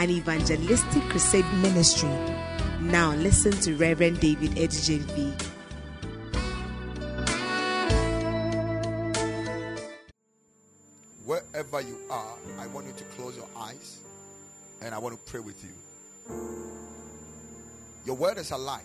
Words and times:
an 0.00 0.08
evangelistic 0.08 1.02
crusade 1.10 1.44
ministry. 1.60 2.08
Now 2.80 3.12
listen 3.16 3.52
to 3.60 3.76
Reverend 3.76 4.18
David 4.18 4.52
Adu-Gyamfi. 4.52 5.42
Wherever 11.26 11.82
you 11.82 11.98
are, 12.08 12.34
I 12.58 12.66
want 12.68 12.86
you 12.86 12.94
to 12.94 13.04
close 13.14 13.36
your 13.36 13.48
eyes 13.54 13.98
and 14.80 14.94
I 14.94 14.98
want 14.98 15.14
to 15.14 15.30
pray 15.30 15.40
with 15.40 15.62
you. 15.62 16.34
Your 18.06 18.16
word 18.16 18.38
is 18.38 18.52
alive, 18.52 18.80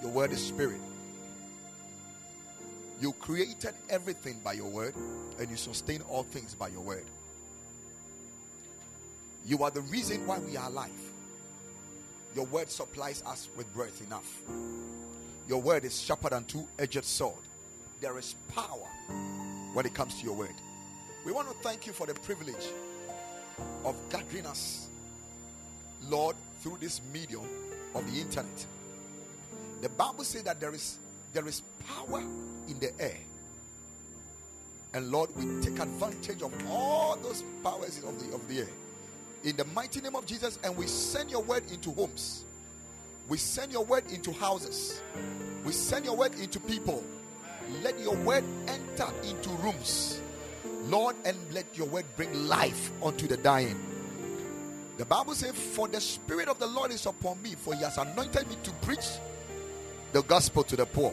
your 0.00 0.12
word 0.12 0.30
is 0.30 0.40
spirit. 0.40 0.80
You 3.00 3.12
created 3.14 3.74
everything 3.90 4.40
by 4.44 4.52
your 4.52 4.70
word, 4.70 4.94
and 5.38 5.50
you 5.50 5.56
sustain 5.56 6.02
all 6.02 6.22
things 6.22 6.54
by 6.54 6.68
your 6.68 6.80
word. 6.82 7.04
You 9.46 9.62
are 9.62 9.70
the 9.70 9.80
reason 9.82 10.26
why 10.26 10.38
we 10.38 10.56
are 10.56 10.68
alive. 10.68 10.90
Your 12.34 12.46
word 12.46 12.70
supplies 12.70 13.22
us 13.26 13.48
with 13.56 13.72
breath 13.74 14.00
enough. 14.06 14.42
Your 15.48 15.60
word 15.60 15.84
is 15.84 15.98
sharper 15.98 16.30
than 16.30 16.44
two 16.44 16.66
edged 16.78 17.04
sword. 17.04 17.38
There 18.00 18.18
is 18.18 18.34
power 18.54 18.86
when 19.72 19.86
it 19.86 19.94
comes 19.94 20.20
to 20.20 20.24
your 20.24 20.34
word. 20.34 20.54
We 21.24 21.32
want 21.32 21.48
to 21.48 21.54
thank 21.62 21.86
you 21.86 21.92
for 21.92 22.06
the 22.06 22.14
privilege 22.14 22.68
of 23.84 23.96
gathering 24.10 24.46
us, 24.46 24.88
Lord, 26.08 26.36
through 26.60 26.78
this 26.80 27.00
medium 27.12 27.46
of 27.94 28.10
the 28.12 28.20
internet. 28.20 28.66
The 29.80 29.88
Bible 29.88 30.24
says 30.24 30.42
that 30.44 30.60
there 30.60 30.74
is 30.74 30.98
there 31.32 31.46
is 31.46 31.62
power 31.86 32.20
in 32.68 32.78
the 32.80 32.92
air. 33.00 33.18
And 34.94 35.10
Lord, 35.10 35.30
we 35.36 35.44
take 35.60 35.78
advantage 35.78 36.42
of 36.42 36.52
all 36.68 37.16
those 37.16 37.44
powers 37.62 37.98
of 37.98 38.18
the 38.18 38.34
of 38.34 38.46
the 38.48 38.60
air. 38.60 38.68
In 39.44 39.56
the 39.56 39.64
mighty 39.66 40.00
name 40.00 40.16
of 40.16 40.26
Jesus, 40.26 40.58
and 40.64 40.76
we 40.76 40.86
send 40.86 41.30
your 41.30 41.42
word 41.42 41.62
into 41.70 41.92
homes. 41.92 42.44
We 43.28 43.38
send 43.38 43.72
your 43.72 43.84
word 43.84 44.04
into 44.10 44.32
houses. 44.32 45.00
We 45.64 45.72
send 45.72 46.04
your 46.04 46.16
word 46.16 46.34
into 46.40 46.58
people. 46.58 47.04
Let 47.82 47.98
your 48.00 48.16
word 48.16 48.44
enter 48.66 49.06
into 49.24 49.50
rooms. 49.50 50.20
Lord, 50.84 51.16
and 51.24 51.36
let 51.52 51.66
your 51.76 51.86
word 51.86 52.06
bring 52.16 52.48
life 52.48 52.90
unto 53.02 53.26
the 53.26 53.36
dying. 53.36 53.78
The 54.96 55.04
Bible 55.04 55.34
says, 55.34 55.52
For 55.52 55.86
the 55.86 56.00
Spirit 56.00 56.48
of 56.48 56.58
the 56.58 56.66
Lord 56.66 56.90
is 56.90 57.06
upon 57.06 57.40
me, 57.42 57.54
for 57.54 57.74
he 57.74 57.82
has 57.82 57.98
anointed 57.98 58.48
me 58.48 58.56
to 58.64 58.70
preach 58.82 59.06
the 60.12 60.22
gospel 60.22 60.64
to 60.64 60.76
the 60.76 60.86
poor, 60.86 61.12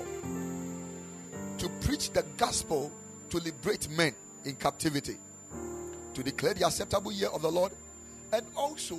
to 1.58 1.70
preach 1.82 2.12
the 2.12 2.24
gospel 2.38 2.92
to 3.30 3.38
liberate 3.38 3.90
men 3.90 4.16
in 4.46 4.56
captivity, 4.56 5.18
to 6.14 6.24
declare 6.24 6.54
the 6.54 6.66
acceptable 6.66 7.12
year 7.12 7.28
of 7.28 7.42
the 7.42 7.52
Lord, 7.52 7.74
and 8.34 8.46
also 8.56 8.98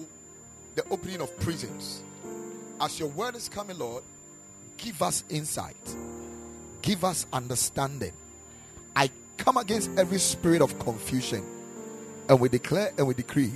the 0.75 0.85
opening 0.91 1.20
of 1.20 1.39
prisons. 1.41 2.03
As 2.81 2.98
your 2.98 3.09
word 3.09 3.37
is 3.37 3.48
coming, 3.48 3.79
Lord, 3.79 4.03
give 4.77 5.03
us 5.03 5.25
insight, 5.31 5.77
give 6.83 7.05
us 7.05 7.27
understanding. 7.33 8.13
I 8.95 9.11
come 9.36 9.57
against 9.57 9.91
every 9.98 10.19
spirit 10.19 10.63
of 10.63 10.79
confusion, 10.79 11.45
and 12.29 12.41
we 12.41 12.48
declare 12.48 12.92
and 12.98 13.07
we 13.07 13.15
decree 13.15 13.53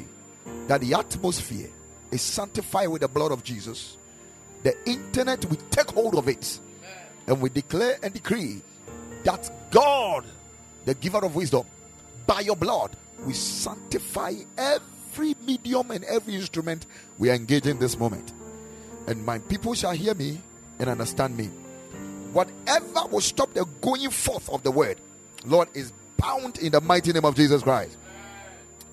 that 0.66 0.80
the 0.80 0.94
atmosphere 0.94 1.68
is 2.10 2.22
sanctified 2.22 2.88
with 2.88 3.02
the 3.02 3.08
blood 3.08 3.32
of 3.32 3.44
Jesus 3.44 3.96
the 4.62 4.76
internet 4.88 5.44
we 5.46 5.56
take 5.70 5.90
hold 5.90 6.16
of 6.16 6.28
it 6.28 6.58
and 7.26 7.40
we 7.40 7.48
declare 7.48 7.96
and 8.02 8.12
decree 8.12 8.60
that 9.24 9.50
God, 9.70 10.24
the 10.84 10.94
giver 10.94 11.24
of 11.24 11.34
wisdom, 11.34 11.64
by 12.26 12.40
your 12.40 12.56
blood, 12.56 12.90
we 13.24 13.32
sanctify 13.32 14.34
every 14.58 14.86
medium 15.18 15.90
and 15.90 16.04
every 16.04 16.34
instrument 16.34 16.86
we 17.18 17.30
are 17.30 17.34
engaging 17.34 17.78
this 17.78 17.98
moment. 17.98 18.32
And 19.06 19.24
my 19.24 19.38
people 19.38 19.74
shall 19.74 19.92
hear 19.92 20.14
me 20.14 20.40
and 20.78 20.88
understand 20.88 21.36
me. 21.36 21.46
Whatever 22.32 23.06
will 23.10 23.20
stop 23.20 23.52
the 23.54 23.64
going 23.80 24.10
forth 24.10 24.48
of 24.50 24.62
the 24.62 24.70
word, 24.70 24.98
Lord, 25.44 25.68
is 25.74 25.92
bound 26.16 26.58
in 26.58 26.72
the 26.72 26.80
mighty 26.80 27.12
name 27.12 27.24
of 27.24 27.34
Jesus 27.34 27.62
Christ. 27.62 27.96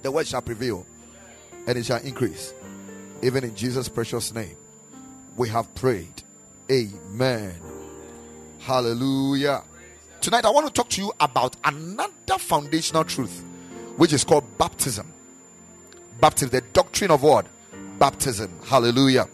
The 0.01 0.11
word 0.11 0.27
shall 0.27 0.41
prevail 0.41 0.85
and 1.67 1.77
it 1.77 1.85
shall 1.85 2.01
increase, 2.01 2.53
even 3.21 3.43
in 3.43 3.55
Jesus' 3.55 3.89
precious 3.89 4.33
name 4.33 4.55
we 5.37 5.49
have 5.49 5.73
prayed. 5.75 6.23
Amen. 6.69 7.53
Hallelujah. 8.59 9.63
Tonight, 10.19 10.43
I 10.43 10.49
want 10.49 10.67
to 10.67 10.73
talk 10.73 10.89
to 10.89 11.01
you 11.01 11.13
about 11.19 11.55
another 11.63 12.37
foundational 12.37 13.05
truth, 13.05 13.43
which 13.95 14.11
is 14.11 14.23
called 14.23 14.57
baptism. 14.57 15.13
Baptism, 16.19 16.49
the 16.49 16.61
doctrine 16.73 17.11
of 17.11 17.23
what? 17.23 17.45
Baptism. 17.99 18.51
Hallelujah. 18.65 19.27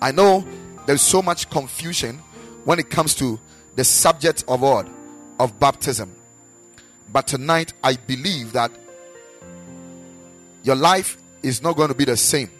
I 0.00 0.12
know 0.12 0.44
there's 0.86 1.02
so 1.02 1.22
much 1.22 1.48
confusion 1.50 2.18
when 2.64 2.78
it 2.78 2.90
comes 2.90 3.14
to 3.16 3.38
the 3.76 3.84
subject 3.84 4.44
of 4.48 4.60
what? 4.62 4.88
Of 5.38 5.58
baptism. 5.58 6.14
But 7.12 7.26
tonight, 7.26 7.72
I 7.82 7.96
believe 7.96 8.52
that 8.52 8.70
your 10.62 10.76
life 10.76 11.16
is 11.42 11.62
not 11.62 11.76
going 11.76 11.88
to 11.88 11.94
be 11.94 12.04
the 12.04 12.16
same. 12.16 12.50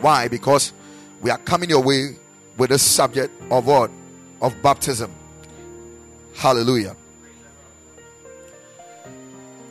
Why? 0.00 0.28
Because 0.28 0.72
we 1.20 1.30
are 1.30 1.38
coming 1.38 1.70
your 1.70 1.82
way 1.82 2.16
with 2.56 2.70
the 2.70 2.78
subject 2.78 3.32
of 3.50 3.66
what? 3.66 3.90
Of 4.40 4.60
baptism. 4.62 5.12
Hallelujah. 6.34 6.96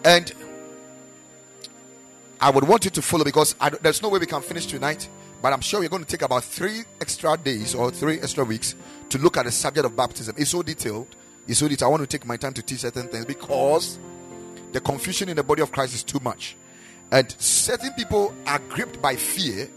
And 0.03 0.34
I 2.39 2.51
would 2.51 2.67
want 2.67 2.85
you 2.85 2.91
to 2.91 3.01
follow 3.01 3.23
because 3.23 3.55
I, 3.59 3.69
there's 3.69 4.01
no 4.01 4.09
way 4.09 4.19
we 4.19 4.27
can 4.27 4.41
finish 4.41 4.67
tonight, 4.67 5.09
but 5.41 5.53
I'm 5.53 5.61
sure 5.61 5.79
we're 5.79 5.89
going 5.89 6.03
to 6.03 6.09
take 6.09 6.21
about 6.21 6.43
three 6.43 6.83
extra 7.01 7.35
days 7.35 7.73
or 7.73 7.89
three 7.89 8.19
extra 8.19 8.43
weeks 8.43 8.75
to 9.09 9.17
look 9.17 9.37
at 9.37 9.45
the 9.45 9.51
subject 9.51 9.85
of 9.85 9.95
baptism. 9.95 10.35
It's 10.37 10.51
so 10.51 10.61
detailed. 10.61 11.07
It's 11.47 11.59
so 11.59 11.67
detailed. 11.67 11.89
I 11.89 11.91
want 11.91 12.01
to 12.01 12.07
take 12.07 12.27
my 12.27 12.37
time 12.37 12.53
to 12.53 12.61
teach 12.61 12.79
certain 12.79 13.07
things 13.07 13.25
because 13.25 13.97
the 14.71 14.79
confusion 14.79 15.29
in 15.29 15.35
the 15.35 15.43
body 15.43 15.63
of 15.63 15.71
Christ 15.71 15.95
is 15.95 16.03
too 16.03 16.19
much. 16.21 16.55
And 17.11 17.31
certain 17.39 17.91
people 17.93 18.33
are 18.45 18.59
gripped 18.59 19.01
by 19.01 19.15
fear, 19.15 19.67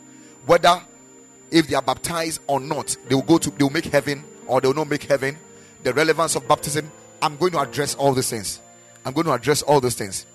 whether 0.44 0.82
if 1.50 1.66
they 1.68 1.74
are 1.74 1.82
baptized 1.82 2.42
or 2.46 2.60
not, 2.60 2.96
they 3.08 3.14
will 3.14 3.22
go 3.22 3.38
to 3.38 3.50
they 3.50 3.64
will 3.64 3.70
make 3.70 3.86
heaven 3.86 4.22
or 4.46 4.60
they 4.60 4.68
will 4.68 4.74
not 4.74 4.88
make 4.88 5.04
heaven. 5.04 5.38
The 5.82 5.94
relevance 5.94 6.36
of 6.36 6.46
baptism. 6.46 6.90
I'm 7.22 7.36
going 7.36 7.52
to 7.52 7.60
address 7.60 7.94
all 7.94 8.12
these 8.12 8.30
things. 8.30 8.60
I'm 9.04 9.12
going 9.12 9.26
to 9.26 9.32
address 9.32 9.62
all 9.62 9.80
those 9.80 9.94
things. 9.94 10.26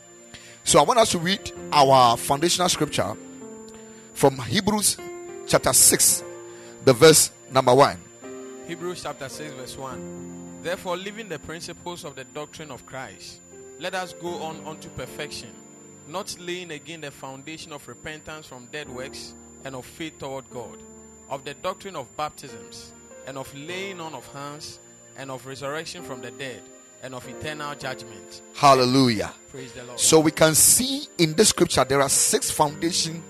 So 0.65 0.79
I 0.79 0.83
want 0.83 0.99
us 0.99 1.11
to 1.11 1.19
read 1.19 1.51
our 1.71 2.17
foundational 2.17 2.69
scripture 2.69 3.15
from 4.15 4.37
Hebrews 4.39 4.97
chapter 5.45 5.71
6, 5.71 6.23
the 6.83 6.91
verse 6.91 7.29
number 7.51 7.73
1. 7.73 7.97
Hebrews 8.67 9.03
chapter 9.03 9.29
6, 9.29 9.53
verse 9.53 9.77
1. 9.77 10.61
Therefore, 10.63 10.97
leaving 10.97 11.29
the 11.29 11.37
principles 11.37 12.03
of 12.03 12.15
the 12.15 12.23
doctrine 12.23 12.71
of 12.71 12.83
Christ, 12.87 13.39
let 13.79 13.93
us 13.93 14.13
go 14.13 14.41
on 14.41 14.59
unto 14.65 14.89
perfection, 14.89 15.51
not 16.07 16.35
laying 16.39 16.71
again 16.71 17.01
the 17.01 17.11
foundation 17.11 17.71
of 17.71 17.87
repentance 17.87 18.47
from 18.47 18.65
dead 18.71 18.89
works 18.89 19.33
and 19.65 19.75
of 19.75 19.85
faith 19.85 20.17
toward 20.17 20.49
God 20.49 20.79
of 21.29 21.43
the 21.43 21.53
doctrine 21.55 21.95
of 21.95 22.07
baptisms, 22.17 22.91
and 23.27 23.37
of 23.37 23.53
laying 23.55 23.99
on 23.99 24.13
of 24.13 24.25
hands, 24.33 24.79
and 25.17 25.31
of 25.31 25.45
resurrection 25.45 26.03
from 26.03 26.21
the 26.21 26.31
dead, 26.31 26.61
and 27.05 27.13
of 27.13 27.27
eternal 27.29 27.75
judgment. 27.75 28.41
Hallelujah. 28.55 29.31
Praise 29.51 29.71
the 29.73 29.83
Lord. 29.83 29.99
So 29.99 30.19
we 30.19 30.31
can 30.31 30.55
see 30.55 31.07
in 31.19 31.35
this 31.35 31.49
scripture 31.49 31.85
there 31.85 32.01
are 32.01 32.09
six 32.09 32.49
foundation, 32.49 33.23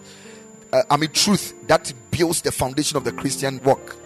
uh, 0.71 0.83
I 0.89 0.95
mean, 0.95 1.11
truth 1.11 1.53
that 1.67 1.93
builds 2.09 2.41
the 2.41 2.53
foundation 2.53 2.95
of 2.95 3.03
the 3.03 3.11
Christian 3.11 3.59
walk. 3.65 3.97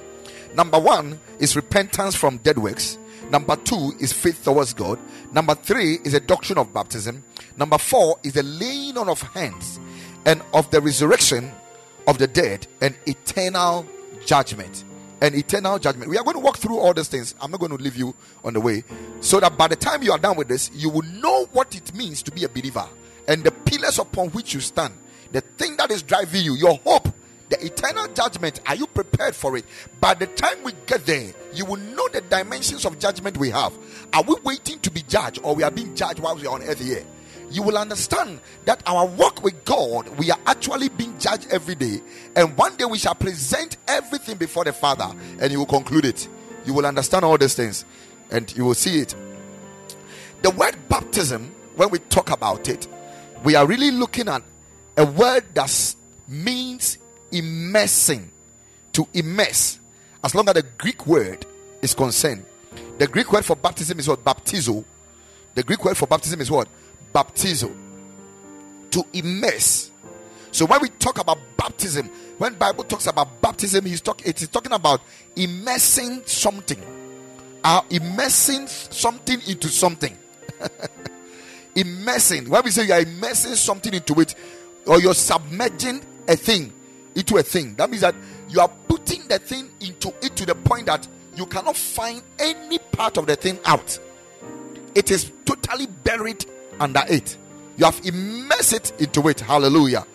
Number 0.55 0.79
one 0.79 1.19
is 1.37 1.55
repentance 1.55 2.15
from 2.15 2.37
dead 2.37 2.57
works. 2.57 2.97
Number 3.29 3.55
two 3.57 3.93
is 3.99 4.11
faith 4.11 4.43
towards 4.43 4.73
God. 4.73 4.97
Number 5.31 5.53
three 5.53 5.99
is 6.03 6.15
a 6.15 6.19
doctrine 6.19 6.57
of 6.57 6.73
baptism. 6.73 7.23
Number 7.55 7.77
four 7.77 8.17
is 8.23 8.33
the 8.33 8.41
laying 8.41 8.97
on 8.97 9.07
of 9.07 9.21
hands 9.21 9.79
and 10.25 10.41
of 10.51 10.71
the 10.71 10.81
resurrection 10.81 11.51
of 12.07 12.17
the 12.17 12.25
dead 12.25 12.65
and 12.81 12.97
eternal 13.05 13.85
judgment. 14.25 14.83
And 15.21 15.35
eternal 15.35 15.77
judgment. 15.79 16.09
We 16.09 16.17
are 16.17 16.23
going 16.23 16.35
to 16.35 16.39
walk 16.39 16.57
through 16.57 16.79
all 16.79 16.93
these 16.93 17.09
things. 17.09 17.35
I'm 17.41 17.51
not 17.51 17.59
going 17.59 17.75
to 17.75 17.83
leave 17.83 17.97
you 17.97 18.15
on 18.43 18.53
the 18.53 18.61
way. 18.61 18.83
So 19.19 19.39
that 19.41 19.57
by 19.57 19.67
the 19.67 19.75
time 19.75 20.01
you 20.01 20.13
are 20.13 20.17
done 20.17 20.37
with 20.37 20.47
this, 20.47 20.71
you 20.73 20.89
will 20.89 21.03
know 21.03 21.45
what 21.51 21.75
it 21.75 21.93
means 21.93 22.23
to 22.23 22.31
be 22.31 22.45
a 22.45 22.49
believer 22.49 22.87
and 23.27 23.43
the 23.43 23.51
pillars 23.51 23.99
upon 23.99 24.29
which 24.29 24.53
you 24.53 24.59
stand. 24.59 24.93
the 25.31 25.41
thing 25.41 25.77
that 25.77 25.91
is 25.91 26.01
driving 26.01 26.43
you, 26.43 26.55
your 26.55 26.75
hope, 26.83 27.07
the 27.49 27.65
eternal 27.65 28.07
judgment, 28.13 28.59
are 28.67 28.75
you 28.75 28.87
prepared 28.87 29.35
for 29.35 29.55
it? 29.57 29.65
By 29.99 30.15
the 30.15 30.27
time 30.27 30.63
we 30.63 30.71
get 30.85 31.05
there, 31.05 31.31
you 31.53 31.65
will 31.65 31.77
know 31.77 32.07
the 32.09 32.21
dimensions 32.21 32.85
of 32.85 32.97
judgment 32.99 33.37
we 33.37 33.49
have. 33.51 33.73
Are 34.13 34.23
we 34.23 34.35
waiting 34.43 34.79
to 34.79 34.91
be 34.91 35.01
judged 35.03 35.39
or 35.43 35.55
we 35.55 35.63
are 35.63 35.71
being 35.71 35.95
judged 35.95 36.19
while 36.19 36.35
we 36.35 36.45
are 36.47 36.55
on 36.55 36.63
earth 36.63 36.79
here? 36.79 37.03
You 37.51 37.63
will 37.63 37.77
understand 37.77 38.39
that 38.65 38.83
our 38.85 39.07
walk 39.07 39.43
with 39.43 39.65
God, 39.65 40.07
we 40.17 40.29
are 40.29 40.39
actually 40.45 40.89
being 40.89 41.17
judged 41.17 41.47
every 41.51 41.75
day, 41.75 42.01
and 42.35 42.55
one 42.55 42.75
day 42.75 42.85
we 42.85 42.97
shall 42.99 43.15
present 43.15 43.77
everything 43.87 44.37
before 44.37 44.65
the 44.65 44.73
Father, 44.73 45.11
and 45.39 45.51
He 45.51 45.57
will 45.57 45.65
conclude 45.65 46.05
it. 46.05 46.27
You 46.65 46.73
will 46.73 46.85
understand 46.85 47.25
all 47.25 47.37
these 47.37 47.55
things, 47.55 47.85
and 48.29 48.55
you 48.55 48.65
will 48.65 48.75
see 48.75 48.99
it. 48.99 49.15
The 50.41 50.51
word 50.51 50.75
baptism, 50.87 51.51
when 51.75 51.89
we 51.89 51.99
talk 51.99 52.29
about 52.29 52.69
it, 52.69 52.87
we 53.43 53.55
are 53.55 53.65
really 53.65 53.91
looking 53.91 54.27
at 54.27 54.43
a 54.97 55.05
word 55.05 55.43
that 55.55 55.95
means 56.27 56.97
immersing, 57.31 58.31
to 58.93 59.07
immerse, 59.13 59.79
as 60.23 60.35
long 60.35 60.47
as 60.49 60.53
the 60.53 60.63
Greek 60.77 61.07
word 61.07 61.45
is 61.81 61.93
concerned. 61.93 62.45
The 62.99 63.07
Greek 63.07 63.31
word 63.31 63.45
for 63.45 63.55
baptism 63.55 63.97
is 63.99 64.07
what? 64.07 64.23
Baptizo. 64.23 64.83
The 65.55 65.63
Greek 65.63 65.83
word 65.83 65.97
for 65.97 66.05
baptism 66.05 66.41
is 66.41 66.51
what? 66.51 66.67
Baptizo. 67.13 67.75
To 68.91 69.05
immerse. 69.13 69.91
So 70.51 70.65
when 70.65 70.81
we 70.81 70.89
talk 70.89 71.19
about 71.19 71.37
baptism, 71.57 72.09
when 72.37 72.55
Bible 72.55 72.83
talks 72.83 73.07
about 73.07 73.41
baptism, 73.41 73.85
he's 73.85 74.01
it 74.25 74.41
is 74.41 74.47
talking 74.47 74.71
about 74.71 75.01
immersing 75.35 76.23
something. 76.25 76.79
Uh, 77.63 77.81
immersing 77.89 78.65
something 78.67 79.39
into 79.47 79.67
something. 79.67 80.17
immersing. 81.75 82.49
When 82.49 82.63
we 82.63 82.71
say 82.71 82.85
you 82.85 82.93
are 82.93 83.01
immersing 83.01 83.55
something 83.55 83.93
into 83.93 84.19
it, 84.21 84.35
or 84.87 84.99
you're 85.01 85.13
submerging 85.13 86.01
a 86.27 86.35
thing 86.35 86.73
into 87.15 87.37
a 87.37 87.43
thing, 87.43 87.75
that 87.75 87.89
means 87.89 88.01
that 88.01 88.15
you 88.49 88.59
are 88.61 88.69
putting 88.87 89.27
the 89.27 89.37
thing 89.37 89.69
into 89.81 90.09
it 90.21 90.35
to 90.37 90.45
the 90.45 90.55
point 90.55 90.85
that 90.87 91.07
you 91.35 91.45
cannot 91.45 91.75
find 91.75 92.21
any 92.39 92.79
part 92.79 93.17
of 93.17 93.27
the 93.27 93.35
thing 93.35 93.59
out. 93.65 93.99
It 94.95 95.11
is 95.11 95.31
totally 95.45 95.85
buried 95.85 96.45
under 96.79 97.03
it. 97.07 97.37
You 97.77 97.85
have 97.85 98.01
immersed 98.05 98.73
it 98.73 98.93
into 98.99 99.27
it. 99.29 99.39
Hallelujah. 99.39 100.05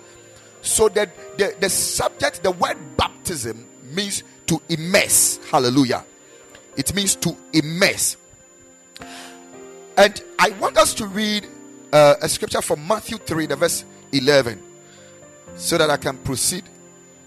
So 0.63 0.89
that 0.91 1.37
the, 1.39 1.55
the 1.61 1.69
subject, 1.69 2.43
the 2.43 2.51
word 2.51 2.77
baptism 2.97 3.67
means 3.93 4.23
to 4.47 4.61
immerse. 4.69 5.41
Hallelujah. 5.51 6.05
It 6.77 6.95
means 6.95 7.17
to 7.17 7.37
immerse. 7.53 8.17
And 9.97 10.23
I 10.39 10.51
want 10.61 10.77
us 10.77 10.95
to 10.95 11.07
read 11.07 11.47
uh, 11.93 12.17
a 12.21 12.29
scripture 12.29 12.61
from 12.61 12.87
Matthew 12.87 13.17
3, 13.19 13.47
the 13.47 13.57
verse 13.57 13.85
11, 14.13 14.61
so 15.57 15.79
that 15.79 15.89
I 15.89 15.97
can 15.97 16.19
proceed 16.19 16.65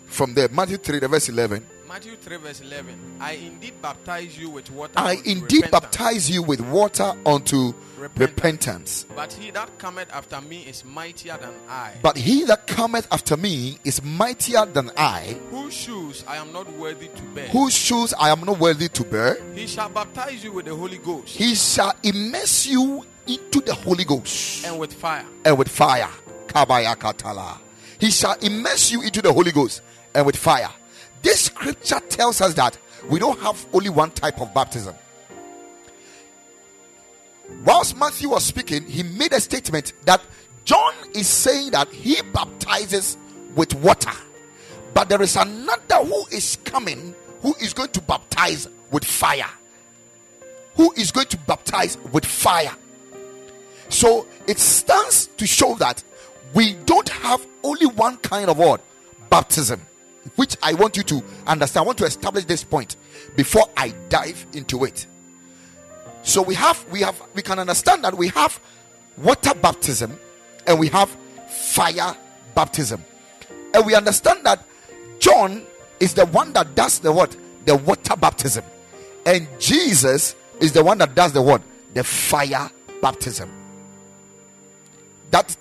from 0.08 0.34
there. 0.34 0.50
Matthew 0.50 0.78
3, 0.78 1.00
the 1.00 1.08
verse 1.08 1.30
11. 1.30 1.66
Matthew 1.88 2.16
3, 2.18 2.38
verse 2.38 2.62
11. 2.62 3.18
I 3.22 3.34
indeed 3.34 3.82
baptize 3.82 4.38
you 4.38 4.50
with 4.50 4.70
water. 4.70 4.94
I 4.98 5.14
indeed 5.26 5.64
repentance, 5.64 5.72
baptize 5.72 6.30
you 6.30 6.44
with 6.44 6.60
water 6.62 7.14
unto 7.26 7.74
Repentance. 7.98 9.06
repentance. 9.06 9.06
But 9.16 9.34
he 9.34 9.52
that 9.52 9.78
cometh 9.80 10.12
after 10.14 10.40
me 10.42 10.64
is 10.68 10.86
mightier 10.86 11.38
than 11.38 11.54
I, 11.70 11.94
But 12.02 12.16
he 12.18 12.44
that 12.46 12.68
cometh 12.68 13.08
after 13.12 13.36
me 13.38 13.80
is 13.84 14.04
mightier 14.04 14.66
than 14.66 14.92
I, 14.96 15.38
whose 15.50 15.74
shoes 15.74 16.24
I 16.28 16.38
am 16.38 16.52
not 16.54 16.72
worthy 16.74 17.08
to 17.08 17.22
bear. 17.36 17.48
whose 17.50 17.74
shoes 17.74 18.14
I 18.20 18.30
am 18.30 18.42
not 18.46 18.60
worthy 18.60 18.88
to 18.90 19.04
bear. 19.04 19.38
He 19.56 19.68
shall 19.68 19.90
baptize 19.90 20.44
you 20.44 20.52
with 20.54 20.66
the 20.66 20.76
Holy 20.76 20.98
Ghost 21.00 21.36
He 21.36 21.56
shall 21.56 21.94
immerse 22.04 22.68
you 22.68 23.06
into 23.26 23.62
the 23.62 23.74
Holy 23.74 24.06
Ghost 24.06 24.66
and 24.66 24.80
with 24.80 24.94
fire. 24.94 25.26
and 25.44 25.58
with 25.58 25.68
fire. 25.70 26.10
Kabaya 26.48 26.96
katala. 26.96 27.58
He 28.00 28.12
shall 28.12 28.36
immerse 28.42 28.92
you 28.92 29.02
into 29.02 29.22
the 29.22 29.34
Holy 29.34 29.52
Ghost 29.52 29.82
and 30.14 30.26
with 30.26 30.38
fire. 30.38 30.70
This 31.24 31.46
scripture 31.46 32.00
tells 32.10 32.42
us 32.42 32.54
that 32.54 32.78
we 33.10 33.20
don't 33.20 33.40
have 33.40 33.66
only 33.74 33.90
one 33.90 34.12
type 34.12 34.40
of 34.40 34.54
baptism. 34.54 34.94
Whilst 37.66 37.98
Matthew 37.98 38.30
was 38.30 38.46
speaking, 38.46 38.84
he 38.86 39.04
made 39.04 39.34
a 39.34 39.42
statement 39.42 39.94
that 40.06 40.22
John 40.66 40.94
is 41.14 41.28
saying 41.28 41.72
that 41.72 41.90
he 41.90 42.22
baptizes 42.34 43.18
with 43.56 43.74
water, 43.76 44.12
but 44.94 45.10
there 45.10 45.22
is 45.22 45.36
another 45.36 45.96
who 46.04 46.26
is 46.32 46.58
coming 46.64 47.16
who 47.42 47.54
is 47.62 47.74
going 47.74 47.90
to 47.90 48.02
baptize 48.02 48.68
with 48.92 49.06
fire. 49.06 49.50
Who 50.76 50.92
is 50.94 51.12
going 51.12 51.28
to 51.28 51.38
baptize 51.38 51.98
with 52.12 52.26
fire? 52.26 52.74
So 53.90 54.28
it 54.48 54.60
stands 54.60 55.28
to 55.38 55.48
show 55.48 55.76
that 55.76 56.04
we 56.54 56.74
don't 56.86 57.10
have 57.10 57.46
only 57.64 57.88
one 57.88 58.18
kind 58.18 58.50
of 58.50 58.58
word 58.58 58.82
baptism, 59.30 59.82
which 60.36 60.56
I 60.62 60.74
want 60.74 60.98
you 60.98 61.04
to 61.04 61.24
understand. 61.46 61.84
I 61.84 61.86
want 61.86 61.98
to 62.00 62.06
establish 62.06 62.46
this 62.46 62.64
point 62.64 62.96
before 63.36 63.68
I 63.76 63.94
dive 64.10 64.46
into 64.54 64.84
it. 64.84 65.08
So 66.28 66.42
we 66.42 66.56
have 66.56 66.86
we 66.92 67.00
have 67.02 67.22
we 67.34 67.42
can 67.42 67.58
understand 67.58 68.04
that 68.04 68.14
we 68.14 68.28
have 68.28 68.60
water 69.16 69.54
baptism 69.54 70.20
and 70.68 70.78
we 70.78 70.90
have 70.90 71.10
fire 71.48 72.18
baptism. 72.54 73.02
And 73.74 73.86
we 73.86 73.96
understand 73.96 74.46
that 74.46 74.62
John 75.20 75.64
is 76.02 76.16
the 76.16 76.26
one 76.26 76.52
that 76.52 76.76
does 76.76 77.00
the 77.00 77.14
what? 77.14 77.34
The 77.64 77.78
water 77.78 78.18
baptism. 78.18 78.66
And 79.26 79.48
Jesus 79.58 80.36
is 80.60 80.74
the 80.74 80.84
one 80.84 80.98
that 80.98 81.16
does 81.16 81.32
the 81.32 81.42
what? 81.42 81.62
The 81.94 82.04
fire 82.04 82.70
baptism. 83.02 83.50
That 85.32 85.56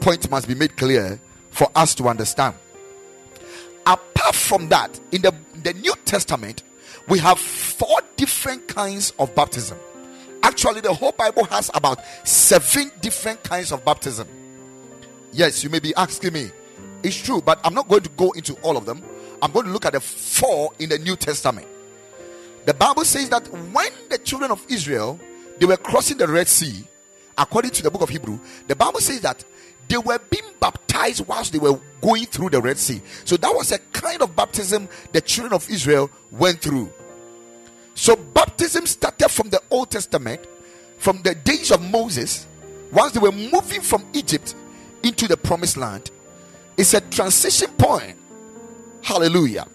point 0.00 0.30
must 0.30 0.46
be 0.46 0.54
made 0.54 0.76
clear 0.76 1.18
for 1.50 1.70
us 1.74 1.94
to 1.94 2.08
understand. 2.08 2.56
Apart 3.86 4.34
from 4.34 4.68
that, 4.68 5.00
in 5.12 5.22
the, 5.22 5.34
the 5.62 5.72
New 5.72 5.94
Testament, 6.04 6.62
we 7.08 7.18
have 7.20 7.38
four 7.38 8.00
different 8.16 8.68
kinds 8.68 9.14
of 9.18 9.34
baptism. 9.34 9.78
Actually, 10.42 10.80
the 10.80 10.92
whole 10.92 11.12
Bible 11.12 11.44
has 11.44 11.70
about 11.74 12.00
seven 12.24 12.90
different 13.00 13.42
kinds 13.42 13.72
of 13.72 13.84
baptism. 13.84 14.28
Yes, 15.32 15.62
you 15.62 15.70
may 15.70 15.78
be 15.78 15.94
asking 15.94 16.32
me. 16.32 16.50
It's 17.02 17.16
true, 17.16 17.40
but 17.40 17.60
I'm 17.64 17.74
not 17.74 17.88
going 17.88 18.02
to 18.02 18.10
go 18.10 18.32
into 18.32 18.54
all 18.62 18.76
of 18.76 18.84
them. 18.84 19.02
I'm 19.42 19.52
going 19.52 19.66
to 19.66 19.72
look 19.72 19.86
at 19.86 19.92
the 19.92 20.00
four 20.00 20.72
in 20.78 20.90
the 20.90 20.98
New 20.98 21.16
Testament. 21.16 21.66
The 22.66 22.74
Bible 22.74 23.04
says 23.04 23.30
that 23.30 23.46
when 23.48 23.90
the 24.10 24.18
children 24.18 24.50
of 24.50 24.64
Israel 24.68 25.18
they 25.60 25.66
were 25.66 25.76
crossing 25.76 26.16
the 26.16 26.26
Red 26.26 26.48
Sea, 26.48 26.84
according 27.36 27.70
to 27.72 27.82
the 27.82 27.90
book 27.90 28.00
of 28.00 28.08
Hebrew, 28.08 28.40
the 28.66 28.74
Bible 28.74 29.00
says 29.00 29.20
that 29.20 29.44
they 29.88 29.98
were 29.98 30.18
being 30.30 30.50
baptized 30.58 31.26
whilst 31.26 31.52
they 31.52 31.58
were 31.58 31.78
going 32.00 32.24
through 32.24 32.48
the 32.50 32.62
Red 32.62 32.78
Sea. 32.78 33.02
So 33.26 33.36
that 33.36 33.54
was 33.54 33.70
a 33.70 33.78
kind 33.92 34.22
of 34.22 34.34
baptism 34.34 34.88
the 35.12 35.20
children 35.20 35.52
of 35.52 35.68
Israel 35.68 36.10
went 36.30 36.60
through. 36.60 36.90
So 38.00 38.16
baptism 38.16 38.86
started 38.86 39.28
from 39.28 39.50
the 39.50 39.60
Old 39.70 39.90
Testament, 39.90 40.40
from 40.96 41.20
the 41.20 41.34
days 41.34 41.70
of 41.70 41.82
Moses, 41.82 42.46
once 42.90 43.12
they 43.12 43.20
were 43.20 43.30
moving 43.30 43.82
from 43.82 44.06
Egypt 44.14 44.54
into 45.02 45.28
the 45.28 45.36
promised 45.36 45.76
land. 45.76 46.10
It's 46.78 46.94
a 46.94 47.02
transition 47.02 47.68
point. 47.76 48.16
Hallelujah. 49.02 49.66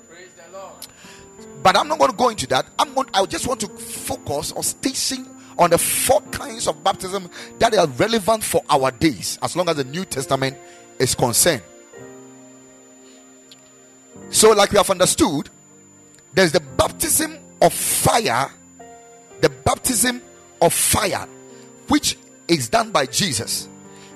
But 1.62 1.78
I'm 1.78 1.88
not 1.88 2.00
going 2.00 2.10
to 2.10 2.18
go 2.18 2.30
into 2.30 2.48
that. 2.48 2.66
I'm 2.80 2.96
going. 2.96 3.08
I 3.14 3.24
just 3.28 3.46
want 3.46 3.60
to 3.60 3.68
focus 3.68 4.54
on 4.54 4.64
station 4.64 5.30
on 5.60 5.70
the 5.70 5.78
four 5.78 6.22
kinds 6.22 6.68
of 6.68 6.84
baptism 6.84 7.30
that 7.60 7.76
are 7.76 7.86
relevant 7.86 8.44
for 8.44 8.64
our 8.72 8.90
days, 8.90 9.38
as 9.44 9.56
long 9.56 9.70
as 9.70 9.76
the 9.76 9.84
New 9.84 10.04
Testament 10.04 10.58
is 10.98 11.14
concerned. 11.14 11.62
So, 14.32 14.52
like 14.54 14.72
we 14.72 14.78
have 14.78 14.90
understood, 14.90 15.48
there's 16.34 16.54
the 16.54 16.60
baptism 16.60 17.45
of 17.62 17.74
fire, 17.74 18.50
the 19.42 19.50
baptism 19.50 20.22
of 20.62 20.74
fire, 20.74 21.28
which 21.88 22.18
is 22.48 22.70
done 22.70 22.92
by 22.92 23.06
Jesus, 23.06 23.68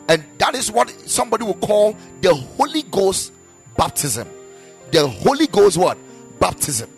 and 0.07 0.23
that 0.39 0.55
is 0.55 0.71
what 0.71 0.89
somebody 1.09 1.43
will 1.43 1.55
call 1.55 1.95
the 2.21 2.33
Holy 2.33 2.83
Ghost 2.83 3.31
baptism. 3.77 4.27
The 4.91 5.07
Holy 5.07 5.47
Ghost 5.47 5.77
what 5.77 5.97
baptism? 6.39 6.89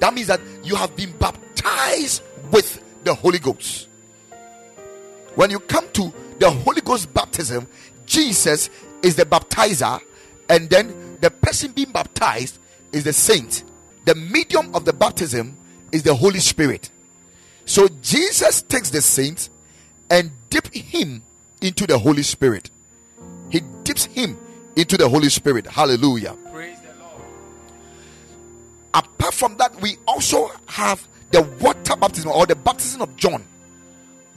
That 0.00 0.12
means 0.14 0.26
that 0.26 0.40
you 0.62 0.74
have 0.76 0.94
been 0.94 1.12
baptized 1.18 2.22
with 2.50 2.82
the 3.04 3.14
Holy 3.14 3.38
Ghost. 3.38 3.88
When 5.34 5.50
you 5.50 5.60
come 5.60 5.86
to 5.92 6.12
the 6.38 6.50
Holy 6.50 6.80
Ghost 6.80 7.12
baptism, 7.14 7.66
Jesus 8.04 8.68
is 9.02 9.16
the 9.16 9.24
baptizer, 9.24 10.00
and 10.48 10.68
then 10.68 11.18
the 11.20 11.30
person 11.30 11.72
being 11.72 11.92
baptized 11.92 12.58
is 12.92 13.04
the 13.04 13.12
saint. 13.12 13.64
The 14.04 14.14
medium 14.14 14.74
of 14.74 14.84
the 14.84 14.92
baptism 14.92 15.56
is 15.92 16.02
the 16.02 16.14
Holy 16.14 16.40
Spirit. 16.40 16.90
So 17.64 17.88
Jesus 18.02 18.62
takes 18.62 18.90
the 18.90 19.00
saint 19.00 19.48
and 20.10 20.30
dip 20.48 20.72
him 20.74 21.22
into 21.60 21.86
the 21.86 21.98
Holy 21.98 22.22
Spirit. 22.22 22.70
He 23.50 23.60
dips 23.84 24.06
him 24.06 24.36
into 24.76 24.96
the 24.96 25.08
Holy 25.08 25.28
Spirit. 25.28 25.66
Hallelujah. 25.66 26.36
Praise 26.52 26.78
the 26.80 27.02
Lord. 27.02 27.22
Apart 28.94 29.34
from 29.34 29.56
that, 29.58 29.80
we 29.80 29.96
also 30.06 30.50
have 30.66 31.06
the 31.30 31.42
water 31.60 31.96
baptism 31.96 32.30
or 32.30 32.46
the 32.46 32.56
baptism 32.56 33.02
of 33.02 33.14
John. 33.16 33.44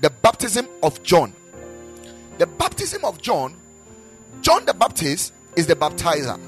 The 0.01 0.09
baptism 0.09 0.67
of 0.81 1.01
John. 1.03 1.33
The 2.37 2.47
baptism 2.47 3.05
of 3.05 3.21
John, 3.21 3.55
John 4.41 4.65
the 4.65 4.73
Baptist 4.73 5.33
is 5.55 5.67
the 5.67 5.75
baptizer. 5.75 6.39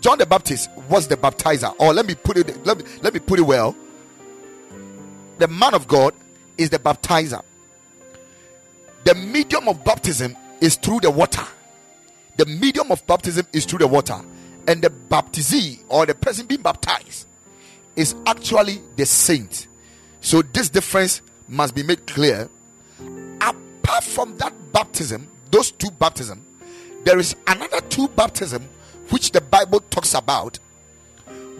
John 0.00 0.18
the 0.18 0.26
Baptist 0.26 0.70
was 0.88 1.08
the 1.08 1.16
baptizer. 1.16 1.74
Or 1.78 1.92
let 1.92 2.06
me 2.06 2.14
put 2.14 2.36
it 2.36 2.66
let 2.66 2.78
me, 2.78 2.84
let 3.02 3.14
me 3.14 3.20
put 3.20 3.38
it 3.38 3.42
well. 3.42 3.74
The 5.38 5.48
man 5.48 5.74
of 5.74 5.86
God 5.86 6.14
is 6.56 6.70
the 6.70 6.78
baptizer. 6.78 7.42
The 9.04 9.14
medium 9.14 9.68
of 9.68 9.84
baptism 9.84 10.36
is 10.60 10.76
through 10.76 11.00
the 11.00 11.10
water. 11.10 11.44
The 12.36 12.46
medium 12.46 12.90
of 12.92 13.06
baptism 13.06 13.46
is 13.52 13.64
through 13.64 13.80
the 13.80 13.88
water. 13.88 14.20
And 14.66 14.82
the 14.82 14.90
baptizee 14.90 15.80
or 15.88 16.06
the 16.06 16.14
person 16.14 16.46
being 16.46 16.62
baptized 16.62 17.26
is 17.96 18.14
actually 18.26 18.80
the 18.96 19.06
saint. 19.06 19.66
So 20.20 20.42
this 20.42 20.68
difference 20.68 21.22
must 21.48 21.74
be 21.74 21.82
made 21.82 22.06
clear. 22.06 22.48
Apart 23.40 24.04
from 24.04 24.36
that 24.38 24.52
baptism, 24.72 25.28
those 25.50 25.70
two 25.70 25.90
baptism, 25.92 26.44
there 27.04 27.18
is 27.18 27.34
another 27.46 27.80
two 27.82 28.08
baptism 28.08 28.68
which 29.10 29.32
the 29.32 29.40
Bible 29.40 29.80
talks 29.90 30.14
about. 30.14 30.58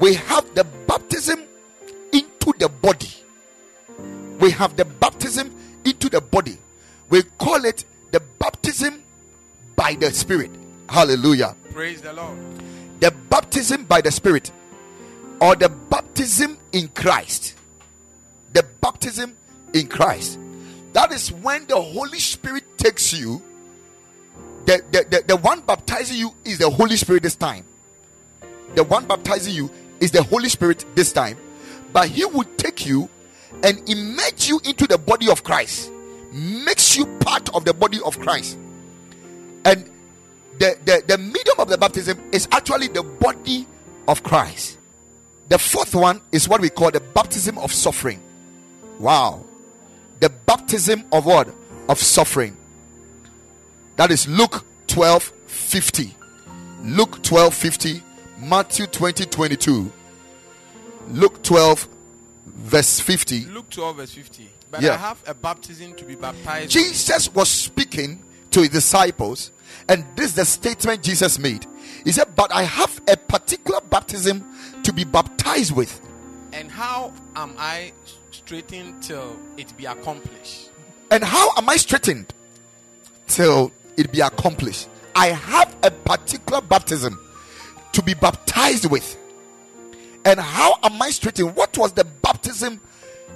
We 0.01 0.15
have 0.15 0.55
the 0.55 0.65
baptism 0.87 1.43
into 2.13 2.53
the 2.59 2.69
body. 2.69 3.11
We 4.41 4.51
have 4.53 4.77
the 4.77 4.85
baptism 4.85 5.55
into 5.85 6.09
the 6.09 6.21
body. 6.21 6.59
We 7.11 7.23
call 7.39 7.65
it 7.65 7.85
the 8.13 8.21
baptism 8.39 9.03
by 9.75 9.95
the 9.95 10.13
Spirit. 10.13 10.51
Hallelujah. 10.89 11.57
Praise 11.73 12.01
the 12.01 12.13
Lord. 12.13 12.39
The 13.01 13.13
baptism 13.31 13.85
by 13.85 14.01
the 14.01 14.11
Spirit 14.11 14.51
or 15.41 15.57
the 15.57 15.69
baptism 15.69 16.59
in 16.73 16.89
Christ. 16.89 17.55
The 18.53 18.65
baptism 18.81 19.37
in 19.75 19.87
Christ. 19.87 20.39
That 20.93 21.13
is 21.13 21.33
when 21.33 21.67
the 21.67 21.81
Holy 21.81 22.19
Spirit 22.19 22.65
takes 22.79 23.13
you. 23.13 23.43
The, 24.69 24.85
the, 24.93 25.07
the, 25.09 25.25
the 25.29 25.37
one 25.37 25.63
baptizing 25.63 26.19
you 26.19 26.35
is 26.45 26.59
the 26.59 26.69
Holy 26.69 26.99
Spirit 26.99 27.23
this 27.23 27.37
time. 27.37 27.65
The 28.75 28.85
one 28.85 29.07
baptizing 29.07 29.55
you 29.55 29.71
is 29.99 30.11
the 30.11 30.23
Holy 30.23 30.51
Spirit 30.51 30.85
this 30.95 31.11
time. 31.11 31.39
But 31.91 32.11
He 32.11 32.27
will 32.27 32.45
take 32.59 32.85
you 32.85 33.09
and 33.63 33.89
immerse 33.89 34.47
you 34.47 34.61
into 34.65 34.87
the 34.87 34.99
body 34.99 35.31
of 35.31 35.43
Christ, 35.43 35.91
makes 36.35 36.99
you 36.99 37.07
part 37.21 37.49
of 37.55 37.65
the 37.65 37.73
body 37.73 37.99
of 38.05 38.21
Christ. 38.21 38.59
And 39.65 39.89
the, 40.59 40.77
the, 40.85 41.03
the 41.07 41.17
medium 41.17 41.59
of 41.61 41.71
the 41.71 41.79
baptism 41.79 42.21
is 42.31 42.47
actually 42.53 42.89
the 42.89 43.03
body 43.03 43.67
of 44.07 44.23
Christ. 44.23 44.77
The 45.49 45.59
fourth 45.59 45.95
one 45.95 46.21
is 46.31 46.47
what 46.47 46.61
we 46.61 46.69
call 46.69 46.91
the 46.91 47.01
baptism 47.01 47.57
of 47.57 47.73
suffering. 47.73 48.21
Wow. 48.99 49.45
The 50.21 50.29
baptism 50.29 51.05
of 51.11 51.25
what? 51.25 51.49
Of 51.89 51.99
suffering. 51.99 52.58
That 53.99 54.11
is 54.11 54.27
Luke 54.27 54.65
12 54.87 55.33
50. 55.47 56.15
Luke 56.85 57.23
12 57.23 57.53
50. 57.55 58.03
Matthew 58.39 58.87
20 58.87 59.27
22. 59.27 59.93
Luke 61.11 61.43
12 61.43 61.89
verse 62.47 63.01
50. 63.01 63.47
Luke 63.47 63.71
12, 63.71 63.97
verse 63.97 64.13
50. 64.13 64.49
But 64.71 64.83
Yeah. 64.83 64.95
I 64.95 64.97
have 64.97 65.23
a 65.27 65.35
baptism 65.35 65.95
to 65.95 66.05
be 66.05 66.15
baptized. 66.15 66.71
Jesus 66.71 67.33
was 67.35 67.49
speaking 67.49 68.23
to 68.51 68.61
his 68.61 68.71
disciples, 68.71 69.51
and 69.89 70.05
this 70.17 70.27
is 70.27 70.35
the 70.35 70.45
statement 70.45 71.03
Jesus 71.03 71.39
made. 71.39 71.67
He 72.05 72.13
said, 72.13 72.35
But 72.37 72.53
I 72.53 72.63
have 72.63 73.01
a 73.09 73.17
particular 73.17 73.81
baptism 73.81 74.45
to 74.83 74.93
be 74.93 75.05
baptized 75.05 75.75
with. 75.75 76.01
And 76.53 76.71
how 76.71 77.13
am 77.37 77.55
I 77.59 77.93
straitened 78.31 79.03
till 79.03 79.37
it 79.57 79.77
be 79.77 79.87
accomplished? 79.87 80.71
And 81.11 81.25
how 81.25 81.51
am 81.57 81.69
I 81.69 81.77
straitened 81.77 82.33
till 83.27 83.73
it 83.99 84.13
be 84.13 84.21
accomplished? 84.21 84.89
I 85.15 85.29
have 85.29 85.77
a 85.83 85.91
particular 85.91 86.61
baptism 86.61 87.19
to 87.93 88.03
be 88.03 88.15
baptized 88.15 88.91
with. 88.91 89.17
And 90.25 90.39
how 90.39 90.79
am 90.83 91.01
I 91.01 91.11
straitened? 91.11 91.57
What 91.57 91.77
was 91.77 91.93
the 91.93 92.05
baptism 92.05 92.81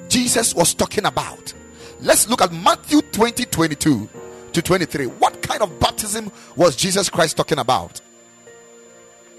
Jesus 0.08 0.54
was 0.54 0.74
talking 0.74 1.04
about? 1.04 1.52
Let's 2.00 2.28
look 2.28 2.42
at 2.42 2.52
Matthew 2.52 3.02
20 3.02 3.44
22 3.44 4.08
to 4.52 4.62
23. 4.62 5.06
What 5.06 5.42
kind 5.42 5.62
of 5.62 5.78
baptism 5.80 6.30
was 6.56 6.76
Jesus 6.76 7.08
Christ 7.08 7.36
talking 7.36 7.58
about? 7.58 8.00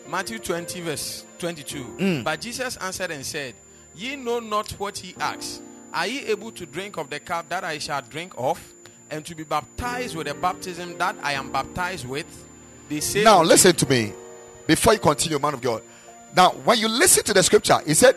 Matthew 0.08 0.40
20, 0.40 0.82
verse 0.82 1.26
22. 1.40 1.84
Mm. 1.98 2.24
But 2.24 2.42
Jesus 2.42 2.78
answered 2.78 3.12
and 3.12 3.26
said, 3.26 3.56
Ye 3.96 4.16
know 4.16 4.40
not 4.40 4.72
what 4.74 5.04
ye 5.04 5.16
ask. 5.20 5.62
Are 5.94 6.08
ye 6.08 6.26
able 6.26 6.52
to 6.52 6.66
drink 6.66 6.98
of 6.98 7.10
the 7.10 7.20
cup 7.20 7.50
that 7.50 7.64
I 7.64 7.78
shall 7.78 8.02
drink 8.02 8.34
of, 8.38 8.73
and 9.14 9.24
to 9.26 9.36
be 9.36 9.44
baptized 9.44 10.16
with 10.16 10.26
the 10.26 10.34
baptism 10.34 10.98
that 10.98 11.16
I 11.22 11.34
am 11.34 11.52
baptized 11.52 12.08
with? 12.08 12.26
They 12.90 13.00
say, 13.00 13.24
Now, 13.24 13.44
listen 13.44 13.76
to 13.76 13.90
me 13.90 14.12
before 14.66 14.94
you 14.94 15.00
continue, 15.00 15.38
man 15.38 15.54
of 15.54 15.62
God. 15.62 15.84
Now, 16.36 16.50
when 16.66 16.80
you 16.80 16.88
listen 16.88 17.24
to 17.26 17.34
the 17.34 17.44
scripture, 17.44 17.78
he 17.86 17.94
said, 17.94 18.16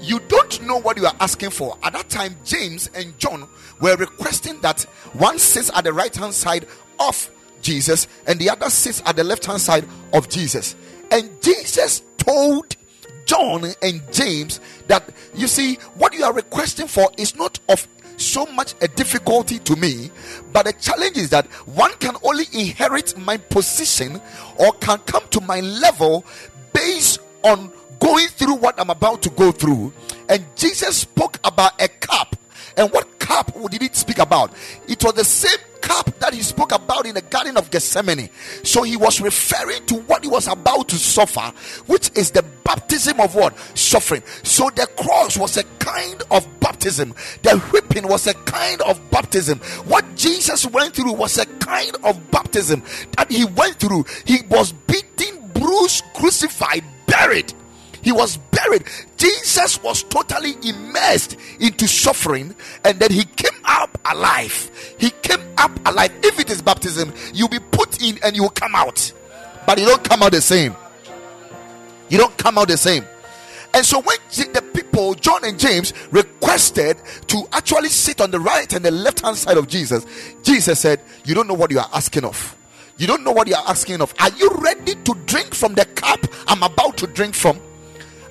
You 0.00 0.18
don't 0.28 0.62
know 0.62 0.78
what 0.78 0.96
you 0.96 1.04
are 1.04 1.14
asking 1.20 1.50
for. 1.50 1.76
At 1.82 1.92
that 1.92 2.08
time, 2.08 2.36
James 2.44 2.90
and 2.94 3.16
John 3.18 3.46
were 3.80 3.96
requesting 3.96 4.60
that 4.62 4.82
one 5.12 5.38
sits 5.38 5.70
at 5.74 5.84
the 5.84 5.92
right 5.92 6.14
hand 6.14 6.32
side 6.32 6.66
of 6.98 7.30
Jesus 7.60 8.08
and 8.26 8.38
the 8.38 8.48
other 8.48 8.70
sits 8.70 9.02
at 9.04 9.16
the 9.16 9.24
left 9.24 9.44
hand 9.44 9.60
side 9.60 9.84
of 10.14 10.30
Jesus. 10.30 10.74
And 11.10 11.30
Jesus 11.42 12.02
told 12.16 12.76
John 13.26 13.66
and 13.82 14.00
James 14.10 14.58
that 14.86 15.06
you 15.34 15.46
see, 15.46 15.74
what 15.96 16.14
you 16.14 16.24
are 16.24 16.32
requesting 16.32 16.86
for 16.86 17.10
is 17.18 17.36
not 17.36 17.60
of 17.68 17.86
so 18.20 18.46
much 18.46 18.74
a 18.80 18.88
difficulty 18.88 19.58
to 19.60 19.76
me, 19.76 20.10
but 20.52 20.66
the 20.66 20.72
challenge 20.74 21.16
is 21.16 21.30
that 21.30 21.46
one 21.66 21.92
can 21.98 22.16
only 22.22 22.44
inherit 22.52 23.16
my 23.18 23.36
position 23.36 24.20
or 24.58 24.72
can 24.74 24.98
come 25.00 25.26
to 25.30 25.40
my 25.40 25.60
level 25.60 26.24
based 26.72 27.20
on 27.42 27.72
going 27.98 28.28
through 28.28 28.54
what 28.54 28.78
I'm 28.80 28.90
about 28.90 29.22
to 29.22 29.30
go 29.30 29.52
through. 29.52 29.92
And 30.28 30.44
Jesus 30.56 30.98
spoke 30.98 31.38
about 31.44 31.80
a 31.80 31.88
cup. 31.88 32.36
And 32.76 32.90
what 32.92 33.18
cup 33.30 33.54
did 33.70 33.82
he 33.82 33.88
speak 33.92 34.18
about? 34.18 34.52
It 34.88 35.02
was 35.04 35.14
the 35.14 35.24
same 35.24 35.58
cup 35.80 36.18
that 36.18 36.34
he 36.34 36.42
spoke 36.42 36.72
about 36.72 37.06
in 37.06 37.14
the 37.14 37.22
Garden 37.22 37.56
of 37.56 37.70
Gethsemane. 37.70 38.28
So 38.64 38.82
he 38.82 38.96
was 38.96 39.20
referring 39.20 39.86
to 39.86 39.94
what 39.94 40.24
he 40.24 40.28
was 40.28 40.48
about 40.48 40.88
to 40.88 40.96
suffer, 40.96 41.52
which 41.86 42.10
is 42.16 42.32
the 42.32 42.42
baptism 42.64 43.20
of 43.20 43.34
what? 43.36 43.56
Suffering. 43.78 44.22
So 44.42 44.68
the 44.70 44.88
cross 44.96 45.38
was 45.38 45.56
a 45.56 45.64
kind 45.78 46.22
of 46.32 46.46
baptism, 46.58 47.14
the 47.42 47.58
whipping 47.70 48.08
was 48.08 48.26
a 48.26 48.34
kind 48.34 48.82
of 48.82 49.00
baptism. 49.10 49.58
What 49.86 50.04
Jesus 50.16 50.66
went 50.66 50.96
through 50.96 51.12
was 51.12 51.38
a 51.38 51.46
kind 51.46 51.96
of 52.02 52.30
baptism 52.32 52.82
that 53.16 53.30
he 53.30 53.44
went 53.44 53.76
through. 53.76 54.06
He 54.24 54.38
was 54.48 54.72
beaten, 54.72 55.48
bruised, 55.54 56.04
crucified, 56.14 56.82
buried. 57.06 57.54
He 58.02 58.12
was 58.12 58.36
buried. 58.36 58.84
Jesus 59.16 59.82
was 59.82 60.02
totally 60.04 60.54
immersed 60.62 61.36
into 61.60 61.86
suffering 61.86 62.54
and 62.84 62.98
then 62.98 63.10
he 63.10 63.24
came 63.24 63.58
up 63.64 63.98
alive. 64.10 64.70
He 64.98 65.10
came 65.10 65.40
up 65.58 65.72
alive. 65.86 66.12
If 66.22 66.38
it 66.38 66.50
is 66.50 66.62
baptism, 66.62 67.12
you'll 67.34 67.48
be 67.48 67.58
put 67.58 68.02
in 68.02 68.18
and 68.22 68.34
you 68.34 68.42
will 68.42 68.50
come 68.50 68.74
out. 68.74 69.12
But 69.66 69.78
you 69.78 69.86
don't 69.86 70.02
come 70.02 70.22
out 70.22 70.32
the 70.32 70.40
same. 70.40 70.74
You 72.08 72.18
don't 72.18 72.36
come 72.36 72.58
out 72.58 72.68
the 72.68 72.76
same. 72.76 73.04
And 73.72 73.86
so 73.86 74.00
when 74.00 74.16
the 74.30 74.62
people, 74.74 75.14
John 75.14 75.44
and 75.44 75.58
James, 75.58 75.92
requested 76.10 76.96
to 77.28 77.46
actually 77.52 77.88
sit 77.88 78.20
on 78.20 78.30
the 78.30 78.40
right 78.40 78.72
and 78.72 78.84
the 78.84 78.90
left 78.90 79.20
hand 79.20 79.36
side 79.36 79.56
of 79.56 79.68
Jesus, 79.68 80.04
Jesus 80.42 80.80
said, 80.80 81.00
You 81.24 81.34
don't 81.34 81.46
know 81.46 81.54
what 81.54 81.70
you 81.70 81.78
are 81.78 81.88
asking 81.92 82.24
of. 82.24 82.56
You 82.98 83.06
don't 83.06 83.22
know 83.22 83.30
what 83.32 83.48
you 83.48 83.54
are 83.54 83.64
asking 83.66 84.02
of. 84.02 84.12
Are 84.18 84.30
you 84.30 84.50
ready 84.58 84.94
to 84.94 85.14
drink 85.26 85.54
from 85.54 85.74
the 85.74 85.84
cup 85.84 86.20
I'm 86.48 86.62
about 86.62 86.96
to 86.98 87.06
drink 87.06 87.34
from? 87.34 87.60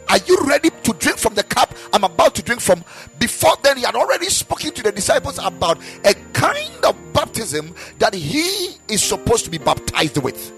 Are 0.09 0.17
you 0.17 0.37
ready 0.45 0.71
to 0.71 0.93
drink 0.93 1.19
from 1.19 1.35
the 1.35 1.43
cup 1.43 1.73
I'm 1.93 2.03
about 2.03 2.33
to 2.35 2.41
drink 2.41 2.61
from? 2.61 2.83
Before 3.19 3.55
then, 3.61 3.77
he 3.77 3.83
had 3.83 3.95
already 3.95 4.25
spoken 4.25 4.71
to 4.71 4.83
the 4.83 4.91
disciples 4.91 5.37
about 5.37 5.77
a 6.03 6.15
kind 6.33 6.83
of 6.83 6.95
baptism 7.13 7.75
that 7.99 8.15
he 8.15 8.69
is 8.87 9.03
supposed 9.03 9.45
to 9.45 9.51
be 9.51 9.59
baptized 9.59 10.17
with. 10.17 10.51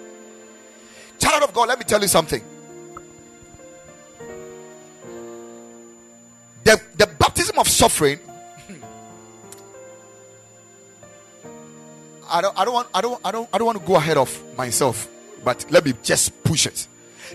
Child 1.19 1.43
of 1.43 1.53
God, 1.53 1.67
let 1.67 1.79
me 1.79 1.85
tell 1.85 2.01
you 2.01 2.07
something. 2.07 2.41
The, 6.63 6.81
the 6.95 7.07
baptism 7.19 7.59
of 7.59 7.67
suffering. 7.67 8.19
I 12.29 12.39
don't, 12.39 12.57
I 12.57 12.63
don't 12.63 12.73
want 12.73 12.87
I 12.93 13.01
don't 13.01 13.21
I 13.25 13.31
don't 13.33 13.49
I 13.51 13.57
don't 13.57 13.65
want 13.65 13.81
to 13.81 13.85
go 13.85 13.97
ahead 13.97 14.15
of 14.15 14.41
myself, 14.55 15.09
but 15.43 15.65
let 15.69 15.83
me 15.83 15.93
just 16.01 16.41
push 16.45 16.65
it. 16.65 16.87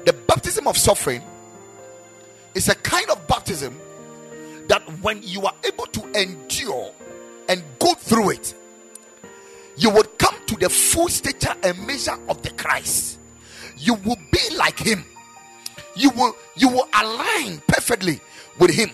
The 0.07 0.15
baptism 0.15 0.67
of 0.67 0.79
suffering 0.79 1.23
is 2.57 2.69
a 2.71 2.75
kind 2.77 3.09
of 3.11 3.27
baptism 3.29 3.79
that 4.67 4.83
when 5.03 5.23
you 5.23 5.43
are 5.43 5.55
able 5.65 5.85
to 5.87 6.03
endure 6.19 6.91
and 7.51 7.63
go 7.79 7.93
through 7.93 8.31
it, 8.31 8.55
you 9.77 9.91
would 9.91 10.19
come 10.19 10.35
to 10.47 10.57
the 10.57 10.69
full 10.71 11.09
stature 11.09 11.55
and 11.63 11.87
measure 11.87 12.19
of 12.29 12.41
the 12.43 12.51
Christ. 12.51 13.19
You 13.77 13.95
will 13.95 14.17
be 14.33 14.57
like 14.57 14.79
him. 14.79 15.05
You 15.95 16.11
will 16.11 16.35
you 16.57 16.69
will 16.69 16.89
align 16.99 17.61
perfectly 17.69 18.21
with 18.59 18.71
him. 18.71 18.91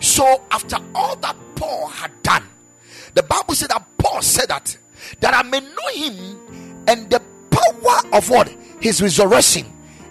So 0.00 0.42
after 0.50 0.78
all 0.94 1.14
that 1.16 1.36
Paul 1.56 1.88
had 1.88 2.10
done, 2.22 2.44
the 3.12 3.22
Bible 3.22 3.54
said 3.54 3.68
that 3.68 3.84
Paul 3.98 4.22
said 4.22 4.48
that 4.48 4.76
that 5.20 5.34
I 5.34 5.42
may 5.42 5.60
know 5.60 5.88
him 5.92 6.84
and 6.88 7.10
the 7.10 7.20
power 7.50 8.16
of 8.16 8.30
what? 8.30 8.48
His 8.80 9.02
resurrection. 9.02 9.66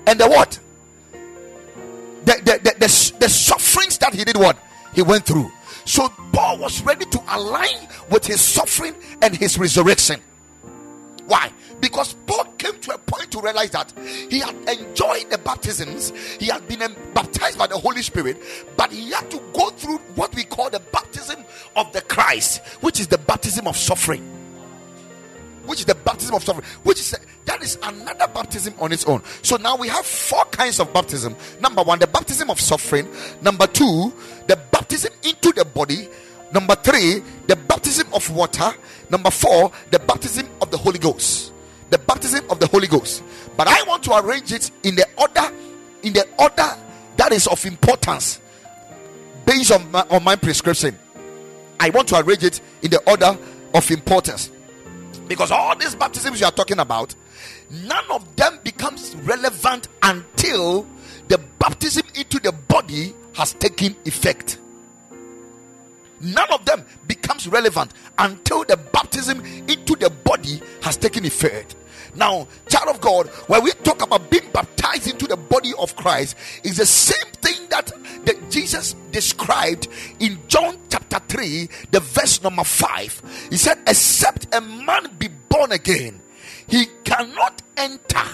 And 0.05 0.19
the 0.19 0.27
what? 0.29 0.59
The, 2.27 2.33
the, 2.43 2.71
the, 2.77 3.13
the, 3.19 3.29
sufferings 3.29 3.97
that 3.99 4.13
he 4.13 4.25
did 4.25 4.35
what? 4.35 4.57
He 4.93 5.01
went 5.01 5.25
through. 5.25 5.49
So 5.85 6.09
Paul 6.33 6.57
was 6.57 6.81
ready 6.81 7.05
to 7.05 7.23
align 7.29 7.87
with 8.11 8.27
his 8.27 8.41
suffering 8.41 8.93
and 9.21 9.33
his 9.33 9.57
resurrection. 9.57 10.19
Why? 11.25 11.53
Because 11.79 12.15
Paul 12.25 12.43
came 12.57 12.77
to 12.81 12.95
a 12.95 12.97
point 12.97 13.31
to 13.31 13.39
realize 13.39 13.69
that 13.69 13.93
he 14.29 14.39
had 14.39 14.55
enjoyed 14.67 15.29
the 15.29 15.37
baptisms, 15.37 16.11
he 16.37 16.47
had 16.47 16.67
been 16.67 16.79
baptized 17.13 17.57
by 17.57 17.67
the 17.67 17.77
Holy 17.77 18.01
Spirit, 18.01 18.43
but 18.75 18.91
he 18.91 19.09
had 19.09 19.31
to 19.31 19.41
go 19.53 19.69
through 19.69 19.99
what 20.15 20.35
we 20.35 20.43
call 20.43 20.69
the 20.69 20.81
baptism 20.91 21.45
of 21.77 21.93
the 21.93 22.01
Christ, 22.01 22.61
which 22.81 22.99
is 22.99 23.07
the 23.07 23.19
baptism 23.19 23.67
of 23.67 23.77
suffering 23.77 24.36
which 25.67 25.79
is 25.79 25.85
the 25.85 25.95
baptism 25.95 26.35
of 26.35 26.43
suffering, 26.43 26.65
which 26.83 26.99
is 26.99 27.15
that 27.45 27.61
is 27.61 27.77
another 27.83 28.27
baptism 28.27 28.73
on 28.79 28.91
its 28.91 29.05
own. 29.05 29.21
So 29.41 29.57
now 29.57 29.77
we 29.77 29.87
have 29.87 30.05
four 30.05 30.45
kinds 30.45 30.79
of 30.79 30.93
baptism. 30.93 31.35
Number 31.61 31.83
one, 31.83 31.99
the 31.99 32.07
baptism 32.07 32.49
of 32.49 32.59
suffering. 32.59 33.07
Number 33.41 33.67
two, 33.67 34.11
the 34.47 34.57
baptism 34.71 35.13
into 35.23 35.51
the 35.53 35.65
body. 35.65 36.09
Number 36.53 36.75
three, 36.75 37.21
the 37.47 37.55
baptism 37.55 38.07
of 38.13 38.29
water. 38.31 38.73
Number 39.09 39.31
four, 39.31 39.71
the 39.91 39.99
baptism 39.99 40.47
of 40.61 40.71
the 40.71 40.77
Holy 40.77 40.99
Ghost 40.99 41.53
the 41.89 41.97
baptism 41.97 42.45
of 42.49 42.59
the 42.59 42.67
Holy 42.67 42.87
Ghost. 42.87 43.23
But 43.55 43.67
I 43.67 43.83
want 43.83 44.03
to 44.03 44.17
arrange 44.17 44.51
it 44.51 44.71
in 44.83 44.95
the 44.95 45.07
order, 45.17 45.55
in 46.03 46.13
the 46.13 46.27
order 46.37 46.75
that 47.17 47.31
is 47.31 47.47
of 47.47 47.65
importance, 47.65 48.41
based 49.45 49.71
on 49.71 49.89
my, 49.91 50.05
on 50.09 50.23
my 50.23 50.35
prescription. 50.35 50.97
I 51.79 51.89
want 51.91 52.07
to 52.09 52.19
arrange 52.19 52.43
it 52.43 52.61
in 52.81 52.91
the 52.91 53.09
order 53.09 53.37
of 53.73 53.91
importance. 53.91 54.51
Because 55.27 55.51
all 55.51 55.75
these 55.75 55.95
baptisms 55.95 56.39
you 56.39 56.45
are 56.45 56.51
talking 56.51 56.79
about, 56.79 57.13
none 57.69 58.05
of 58.11 58.35
them 58.35 58.59
becomes 58.63 59.15
relevant 59.17 59.87
until 60.03 60.87
the 61.27 61.37
baptism 61.59 62.05
into 62.15 62.39
the 62.39 62.51
body 62.51 63.13
has 63.33 63.53
taken 63.53 63.95
effect. 64.05 64.59
None 66.19 66.51
of 66.51 66.65
them 66.65 66.83
becomes 67.07 67.47
relevant 67.47 67.93
until 68.17 68.63
the 68.63 68.77
baptism 68.77 69.45
into 69.67 69.95
the 69.95 70.09
body 70.09 70.61
has 70.81 70.97
taken 70.97 71.25
effect. 71.25 71.75
Now, 72.15 72.47
child 72.67 72.95
of 72.95 73.01
God, 73.01 73.27
when 73.47 73.63
we 73.63 73.71
talk 73.71 74.01
about 74.01 74.29
being 74.31 74.49
baptized 74.51 75.07
into 75.07 75.27
the 75.27 75.37
body 75.37 75.73
of 75.77 75.95
Christ, 75.95 76.35
is 76.63 76.77
the 76.77 76.85
same 76.85 77.31
thing 77.41 77.67
that, 77.69 77.91
that 78.27 78.51
Jesus 78.51 78.93
described 79.11 79.87
in 80.19 80.37
John 80.47 80.77
chapter 80.89 81.19
3, 81.27 81.69
the 81.91 82.01
verse 82.01 82.43
number 82.43 82.63
5. 82.63 83.47
He 83.49 83.57
said, 83.57 83.79
Except 83.87 84.53
a 84.53 84.59
man 84.59 85.09
be 85.17 85.29
born 85.49 85.71
again, 85.71 86.19
he 86.67 86.87
cannot 87.05 87.61
enter. 87.77 88.27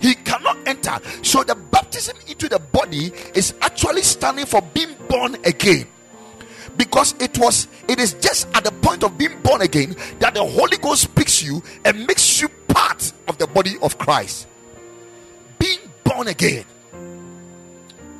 He 0.00 0.14
cannot 0.14 0.56
enter. 0.66 0.98
So 1.22 1.44
the 1.44 1.54
baptism 1.54 2.16
into 2.26 2.48
the 2.48 2.58
body 2.58 3.12
is 3.34 3.54
actually 3.60 4.02
standing 4.02 4.46
for 4.46 4.62
being 4.72 4.94
born 5.08 5.36
again 5.44 5.86
because 6.78 7.14
it 7.20 7.36
was 7.38 7.68
it 7.88 7.98
is 8.00 8.14
just 8.14 8.48
at 8.54 8.64
the 8.64 8.70
point 8.70 9.02
of 9.02 9.18
being 9.18 9.38
born 9.42 9.60
again 9.60 9.94
that 10.20 10.34
the 10.34 10.44
holy 10.44 10.76
ghost 10.78 11.12
picks 11.14 11.42
you 11.42 11.62
and 11.84 12.06
makes 12.06 12.40
you 12.40 12.48
part 12.68 13.12
of 13.26 13.36
the 13.38 13.46
body 13.48 13.74
of 13.82 13.98
christ 13.98 14.46
being 15.58 15.80
born 16.04 16.28
again 16.28 16.64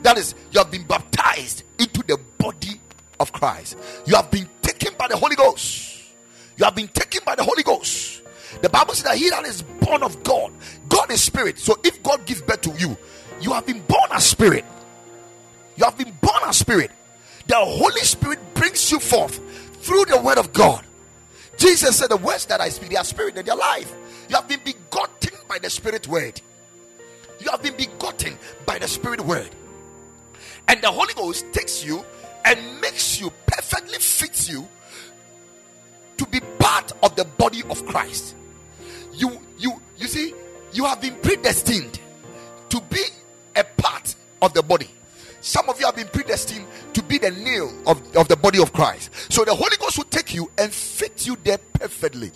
that 0.03 0.19
is 0.19 0.35
you 0.53 0.59
have 0.59 0.71
been 0.71 0.85
baptized 0.85 1.65
into 1.79 2.03
the 2.07 2.19
body 2.39 2.81
of 3.21 3.33
christ 3.33 3.77
you 4.07 4.15
have 4.15 4.31
been 4.31 4.49
taken 4.63 4.93
by 4.99 5.09
the 5.09 5.17
holy 5.17 5.37
ghost 5.37 6.03
you 6.57 6.65
have 6.65 6.75
been 6.75 6.89
taken 6.89 7.21
by 7.25 7.35
the 7.35 7.43
holy 7.43 7.63
ghost 7.63 8.23
the 8.63 8.69
bible 8.69 8.95
says 8.95 9.05
that 9.05 9.17
he 9.17 9.29
that 9.31 9.45
is 9.45 9.63
born 9.63 10.03
of 10.03 10.23
god 10.23 10.53
god 10.89 11.11
is 11.11 11.23
spirit 11.23 11.59
so 11.59 11.77
if 11.85 12.03
god 12.03 12.25
gives 12.27 12.43
birth 12.43 12.61
to 12.61 12.71
you 12.79 12.97
you 13.41 13.53
have 13.53 13.67
been 13.67 13.81
born 13.83 14.09
as 14.13 14.25
spirit 14.25 14.65
you 15.77 15.85
have 15.85 15.97
been 15.97 16.13
born 16.21 16.41
as 16.47 16.57
spirit 16.57 16.91
the 17.49 17.57
Holy 17.57 18.03
Spirit 18.03 18.39
brings 18.55 18.93
you 18.93 19.01
forth 19.01 19.41
through 19.83 20.05
the 20.05 20.21
word 20.21 20.37
of 20.37 20.53
God. 20.53 20.85
Jesus 21.57 21.97
said, 21.97 22.11
The 22.11 22.19
words 22.19 22.45
that 22.47 22.61
I 22.61 22.69
speak, 22.69 22.91
they 22.91 22.97
are 22.97 23.05
spirit 23.05 23.37
and 23.37 23.47
they 23.47 23.51
are 23.51 23.57
life. 23.57 23.93
You 24.29 24.37
have 24.37 24.47
been 24.47 24.61
begotten 24.63 25.33
by 25.49 25.59
the 25.59 25.71
spirit 25.71 26.07
word. 26.07 26.41
You 27.41 27.51
have 27.51 27.63
been 27.63 27.77
begotten 27.77 28.37
by 28.67 28.79
the 28.79 28.87
spirit 28.87 29.23
word. 29.23 29.49
And 30.69 30.83
the 30.83 30.91
Holy 30.91 31.15
Ghost 31.15 31.51
takes 31.53 31.85
you 31.85 32.05
and 32.45 32.81
makes 32.81 33.21
you 33.21 33.33
perfectly 33.47 33.99
fits 33.99 34.49
you 34.49 34.69
to 36.19 36.27
be 36.27 36.41
part 36.59 36.93
of 37.03 37.17
the 37.17 37.25
body 37.25 37.63
of 37.71 37.85
Christ. 37.87 38.35
You 39.15 39.41
you 39.59 39.81
you 39.97 40.07
see, 40.07 40.35
you 40.73 40.85
have 40.85 41.01
been 41.01 41.15
predestined 41.17 42.01
to 42.69 42.81
be 42.83 43.03
a 43.57 43.65
part 43.65 44.15
of 44.43 44.53
the 44.53 44.63
body. 44.63 44.89
Some 45.41 45.69
of 45.69 45.79
you 45.81 45.87
have 45.87 45.97
been 45.97 46.09
predestined 46.09 46.67
to 46.95 47.03
be 47.03 47.19
the 47.19 47.31
nail 47.31 47.73
of, 47.87 48.17
of 48.17 48.29
the 48.29 48.37
body 48.37 48.61
of 48.61 48.73
Christ. 48.73 49.11
So 49.33 49.45
the 49.45 49.55
Holy 49.55 49.77
Ghost 49.79 49.97
will 49.97 50.05
take 50.05 50.35
you 50.35 50.51
and 50.59 50.73
fit 50.73 51.27
you 51.27 51.37
there 51.45 51.59
perfectly. 51.59 52.33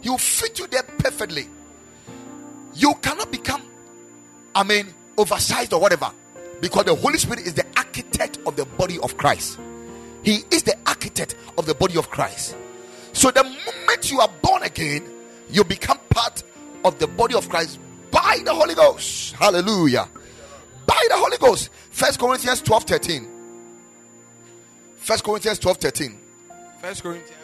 He 0.00 0.10
will 0.10 0.18
fit 0.18 0.58
you 0.58 0.66
there 0.66 0.82
perfectly. 0.82 1.48
You 2.74 2.94
cannot 3.00 3.30
become, 3.30 3.62
I 4.54 4.64
mean, 4.64 4.92
oversized 5.16 5.72
or 5.72 5.80
whatever. 5.80 6.10
Because 6.64 6.84
the 6.86 6.94
Holy 6.94 7.18
Spirit 7.18 7.40
is 7.40 7.52
the 7.52 7.66
architect 7.76 8.38
of 8.46 8.56
the 8.56 8.64
body 8.64 8.98
of 9.00 9.18
Christ. 9.18 9.60
He 10.22 10.44
is 10.50 10.62
the 10.62 10.74
architect 10.86 11.34
of 11.58 11.66
the 11.66 11.74
body 11.74 11.98
of 11.98 12.08
Christ. 12.08 12.56
So 13.12 13.30
the 13.30 13.44
moment 13.44 14.10
you 14.10 14.20
are 14.20 14.30
born 14.40 14.62
again, 14.62 15.04
you 15.50 15.62
become 15.62 15.98
part 16.08 16.42
of 16.82 16.98
the 16.98 17.06
body 17.06 17.34
of 17.34 17.50
Christ 17.50 17.78
by 18.10 18.40
the 18.42 18.54
Holy 18.54 18.74
Ghost. 18.74 19.34
Hallelujah 19.34 20.08
by 20.86 21.06
the 21.10 21.16
Holy 21.16 21.36
Ghost. 21.36 21.68
First 21.90 22.18
Corinthians 22.18 22.62
12 22.62 22.84
13. 22.84 23.28
First 24.96 25.22
Corinthians 25.22 25.58
12 25.58 25.76
13. 25.76 26.18
First 26.80 27.02
Corinthians 27.02 27.28
12 27.28 27.43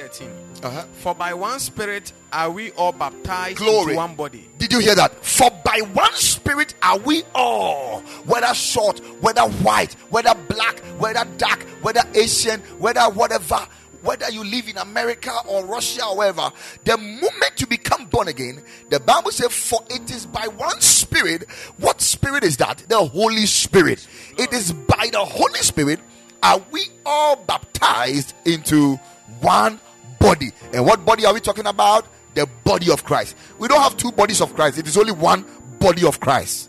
13. 0.00 0.30
Uh-huh. 0.62 0.84
For 0.94 1.14
by 1.14 1.34
one 1.34 1.60
spirit 1.60 2.14
are 2.32 2.50
we 2.50 2.70
all 2.70 2.92
baptized 2.92 3.58
Glory. 3.58 3.92
into 3.92 3.96
one 3.96 4.14
body. 4.14 4.48
Did 4.56 4.72
you 4.72 4.78
hear 4.78 4.94
that? 4.94 5.22
For 5.22 5.50
by 5.62 5.80
one 5.92 6.14
spirit 6.14 6.74
are 6.82 6.98
we 6.98 7.22
all, 7.34 8.00
whether 8.24 8.54
short, 8.54 9.00
whether 9.20 9.42
white, 9.42 9.92
whether 10.08 10.34
black, 10.48 10.78
whether 10.98 11.26
dark, 11.36 11.60
whether 11.82 12.00
Asian, 12.14 12.60
whether 12.78 13.02
whatever, 13.10 13.58
whether 14.00 14.30
you 14.30 14.42
live 14.42 14.68
in 14.68 14.78
America 14.78 15.32
or 15.46 15.66
Russia 15.66 16.06
or 16.06 16.16
wherever, 16.16 16.50
the 16.84 16.96
moment 16.96 17.60
you 17.60 17.66
become 17.66 18.06
born 18.06 18.28
again, 18.28 18.62
the 18.88 19.00
Bible 19.00 19.32
says, 19.32 19.52
For 19.52 19.80
it 19.90 20.10
is 20.10 20.24
by 20.24 20.48
one 20.48 20.80
spirit. 20.80 21.44
What 21.76 22.00
spirit 22.00 22.42
is 22.42 22.56
that? 22.56 22.78
The 22.88 23.04
Holy 23.04 23.44
Spirit. 23.44 24.08
It 24.38 24.54
is 24.54 24.72
by 24.72 25.10
the 25.12 25.22
Holy 25.22 25.60
Spirit 25.60 26.00
are 26.42 26.62
we 26.70 26.86
all 27.04 27.36
baptized 27.36 28.32
into 28.46 28.98
one 29.40 29.78
body. 30.20 30.52
And 30.72 30.86
what 30.86 31.04
body 31.04 31.26
are 31.26 31.34
we 31.34 31.40
talking 31.40 31.66
about? 31.66 32.06
The 32.34 32.46
body 32.62 32.92
of 32.92 33.02
Christ. 33.02 33.34
We 33.58 33.66
don't 33.66 33.80
have 33.80 33.96
two 33.96 34.12
bodies 34.12 34.40
of 34.40 34.54
Christ, 34.54 34.78
it 34.78 34.86
is 34.86 34.96
only 34.96 35.12
one 35.12 35.44
body 35.80 36.06
of 36.06 36.20
Christ. 36.20 36.68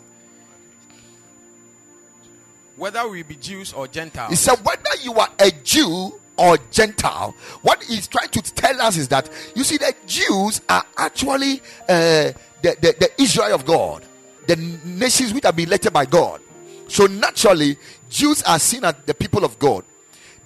Whether 2.76 3.06
we 3.06 3.22
be 3.22 3.36
Jews 3.36 3.72
or 3.72 3.86
Gentiles. 3.86 4.30
He 4.30 4.36
said, 4.36 4.56
whether 4.64 4.90
you 5.02 5.12
are 5.14 5.28
a 5.38 5.52
Jew 5.62 6.18
or 6.36 6.58
Gentile, 6.72 7.32
what 7.60 7.80
he's 7.84 8.08
trying 8.08 8.30
to 8.30 8.42
tell 8.42 8.80
us 8.80 8.96
is 8.96 9.06
that 9.08 9.30
you 9.54 9.62
see, 9.62 9.76
the 9.76 9.94
Jews 10.06 10.62
are 10.68 10.84
actually 10.96 11.60
uh, 11.88 12.32
the, 12.62 12.76
the, 12.80 12.96
the 12.98 13.22
Israel 13.22 13.54
of 13.54 13.64
God, 13.64 14.04
the 14.48 14.56
nations 14.56 15.32
which 15.32 15.44
have 15.44 15.54
been 15.54 15.68
elected 15.68 15.92
by 15.92 16.06
God. 16.06 16.40
So 16.88 17.06
naturally, 17.06 17.76
Jews 18.10 18.42
are 18.42 18.58
seen 18.58 18.84
as 18.84 18.94
the 19.06 19.14
people 19.14 19.44
of 19.44 19.58
God. 19.58 19.84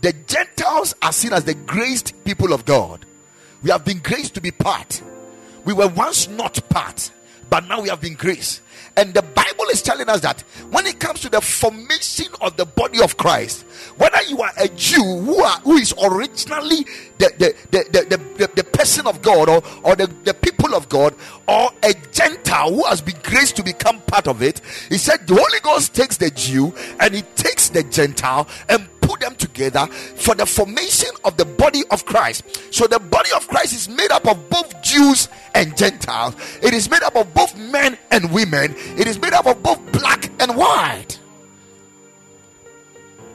The 0.00 0.12
Gentiles 0.26 0.94
are 1.02 1.12
seen 1.12 1.32
as 1.32 1.44
the 1.44 1.54
graced 1.54 2.12
people 2.24 2.52
of 2.52 2.64
God. 2.64 3.04
We 3.62 3.70
have 3.70 3.85
been 3.85 3.98
graced 3.98 4.35
to 4.35 4.40
be 4.40 4.50
part. 4.50 5.02
We 5.64 5.72
were 5.72 5.88
once 5.88 6.28
not 6.28 6.61
part, 6.68 7.11
but 7.50 7.66
now 7.66 7.80
we 7.80 7.88
have 7.88 8.00
been 8.00 8.14
graced. 8.14 8.62
And 8.96 9.12
the 9.12 9.22
Bible 9.22 9.66
is 9.70 9.82
telling 9.82 10.09
us 10.09 10.20
that 10.20 10.40
when 10.70 10.87
it 10.87 10.98
comes 10.98 11.20
to 11.20 11.28
the 11.28 11.40
formation 11.40 12.26
of 12.40 12.56
the 12.56 12.64
body 12.64 13.02
of 13.02 13.16
Christ, 13.16 13.62
whether 13.98 14.22
you 14.28 14.40
are 14.40 14.52
a 14.59 14.68
Jew 14.68 15.02
who 15.02 15.42
are 15.42 15.61
who 15.61 15.76
is 15.76 15.92
originally 16.02 16.87
the 17.18 17.32
the, 17.38 17.54
the, 17.70 18.18
the, 18.38 18.50
the, 18.54 18.64
person 18.64 19.06
of 19.06 19.22
God 19.22 19.48
or, 19.48 19.62
or 19.82 19.96
the, 19.96 20.06
the 20.24 20.35
people 20.35 20.74
of 20.74 20.88
God, 20.88 21.14
or 21.48 21.70
a 21.82 21.94
Gentile 22.12 22.72
who 22.72 22.85
has 22.85 23.00
been 23.00 23.16
graced 23.22 23.56
to 23.56 23.62
become 23.62 24.00
part 24.02 24.28
of 24.28 24.42
it, 24.42 24.61
he 24.88 24.98
said 24.98 25.26
the 25.26 25.35
Holy 25.35 25.61
Ghost 25.62 25.94
takes 25.94 26.16
the 26.16 26.30
Jew 26.30 26.74
and 27.00 27.14
he 27.14 27.22
takes 27.35 27.68
the 27.68 27.82
Gentile 27.82 28.48
and 28.68 28.88
them 29.16 29.35
together 29.35 29.87
for 29.87 30.35
the 30.35 30.46
formation 30.46 31.11
of 31.24 31.37
the 31.37 31.44
body 31.44 31.83
of 31.90 32.05
Christ. 32.05 32.74
So 32.74 32.87
the 32.87 32.98
body 32.98 33.31
of 33.35 33.48
Christ 33.48 33.74
is 33.74 33.88
made 33.88 34.11
up 34.11 34.26
of 34.26 34.48
both 34.50 34.83
Jews 34.83 35.29
and 35.55 35.76
Gentiles. 35.76 36.35
It 36.62 36.74
is 36.74 36.90
made 36.90 37.02
up 37.02 37.16
of 37.16 37.33
both 37.35 37.57
men 37.57 37.98
and 38.11 38.33
women. 38.33 38.74
It 38.98 39.07
is 39.07 39.20
made 39.20 39.33
up 39.33 39.46
of 39.46 39.62
both 39.62 39.81
black 39.92 40.31
and 40.40 40.57
white. 40.57 41.18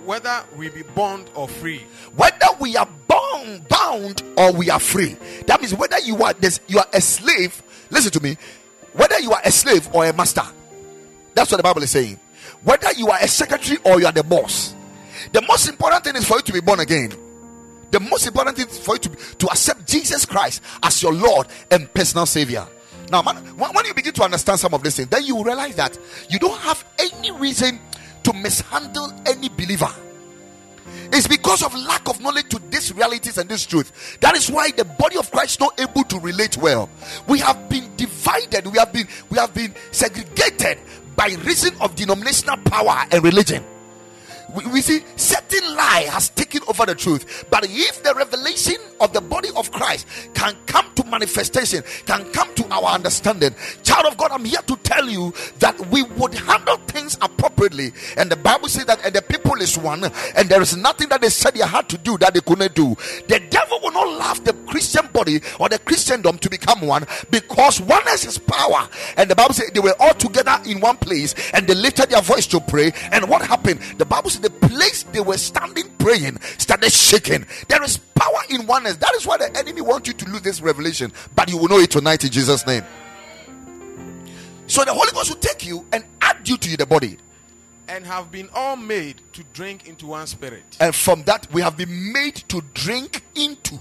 Whether 0.06 0.44
we 0.58 0.70
be 0.70 0.82
bond 0.82 1.30
or 1.36 1.48
free. 1.48 1.84
Whether 2.16 2.48
we 2.60 2.76
are 2.76 2.88
born 3.08 3.22
bound, 3.42 3.68
bound 3.68 4.24
or 4.38 4.52
we 4.54 4.70
are 4.70 4.80
free. 4.80 5.16
That 5.48 5.62
means 5.62 5.74
whether 5.74 6.00
you 6.00 6.22
are 6.24 6.34
this, 6.34 6.60
you 6.68 6.80
are 6.80 6.88
a 6.94 7.02
slave. 7.02 7.62
Listen 7.90 8.12
to 8.12 8.22
me. 8.22 8.38
Whether 8.94 9.20
you 9.20 9.32
are 9.32 9.42
a 9.44 9.52
slave 9.52 9.90
or 9.94 10.06
a 10.06 10.14
master, 10.14 10.44
that's 11.34 11.52
what 11.52 11.58
the 11.58 11.64
Bible 11.64 11.84
is 11.84 11.92
saying. 11.92 12.20
Whether 12.64 12.92
you 12.94 13.10
are 13.10 13.18
a 13.22 13.28
secretary 13.28 13.80
or 13.86 14.00
you 14.00 14.06
are 14.06 14.12
the 14.12 14.24
boss, 14.24 14.76
the 15.32 15.42
most 15.48 15.68
important 15.70 16.04
thing 16.04 16.16
is 16.16 16.28
for 16.28 16.38
you 16.38 16.42
to 16.44 16.54
be 16.54 16.62
born 16.62 16.80
again. 16.80 17.14
The 17.92 18.00
most 18.00 18.26
important 18.26 18.58
thing 18.58 18.68
is 18.68 18.80
for 18.80 18.96
you 18.96 19.00
to, 19.00 19.10
to 19.36 19.48
accept 19.48 19.88
Jesus 19.88 20.26
Christ 20.26 20.62
as 20.82 21.02
your 21.04 21.14
Lord 21.14 21.48
and 21.70 21.94
personal 21.94 22.26
Savior. 22.26 22.66
Now, 23.12 23.22
man, 23.22 23.36
when 23.58 23.86
you 23.86 23.94
begin 23.94 24.14
to 24.14 24.24
understand 24.24 24.60
some 24.60 24.74
of 24.74 24.84
these 24.84 24.96
things, 24.96 25.10
then 25.10 25.26
you 25.26 25.44
realize 25.44 25.76
that 25.76 25.98
you 26.30 26.40
don't 26.40 26.58
have 26.60 26.84
any 26.98 27.32
reason 27.32 27.80
to 28.24 28.34
mishandle 28.34 29.12
any 29.26 29.50
believer. 29.50 29.90
It's 31.12 31.28
because 31.28 31.62
of 31.62 31.76
lack 31.76 32.08
of 32.08 32.22
knowledge 32.22 32.48
to 32.50 32.60
these 32.70 32.94
realities 32.94 33.38
and 33.38 33.50
this 33.50 33.66
truth. 33.66 34.18
That 34.22 34.38
is 34.38 34.50
why 34.50 34.72
the 34.72 34.86
body 34.86 35.18
of 35.18 35.30
Christ 35.30 35.56
is 35.56 35.60
not 35.60 35.80
able 35.80 36.06
to 36.06 36.20
relate 36.20 36.56
well. 36.56 36.90
We 37.28 37.40
have 37.40 37.68
been 37.68 37.94
divided, 37.98 38.66
we 38.68 38.78
have 38.80 38.94
been 38.94 39.08
we 39.30 39.38
have 39.38 39.54
been 39.54 39.76
segregated 39.92 40.80
by 41.16 41.36
reason 41.44 41.74
of 41.82 41.96
denominational 41.96 42.58
power 42.58 43.06
and 43.12 43.24
religion 43.24 43.64
we, 44.56 44.66
we 44.68 44.82
see 44.82 45.04
certain 45.16 45.76
lie 45.76 46.08
has 46.10 46.30
taken 46.30 46.62
over 46.68 46.86
the 46.86 46.96
truth. 46.96 47.46
But 47.50 47.66
if 47.70 48.04
the 48.04 48.14
revelation 48.14 48.78
of 49.00 49.14
the 49.14 49.22
body 49.22 49.50
of 49.56 49.72
Christ 49.72 50.08
can 50.34 50.56
come 50.66 50.86
to 50.96 51.04
manifestation, 51.06 51.84
can 52.06 52.32
come 52.32 52.54
to 52.56 52.68
our 52.74 52.94
understanding, 52.96 53.56
child 53.84 54.06
of 54.06 54.18
God, 54.18 54.32
I'm 54.32 54.46
here 54.46 54.62
to 54.62 54.76
tell 54.78 55.08
you 55.08 55.34
that 55.60 55.80
we 55.88 56.04
would 56.04 56.34
handle 56.34 56.78
things 56.88 57.18
appropriately. 57.22 57.94
And 58.18 58.32
the 58.32 58.36
Bible 58.36 58.70
says 58.70 58.86
that 58.86 59.04
and 59.06 59.14
the 59.14 59.22
people 59.22 59.56
is 59.62 59.78
one, 59.78 60.04
and 60.36 60.50
there 60.50 60.62
is 60.62 60.76
nothing 60.78 61.10
that 61.10 61.22
they 61.22 61.30
said 61.30 61.54
they 61.54 61.66
had 61.66 61.90
to 61.90 61.98
do 61.98 62.18
that 62.20 62.34
they 62.34 62.42
couldn't 62.42 62.76
do. 62.76 62.96
The 63.28 63.42
devil 63.50 63.80
will 63.82 63.92
not 63.92 64.08
allow 64.08 64.34
the 64.34 64.54
Christian 64.68 65.08
body 65.08 65.42
or 65.60 65.70
the 65.70 65.80
Christendom 65.80 66.38
to 66.40 66.50
become 66.50 66.82
one 66.82 67.06
because 67.30 67.82
oneness 67.82 68.26
is 68.26 68.38
power. 68.38 68.88
And 69.18 69.30
the 69.30 69.36
Bible 69.36 69.54
says 69.54 69.72
they 69.72 69.80
were 69.80 69.96
all 70.00 70.14
together 70.14 70.60
in 70.66 70.80
one 70.80 70.98
place 70.98 71.36
and 71.54 71.68
they 71.68 71.76
lifted 71.76 72.10
their 72.10 72.22
voice 72.22 72.48
to 72.48 72.60
pray. 72.60 72.92
And 73.12 73.28
what 73.30 73.42
happened? 73.42 73.82
The 73.98 74.06
Bible 74.06 74.30
says 74.30 74.41
the 74.42 74.50
place 74.50 75.04
they 75.04 75.22
were 75.22 75.38
standing 75.38 75.90
praying 76.00 76.40
started 76.58 76.92
shaking. 76.92 77.46
There 77.68 77.84
is 77.84 77.98
power 77.98 78.42
in 78.50 78.68
oneness. 78.68 78.98
That 78.98 79.14
is 79.16 79.26
why 79.26 79.38
the 79.38 79.56
enemy 79.58 79.82
wants 79.82 80.08
you 80.08 80.14
to 80.16 80.30
lose 80.30 80.42
this 80.42 80.62
revelation, 80.62 81.12
but 81.36 81.50
you 81.50 81.58
will 81.58 81.68
know 81.68 81.80
it 81.80 81.92
tonight 81.92 82.24
in 82.24 82.32
Jesus' 82.32 82.66
name. 82.66 82.84
So 84.68 84.84
the 84.86 84.94
Holy 84.94 85.12
Ghost 85.12 85.30
will 85.30 85.40
take 85.40 85.66
you 85.66 85.86
and 85.92 86.04
add 86.22 86.48
you 86.48 86.58
to 86.58 86.78
the 86.78 86.86
body. 86.86 87.18
And 87.88 88.06
have 88.06 88.32
been 88.32 88.48
all 88.54 88.78
made 88.78 89.22
to 89.34 89.44
drink 89.54 89.88
into 89.88 90.08
one 90.08 90.26
spirit. 90.28 90.64
And 90.80 90.96
from 90.96 91.24
that, 91.24 91.52
we 91.52 91.62
have 91.62 91.76
been 91.76 92.14
made 92.14 92.36
to 92.48 92.64
drink 92.74 93.22
into, 93.36 93.78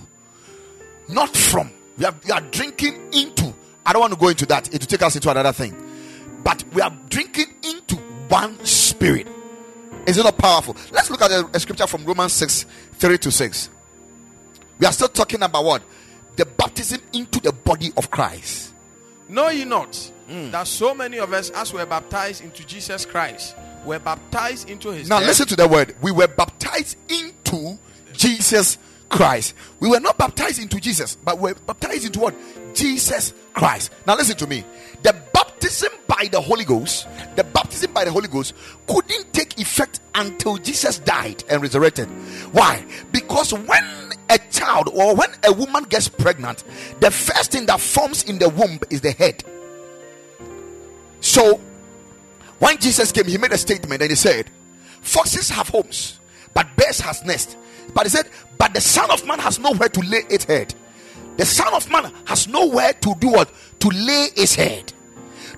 not 1.09 1.37
from. 1.37 1.71
We, 1.97 2.05
have, 2.05 2.25
we 2.25 2.33
are 2.33 2.41
drinking 2.41 3.13
into. 3.13 3.55
I 3.87 3.93
don't 3.93 4.01
want 4.01 4.15
to 4.15 4.19
go 4.19 4.29
into 4.29 4.47
that, 4.47 4.75
it 4.75 4.81
will 4.81 4.87
take 4.89 5.03
us 5.03 5.15
into 5.15 5.31
another 5.31 5.53
thing. 5.53 5.77
But 6.43 6.65
we 6.73 6.81
are 6.81 6.93
drinking 7.09 7.55
into 7.63 7.97
one 8.29 8.65
spirit. 8.65 9.29
Is 10.07 10.17
it 10.17 10.25
not 10.25 10.37
powerful? 10.39 10.77
Let's 10.93 11.11
look 11.11 11.23
at 11.23 11.31
a, 11.31 11.49
a 11.55 11.61
scripture 11.61 11.87
from 11.87 12.05
Romans 12.05 12.33
6 12.33 12.67
3 12.95 13.19
to 13.19 13.31
6. 13.31 13.71
We 14.79 14.87
are 14.87 14.93
still 14.93 15.09
talking 15.09 15.43
about 15.43 15.65
what? 15.65 15.83
The 16.37 16.47
baptism 16.47 17.01
into 17.13 17.41
the 17.41 17.53
body 17.53 17.93
of 17.97 18.11
Christ. 18.11 18.73
Know 19.29 19.49
ye 19.51 19.65
not 19.65 19.93
mm. 20.29 20.51
that 20.51 20.67
so 20.67 20.95
many 20.95 21.19
of 21.19 21.33
us, 21.33 21.51
as 21.51 21.73
were 21.73 21.85
baptized 21.87 22.43
into 22.43 22.67
Jesus 22.67 23.05
Christ, 23.05 23.55
were 23.85 23.99
baptized 23.99 24.69
into 24.71 24.91
his 24.91 25.09
Now, 25.09 25.19
death? 25.19 25.29
listen 25.29 25.47
to 25.49 25.57
the 25.57 25.69
word. 25.69 25.95
We 26.03 26.13
were 26.13 26.29
baptized 26.29 26.97
into 27.09 27.79
Jesus 28.13 28.79
Christ. 29.09 29.55
We 29.81 29.89
were 29.89 30.01
not 30.01 30.17
baptized 30.19 30.61
into 30.61 30.81
Jesus, 30.81 31.17
but 31.17 31.39
we 31.39 31.53
were 31.53 31.59
baptized 31.67 32.07
into 32.07 32.21
what? 32.21 32.35
Jesus 32.75 33.35
Christ. 33.53 33.93
Now, 34.07 34.17
listen 34.17 34.37
to 34.37 34.47
me. 34.47 34.65
The 35.03 35.15
baptism 35.61 35.93
by 36.07 36.27
the 36.33 36.41
Holy 36.41 36.65
Ghost, 36.65 37.07
the 37.37 37.45
baptism 37.45 37.93
by 37.93 38.05
the 38.07 38.11
Holy 38.11 38.29
Ghost 38.29 38.55
couldn't 38.87 39.33
take 39.35 39.59
effect 39.61 40.01
until 40.15 40.57
Jesus 40.57 41.01
died 41.01 41.45
and 41.51 41.61
resurrected. 41.61 42.09
Why? 42.53 42.83
Because 43.13 43.53
when 43.53 43.85
a 44.31 44.39
child 44.51 44.89
or 44.89 45.15
when 45.15 45.29
a 45.45 45.53
woman 45.53 45.85
gets 45.85 46.09
pregnant, 46.09 46.65
the 47.01 47.11
first 47.11 47.53
thing 47.53 47.67
that 47.67 47.79
forms 47.79 48.25
in 48.25 48.39
the 48.39 48.49
womb 48.49 48.79
is 48.89 49.03
the 49.03 49.13
head. 49.13 49.45
So, 51.21 51.61
when 52.59 52.79
Jesus 52.79 53.13
came, 53.13 53.27
he 53.27 53.37
made 53.37 53.53
a 53.53 53.59
statement 53.59 54.01
and 54.01 54.11
he 54.11 54.17
said, 54.17 54.51
Foxes 55.03 55.51
have 55.51 55.69
homes, 55.69 56.21
but 56.55 56.75
bears 56.77 57.01
has 57.01 57.23
nest. 57.23 57.59
But 57.95 58.05
he 58.05 58.09
said, 58.09 58.31
But 58.57 58.73
the 58.73 58.81
Son 58.81 59.11
of 59.11 59.27
Man 59.27 59.39
has 59.41 59.59
nowhere 59.59 59.91
to 59.91 60.01
lay 60.01 60.23
its 60.31 60.45
head. 60.45 60.75
The 61.37 61.45
Son 61.45 61.75
of 61.75 61.91
Man 61.91 62.11
has 62.25 62.49
nowhere 62.49 62.95
to 62.95 63.15
do 63.19 63.29
what? 63.29 63.51
To 63.81 63.89
lay 63.89 64.29
his 64.35 64.55
head. 64.55 64.95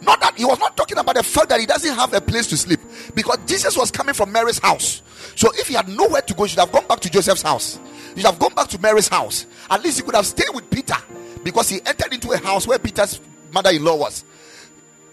Not 0.02 0.20
that 0.20 0.36
he 0.36 0.44
was 0.44 0.58
not 0.58 0.76
talking 0.76 0.98
about 0.98 1.14
the 1.14 1.22
fact 1.22 1.48
that 1.50 1.60
he 1.60 1.66
doesn't 1.66 1.94
have 1.94 2.12
a 2.12 2.20
place 2.20 2.48
to 2.48 2.56
sleep 2.56 2.80
because 3.14 3.38
Jesus 3.46 3.76
was 3.76 3.90
coming 3.90 4.14
from 4.14 4.32
Mary's 4.32 4.58
house. 4.58 5.02
So 5.36 5.50
if 5.54 5.68
he 5.68 5.74
had 5.74 5.88
nowhere 5.88 6.22
to 6.22 6.34
go, 6.34 6.42
he 6.42 6.50
should 6.50 6.58
have 6.58 6.72
gone 6.72 6.86
back 6.86 7.00
to 7.00 7.10
Joseph's 7.10 7.42
house. 7.42 7.78
He 8.14 8.20
should 8.20 8.30
have 8.30 8.38
gone 8.38 8.54
back 8.54 8.68
to 8.68 8.80
Mary's 8.80 9.08
house. 9.08 9.46
At 9.70 9.82
least 9.82 9.98
he 9.98 10.04
could 10.04 10.16
have 10.16 10.26
stayed 10.26 10.52
with 10.52 10.68
Peter 10.70 10.96
because 11.44 11.68
he 11.68 11.80
entered 11.86 12.12
into 12.12 12.32
a 12.32 12.38
house 12.38 12.66
where 12.66 12.78
Peter's 12.78 13.20
mother 13.52 13.70
in 13.70 13.84
law 13.84 13.96
was. 13.96 14.24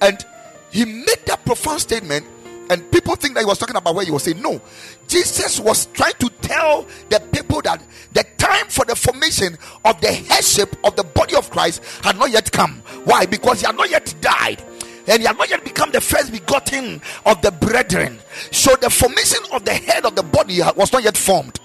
And 0.01 0.25
he 0.71 0.85
made 0.85 1.25
that 1.25 1.45
profound 1.45 1.81
statement 1.81 2.25
and 2.69 2.89
people 2.91 3.15
think 3.15 3.33
that 3.33 3.41
he 3.41 3.45
was 3.45 3.57
talking 3.57 3.75
about 3.75 3.95
where 3.95 4.05
he 4.05 4.11
was 4.11 4.23
saying 4.23 4.41
no. 4.41 4.61
Jesus 5.07 5.59
was 5.59 5.87
trying 5.87 6.13
to 6.19 6.29
tell 6.41 6.85
the 7.09 7.19
people 7.31 7.61
that 7.63 7.81
the 8.13 8.23
time 8.37 8.67
for 8.67 8.85
the 8.85 8.95
formation 8.95 9.57
of 9.85 9.99
the 10.01 10.11
headship 10.11 10.75
of 10.83 10.95
the 10.95 11.03
body 11.03 11.35
of 11.35 11.49
christ 11.49 11.83
had 12.03 12.17
not 12.17 12.29
yet 12.29 12.51
come. 12.51 12.83
Why? 13.05 13.25
Because 13.25 13.61
he 13.61 13.65
had 13.65 13.75
not 13.75 13.89
yet 13.89 14.13
died. 14.21 14.63
And 15.07 15.21
he 15.21 15.27
had 15.27 15.37
not 15.37 15.49
yet 15.49 15.63
become 15.63 15.91
the 15.91 16.01
first 16.01 16.31
begotten 16.31 17.01
of 17.25 17.41
the 17.41 17.51
brethren. 17.51 18.19
So 18.51 18.75
the 18.75 18.91
formation 18.91 19.39
of 19.51 19.65
the 19.65 19.73
head 19.73 20.05
of 20.05 20.15
the 20.15 20.21
body 20.21 20.59
was 20.75 20.93
not 20.93 21.03
yet 21.03 21.17
formed. 21.17 21.59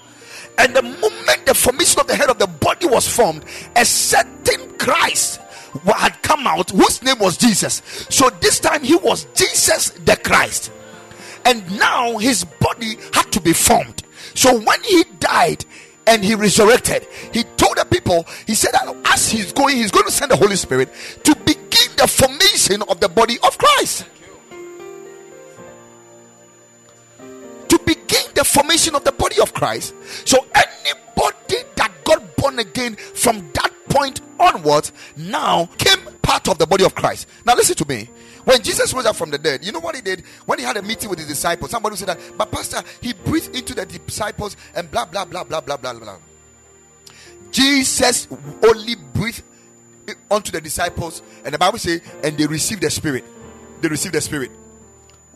And 0.57 0.75
the 0.75 0.81
moment 0.81 1.45
the 1.45 1.53
formation 1.53 1.99
of 1.99 2.07
the 2.07 2.15
head 2.15 2.29
of 2.29 2.39
the 2.39 2.47
body 2.47 2.87
was 2.87 3.07
formed 3.07 3.45
a 3.75 3.85
certain 3.85 4.75
christ 4.77 5.41
had 5.85 6.21
come 6.23 6.47
out 6.47 6.71
whose 6.71 7.03
name 7.03 7.19
was 7.19 7.37
jesus. 7.37 7.83
So 8.09 8.29
this 8.39 8.59
time 8.59 8.81
he 8.83 8.95
was 8.95 9.25
jesus 9.35 9.89
the 9.91 10.15
christ 10.15 10.71
and 11.45 11.79
now 11.79 12.17
his 12.17 12.43
body 12.43 12.97
had 13.13 13.31
to 13.31 13.39
be 13.39 13.53
formed. 13.53 14.03
So 14.33 14.59
when 14.59 14.81
he 14.83 15.03
died 15.19 15.63
and 16.07 16.23
he 16.23 16.35
resurrected, 16.35 17.07
he 17.31 17.43
told 17.55 17.77
the 17.77 17.85
people, 17.85 18.25
he 18.45 18.55
said 18.55 18.71
that 18.73 18.95
as 19.05 19.29
he's 19.29 19.53
going, 19.53 19.77
he's 19.77 19.91
going 19.91 20.05
to 20.05 20.11
send 20.11 20.31
the 20.31 20.35
Holy 20.35 20.55
Spirit 20.55 20.89
to 21.23 21.35
begin 21.35 21.95
the 21.97 22.07
formation 22.07 22.81
of 22.89 22.99
the 22.99 23.09
body 23.09 23.37
of 23.43 23.57
Christ. 23.57 24.05
To 27.69 27.79
begin 27.85 28.25
the 28.33 28.43
formation 28.43 28.95
of 28.95 29.03
the 29.03 29.11
body 29.11 29.39
of 29.39 29.53
Christ. 29.53 29.93
So 30.25 30.45
anybody 30.53 31.63
that 31.75 31.91
got 32.03 32.35
born 32.35 32.59
again 32.59 32.95
from 32.95 33.51
that 33.53 33.71
point 33.89 34.21
onwards 34.39 34.91
now 35.15 35.67
came 35.77 35.99
part 36.21 36.47
of 36.47 36.57
the 36.57 36.67
body 36.67 36.83
of 36.83 36.95
Christ. 36.95 37.27
Now 37.45 37.55
listen 37.55 37.75
to 37.75 37.87
me. 37.87 38.09
When 38.45 38.61
Jesus 38.61 38.93
rose 38.93 39.05
up 39.07 39.15
from 39.15 39.31
the 39.31 39.39
dead, 39.39 39.65
you 39.65 39.71
know 39.71 39.79
what 39.79 39.95
he 39.95 40.01
did? 40.01 40.23
When 40.45 40.59
he 40.59 40.65
had 40.65 40.77
a 40.77 40.81
meeting 40.81 41.09
with 41.09 41.19
his 41.19 41.27
disciples, 41.27 41.71
somebody 41.71 41.95
said 41.95 42.09
that, 42.09 42.19
but 42.37 42.51
Pastor, 42.51 42.81
he 43.01 43.13
breathed 43.13 43.55
into 43.55 43.73
the 43.73 43.85
disciples 43.85 44.55
and 44.75 44.89
blah, 44.89 45.05
blah, 45.05 45.25
blah, 45.25 45.43
blah, 45.43 45.61
blah, 45.61 45.77
blah, 45.77 45.93
blah. 45.93 46.17
Jesus 47.51 48.27
only 48.63 48.95
breathed 48.95 49.43
onto 50.29 50.51
the 50.51 50.61
disciples, 50.61 51.23
and 51.43 51.53
the 51.53 51.57
Bible 51.57 51.79
says, 51.79 52.01
and 52.23 52.37
they 52.37 52.45
received 52.45 52.81
the 52.81 52.89
Spirit. 52.91 53.23
They 53.81 53.87
received 53.87 54.13
the 54.13 54.21
Spirit. 54.21 54.51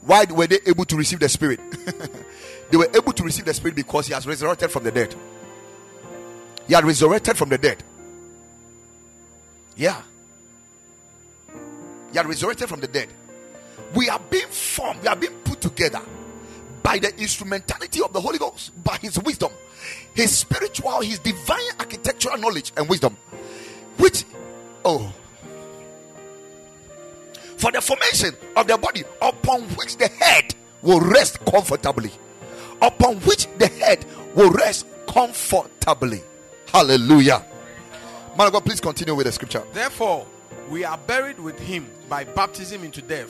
Why 0.01 0.25
were 0.25 0.47
they 0.47 0.59
able 0.65 0.85
to 0.85 0.95
receive 0.95 1.19
the 1.19 1.29
Spirit? 1.29 1.59
they 2.69 2.77
were 2.77 2.89
able 2.93 3.13
to 3.13 3.23
receive 3.23 3.45
the 3.45 3.53
Spirit 3.53 3.75
because 3.75 4.07
he 4.07 4.13
has 4.13 4.27
resurrected 4.27 4.69
from 4.69 4.83
the 4.83 4.91
dead. 4.91 5.15
He 6.67 6.75
had 6.75 6.85
resurrected 6.85 7.37
from 7.37 7.49
the 7.49 7.57
dead. 7.57 7.83
Yeah. 9.75 10.01
He 12.11 12.17
had 12.17 12.27
resurrected 12.27 12.69
from 12.69 12.79
the 12.79 12.87
dead. 12.87 13.09
We 13.95 14.09
are 14.09 14.19
being 14.29 14.47
formed, 14.47 15.01
we 15.01 15.07
are 15.07 15.15
being 15.15 15.33
put 15.43 15.61
together 15.61 16.01
by 16.83 16.99
the 16.99 17.15
instrumentality 17.19 18.01
of 18.01 18.13
the 18.13 18.21
Holy 18.21 18.37
Ghost, 18.37 18.71
by 18.83 18.97
His 18.97 19.19
wisdom, 19.19 19.51
His 20.13 20.37
spiritual, 20.37 21.01
His 21.01 21.19
divine 21.19 21.69
architectural 21.79 22.37
knowledge 22.37 22.71
and 22.77 22.87
wisdom, 22.89 23.17
which, 23.97 24.25
oh, 24.85 25.13
for 27.57 27.71
the 27.71 27.81
formation 27.81 28.33
of 28.55 28.67
the 28.67 28.77
body 28.77 29.03
upon 29.21 29.63
which 29.75 29.97
the 29.97 30.07
head 30.07 30.55
will 30.81 31.01
rest 31.01 31.43
comfortably, 31.45 32.11
upon 32.81 33.17
which 33.21 33.47
the 33.57 33.67
head 33.67 34.05
will 34.33 34.51
rest 34.51 34.85
comfortably. 35.07 36.23
Hallelujah. 36.67 37.45
Man 38.37 38.47
of 38.47 38.53
God, 38.53 38.63
please 38.63 38.79
continue 38.79 39.15
with 39.15 39.25
the 39.25 39.31
scripture. 39.31 39.63
Therefore, 39.73 40.25
we 40.69 40.83
are 40.83 40.97
buried 40.97 41.39
with 41.39 41.59
him 41.59 41.89
by 42.07 42.23
baptism 42.23 42.83
into 42.83 43.01
death. 43.01 43.29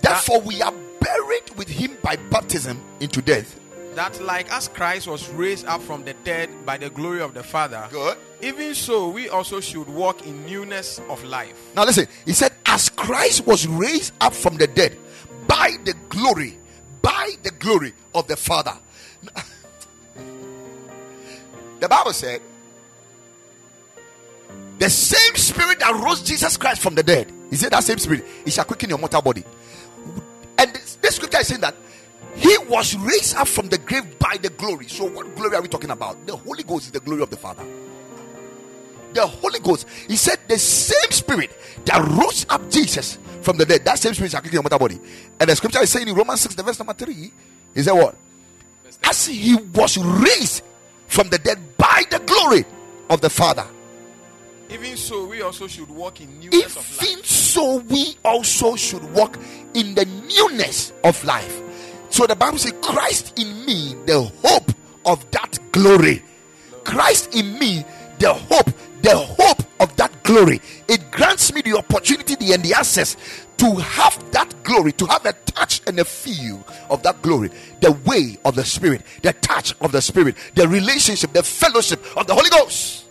Therefore, 0.00 0.40
we 0.40 0.60
are 0.60 0.72
buried 1.00 1.50
with 1.56 1.68
him 1.68 1.96
by 2.02 2.16
baptism 2.16 2.80
into 3.00 3.22
death. 3.22 3.60
that 3.94 4.20
like 4.22 4.50
as 4.52 4.66
Christ 4.66 5.06
was 5.06 5.28
raised 5.30 5.66
up 5.66 5.80
from 5.80 6.02
the 6.04 6.14
dead 6.24 6.50
by 6.66 6.76
the 6.76 6.90
glory 6.90 7.20
of 7.20 7.32
the 7.32 7.44
Father, 7.44 7.86
Good. 7.92 8.18
even 8.42 8.74
so 8.74 9.08
we 9.08 9.28
also 9.28 9.60
should 9.60 9.88
walk 9.88 10.26
in 10.26 10.44
newness 10.46 10.98
of 11.08 11.22
life. 11.22 11.54
Now 11.76 11.84
listen, 11.84 12.08
he 12.24 12.32
said, 12.32 12.52
as 12.66 12.88
Christ 12.88 13.46
was 13.46 13.68
raised 13.68 14.12
up 14.20 14.34
from 14.34 14.56
the 14.56 14.66
dead 14.66 14.96
by 15.46 15.76
the 15.84 15.94
glory, 16.08 16.58
by 17.02 17.34
the 17.44 17.52
glory 17.52 17.92
of 18.16 18.26
the 18.26 18.36
Father. 18.36 18.76
the 21.78 21.88
Bible 21.88 22.12
said, 22.12 22.40
the 24.78 24.90
same 24.90 25.36
spirit 25.36 25.80
that 25.80 25.94
rose 26.04 26.22
Jesus 26.22 26.56
Christ 26.56 26.82
from 26.82 26.94
the 26.94 27.02
dead, 27.02 27.32
he 27.50 27.56
said, 27.56 27.72
that 27.72 27.84
same 27.84 27.98
spirit, 27.98 28.24
it 28.44 28.52
shall 28.52 28.64
quicken 28.64 28.88
your 28.88 28.98
mortal 28.98 29.22
body. 29.22 29.44
And 30.58 30.72
this, 30.72 30.96
this 30.96 31.16
scripture 31.16 31.38
is 31.38 31.48
saying 31.48 31.60
that 31.60 31.74
he 32.34 32.56
was 32.68 32.96
raised 32.96 33.36
up 33.36 33.46
from 33.46 33.68
the 33.68 33.78
grave 33.78 34.18
by 34.18 34.36
the 34.40 34.50
glory. 34.50 34.88
So, 34.88 35.04
what 35.04 35.34
glory 35.36 35.54
are 35.56 35.62
we 35.62 35.68
talking 35.68 35.90
about? 35.90 36.26
The 36.26 36.36
Holy 36.36 36.64
Ghost 36.64 36.86
is 36.86 36.90
the 36.90 37.00
glory 37.00 37.22
of 37.22 37.30
the 37.30 37.36
Father 37.36 37.64
the 39.14 39.26
Holy 39.26 39.60
Ghost. 39.60 39.88
He 40.08 40.16
said 40.16 40.38
the 40.48 40.58
same 40.58 41.10
spirit 41.10 41.56
that 41.86 42.04
rose 42.18 42.44
up 42.50 42.68
Jesus 42.70 43.18
from 43.40 43.56
the 43.56 43.64
dead, 43.64 43.84
that 43.84 43.98
same 43.98 44.14
spirit 44.14 44.32
shall 44.32 44.40
quicken 44.40 44.56
your 44.56 44.62
mortal 44.62 44.78
body. 44.78 45.00
And 45.40 45.48
the 45.48 45.56
scripture 45.56 45.80
is 45.82 45.90
saying 45.90 46.08
in 46.08 46.14
Romans 46.14 46.40
6, 46.40 46.54
the 46.56 46.62
verse 46.62 46.78
number 46.78 46.92
3, 46.92 47.32
he 47.74 47.82
said 47.82 47.92
what? 47.92 48.16
As 49.02 49.26
he 49.26 49.54
was 49.54 49.96
raised 49.98 50.62
from 51.06 51.28
the 51.28 51.38
dead 51.38 51.58
by 51.76 52.02
the 52.10 52.18
glory 52.20 52.64
of 53.08 53.20
the 53.20 53.30
Father. 53.30 53.66
Even 54.70 54.96
so 54.96 55.26
we 55.26 55.42
also 55.42 55.66
should 55.66 55.88
walk 55.90 56.20
in 56.20 56.40
newness 56.40 56.76
of 56.76 57.02
Even 57.02 57.24
so, 57.24 57.76
we 57.78 58.16
also 58.24 58.76
should 58.76 59.04
walk 59.12 59.38
in 59.74 59.94
the 59.94 60.04
newness 60.04 60.92
of 61.04 61.22
life. 61.24 61.62
So 62.10 62.26
the 62.26 62.36
Bible 62.36 62.58
says, 62.58 62.72
Christ 62.82 63.38
in 63.38 63.66
me, 63.66 63.94
the 64.06 64.22
hope 64.42 64.72
of 65.04 65.30
that 65.32 65.58
glory. 65.72 66.22
Christ 66.84 67.34
in 67.34 67.58
me, 67.58 67.84
the 68.18 68.32
hope, 68.32 68.70
the 69.02 69.16
hope 69.16 69.62
of 69.80 69.94
that 69.96 70.22
glory. 70.22 70.60
It 70.88 71.10
grants 71.10 71.52
me 71.52 71.60
the 71.62 71.76
opportunity 71.76 72.34
the, 72.34 72.52
and 72.52 72.62
the 72.62 72.74
access 72.74 73.16
to 73.58 73.74
have 73.76 74.32
that 74.32 74.52
glory, 74.64 74.92
to 74.92 75.06
have 75.06 75.24
a 75.26 75.32
touch 75.32 75.82
and 75.86 75.98
a 75.98 76.04
feel 76.04 76.64
of 76.90 77.02
that 77.02 77.20
glory, 77.22 77.50
the 77.80 77.92
way 78.04 78.38
of 78.44 78.54
the 78.54 78.64
Spirit, 78.64 79.02
the 79.22 79.32
touch 79.34 79.74
of 79.80 79.92
the 79.92 80.00
Spirit, 80.00 80.36
the 80.54 80.66
relationship, 80.66 81.32
the 81.32 81.42
fellowship 81.42 82.02
of 82.16 82.26
the 82.26 82.34
Holy 82.34 82.50
Ghost. 82.50 83.03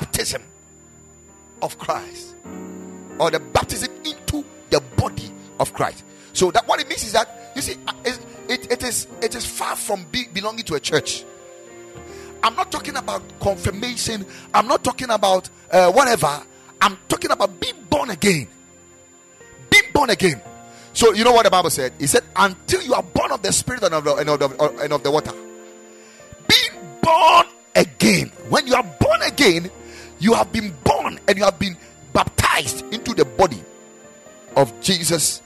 Baptism 0.00 0.42
of 1.62 1.78
Christ 1.78 2.34
or 3.18 3.30
the 3.30 3.40
baptism 3.40 3.90
into 4.04 4.44
the 4.68 4.80
body 4.96 5.30
of 5.58 5.72
Christ. 5.72 6.04
So 6.34 6.50
that 6.50 6.68
what 6.68 6.80
it 6.80 6.88
means 6.88 7.04
is 7.04 7.12
that 7.12 7.52
you 7.56 7.62
see, 7.62 7.76
it, 8.04 8.18
it, 8.48 8.72
it 8.72 8.82
is 8.82 9.08
it 9.22 9.34
is 9.34 9.46
far 9.46 9.74
from 9.74 10.04
be, 10.12 10.26
belonging 10.32 10.64
to 10.66 10.74
a 10.74 10.80
church. 10.80 11.24
I'm 12.42 12.54
not 12.54 12.70
talking 12.70 12.96
about 12.96 13.22
confirmation. 13.40 14.26
I'm 14.52 14.68
not 14.68 14.84
talking 14.84 15.08
about 15.08 15.48
uh, 15.70 15.90
whatever. 15.90 16.42
I'm 16.82 16.98
talking 17.08 17.30
about 17.30 17.58
being 17.58 17.82
born 17.88 18.10
again. 18.10 18.46
Being 19.70 19.92
born 19.94 20.10
again. 20.10 20.42
So 20.92 21.14
you 21.14 21.24
know 21.24 21.32
what 21.32 21.44
the 21.44 21.50
Bible 21.50 21.70
said? 21.70 21.94
He 21.98 22.06
said, 22.06 22.24
"Until 22.36 22.82
you 22.82 22.92
are 22.92 23.02
born 23.02 23.32
of 23.32 23.40
the 23.40 23.52
Spirit 23.52 23.82
and 23.82 23.94
of 23.94 24.04
the, 24.04 24.14
and 24.16 24.28
of 24.28 24.38
the, 24.40 24.78
and 24.82 24.92
of 24.92 25.02
the 25.02 25.10
water." 25.10 25.32
Being 25.32 27.00
born 27.02 27.46
again. 27.74 28.30
When 28.50 28.66
you 28.66 28.74
are 28.74 28.84
born 29.00 29.22
again, 29.22 29.70
you 30.18 30.34
have 30.34 30.52
been 30.52 30.74
born 30.84 31.18
and 31.28 31.38
you 31.38 31.44
have 31.44 31.58
been 31.58 31.76
baptized 32.12 32.82
into 32.92 33.14
the 33.14 33.24
body 33.24 33.62
of 34.56 34.78
Jesus 34.80 35.42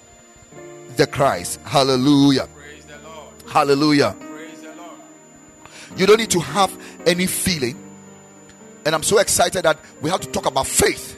the 0.96 1.06
Christ. 1.06 1.60
Hallelujah. 1.64 2.48
Praise 2.54 2.84
the 2.84 2.98
Lord. 3.08 3.34
Hallelujah. 3.48 4.16
Praise 4.18 4.60
the 4.60 4.74
Lord. 4.74 4.98
You 5.96 6.06
don't 6.06 6.18
need 6.18 6.30
to 6.30 6.40
have 6.40 6.76
any 7.06 7.26
feeling. 7.26 7.76
And 8.84 8.94
I'm 8.94 9.02
so 9.02 9.18
excited 9.18 9.64
that 9.64 9.78
we 10.00 10.10
have 10.10 10.20
to 10.20 10.28
talk 10.28 10.46
about 10.46 10.66
faith 10.66 11.16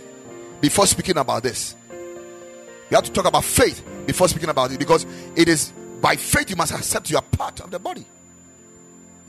before 0.60 0.86
speaking 0.86 1.16
about 1.16 1.42
this. 1.42 1.76
We 1.90 2.94
have 2.94 3.04
to 3.04 3.12
talk 3.12 3.26
about 3.26 3.44
faith 3.44 3.84
before 4.06 4.28
speaking 4.28 4.50
about 4.50 4.72
it 4.72 4.78
because 4.78 5.06
it 5.36 5.48
is 5.48 5.72
by 6.00 6.16
faith 6.16 6.50
you 6.50 6.56
must 6.56 6.72
accept 6.72 7.10
you 7.10 7.16
are 7.16 7.22
part 7.22 7.60
of 7.60 7.70
the 7.70 7.78
body. 7.78 8.04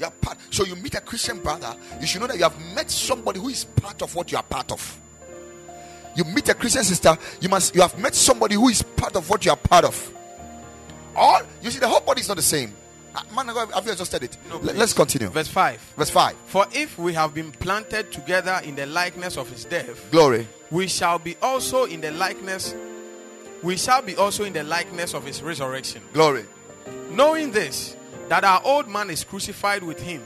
You 0.03 0.07
are 0.07 0.11
part. 0.11 0.37
So 0.49 0.65
you 0.65 0.75
meet 0.75 0.95
a 0.95 0.99
Christian 1.01 1.39
brother, 1.39 1.73
you 2.01 2.05
should 2.07 2.19
know 2.19 2.27
that 2.27 2.35
you 2.35 2.43
have 2.43 2.59
met 2.75 2.91
somebody 2.91 3.39
who 3.39 3.47
is 3.47 3.63
part 3.63 4.01
of 4.01 4.13
what 4.13 4.29
you 4.33 4.37
are 4.37 4.43
part 4.43 4.69
of. 4.69 4.99
You 6.15 6.25
meet 6.25 6.49
a 6.49 6.53
Christian 6.53 6.83
sister, 6.83 7.17
you 7.39 7.47
must 7.47 7.73
you 7.73 7.81
have 7.81 7.97
met 7.97 8.13
somebody 8.13 8.55
who 8.55 8.67
is 8.67 8.81
part 8.81 9.15
of 9.15 9.29
what 9.29 9.45
you 9.45 9.51
are 9.51 9.57
part 9.57 9.85
of. 9.85 10.13
All 11.15 11.41
you 11.61 11.71
see, 11.71 11.79
the 11.79 11.87
whole 11.87 12.01
body 12.01 12.19
is 12.19 12.27
not 12.27 12.35
the 12.35 12.43
same. 12.43 12.73
Ah, 13.15 13.23
Man, 13.33 13.47
have 13.47 13.85
you 13.85 13.93
adjusted 13.93 14.23
it? 14.23 14.37
No, 14.49 14.57
Let- 14.57 14.75
Let's 14.75 14.91
continue. 14.91 15.29
Verse 15.29 15.47
5. 15.47 15.79
Verse 15.95 16.09
5. 16.09 16.35
For 16.47 16.65
if 16.73 16.97
we 16.97 17.13
have 17.13 17.33
been 17.33 17.51
planted 17.53 18.11
together 18.11 18.59
in 18.65 18.75
the 18.75 18.85
likeness 18.87 19.37
of 19.37 19.49
his 19.49 19.63
death, 19.63 20.11
Glory. 20.11 20.47
we 20.69 20.87
shall 20.87 21.17
be 21.19 21.37
also 21.41 21.85
in 21.85 22.01
the 22.01 22.11
likeness 22.11 22.75
we 23.61 23.77
shall 23.77 24.01
be 24.01 24.17
also 24.17 24.43
in 24.43 24.51
the 24.51 24.63
likeness 24.63 25.13
of 25.13 25.23
his 25.25 25.41
resurrection. 25.41 26.01
Glory. 26.11 26.43
Knowing 27.11 27.51
this, 27.51 27.95
that 28.29 28.43
our 28.43 28.62
old 28.63 28.88
man 28.88 29.09
is 29.09 29.23
crucified 29.23 29.83
with 29.83 30.01
him, 30.01 30.23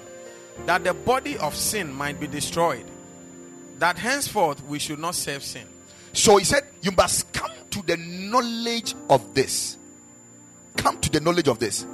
that 0.65 0.83
the 0.83 0.93
body 0.93 1.37
of 1.37 1.55
sin 1.55 1.93
might 1.93 2.19
be 2.19 2.27
destroyed, 2.27 2.85
that 3.79 3.97
henceforth 3.97 4.63
we 4.65 4.79
should 4.79 4.99
not 4.99 5.15
serve 5.15 5.43
sin. 5.43 5.67
So 6.13 6.37
he 6.37 6.45
said, 6.45 6.63
You 6.81 6.91
must 6.91 7.31
come 7.31 7.51
to 7.71 7.81
the 7.83 7.97
knowledge 7.97 8.95
of 9.09 9.33
this. 9.33 9.77
Come 10.75 10.99
to 11.01 11.09
the 11.09 11.19
knowledge 11.19 11.47
of 11.47 11.59
this. 11.59 11.85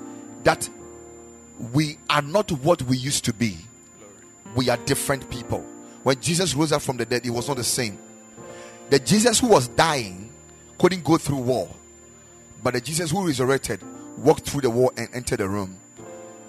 That 0.43 0.69
we 1.73 1.97
are 2.09 2.21
not 2.21 2.51
what 2.51 2.81
we 2.83 2.97
used 2.97 3.25
to 3.25 3.33
be. 3.33 3.57
We 4.55 4.69
are 4.69 4.77
different 4.77 5.29
people. 5.29 5.65
When 6.03 6.19
Jesus 6.19 6.53
rose 6.53 6.71
up 6.71 6.81
from 6.81 6.97
the 6.97 7.05
dead, 7.05 7.23
he 7.23 7.29
was 7.29 7.47
not 7.47 7.57
the 7.57 7.63
same. 7.63 7.97
The 8.89 8.99
Jesus 8.99 9.39
who 9.39 9.47
was 9.47 9.69
dying 9.69 10.31
couldn't 10.77 11.03
go 11.03 11.17
through 11.17 11.37
wall. 11.37 11.75
But 12.61 12.73
the 12.75 12.81
Jesus 12.81 13.11
who 13.11 13.25
resurrected 13.25 13.81
walked 14.17 14.49
through 14.49 14.61
the 14.61 14.69
wall 14.69 14.91
and 14.95 15.09
entered 15.13 15.39
the 15.39 15.49
room. 15.49 15.77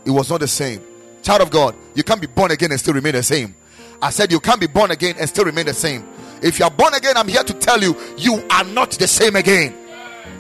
It 0.04 0.10
was 0.10 0.30
not 0.30 0.40
the 0.40 0.48
same. 0.48 0.82
Child 1.22 1.42
of 1.42 1.50
God, 1.50 1.74
you 1.94 2.02
can't 2.02 2.20
be 2.20 2.26
born 2.26 2.50
again 2.50 2.70
and 2.70 2.78
still 2.78 2.94
remain 2.94 3.14
the 3.14 3.22
same. 3.22 3.54
I 4.02 4.10
said 4.10 4.30
you 4.30 4.40
can't 4.40 4.60
be 4.60 4.66
born 4.66 4.90
again 4.90 5.16
and 5.18 5.28
still 5.28 5.44
remain 5.44 5.66
the 5.66 5.74
same. 5.74 6.06
If 6.42 6.58
you 6.58 6.66
are 6.66 6.70
born 6.70 6.92
again, 6.94 7.16
I'm 7.16 7.28
here 7.28 7.42
to 7.42 7.54
tell 7.54 7.80
you, 7.80 7.96
you 8.18 8.44
are 8.50 8.64
not 8.64 8.90
the 8.90 9.06
same 9.06 9.36
again. 9.36 9.74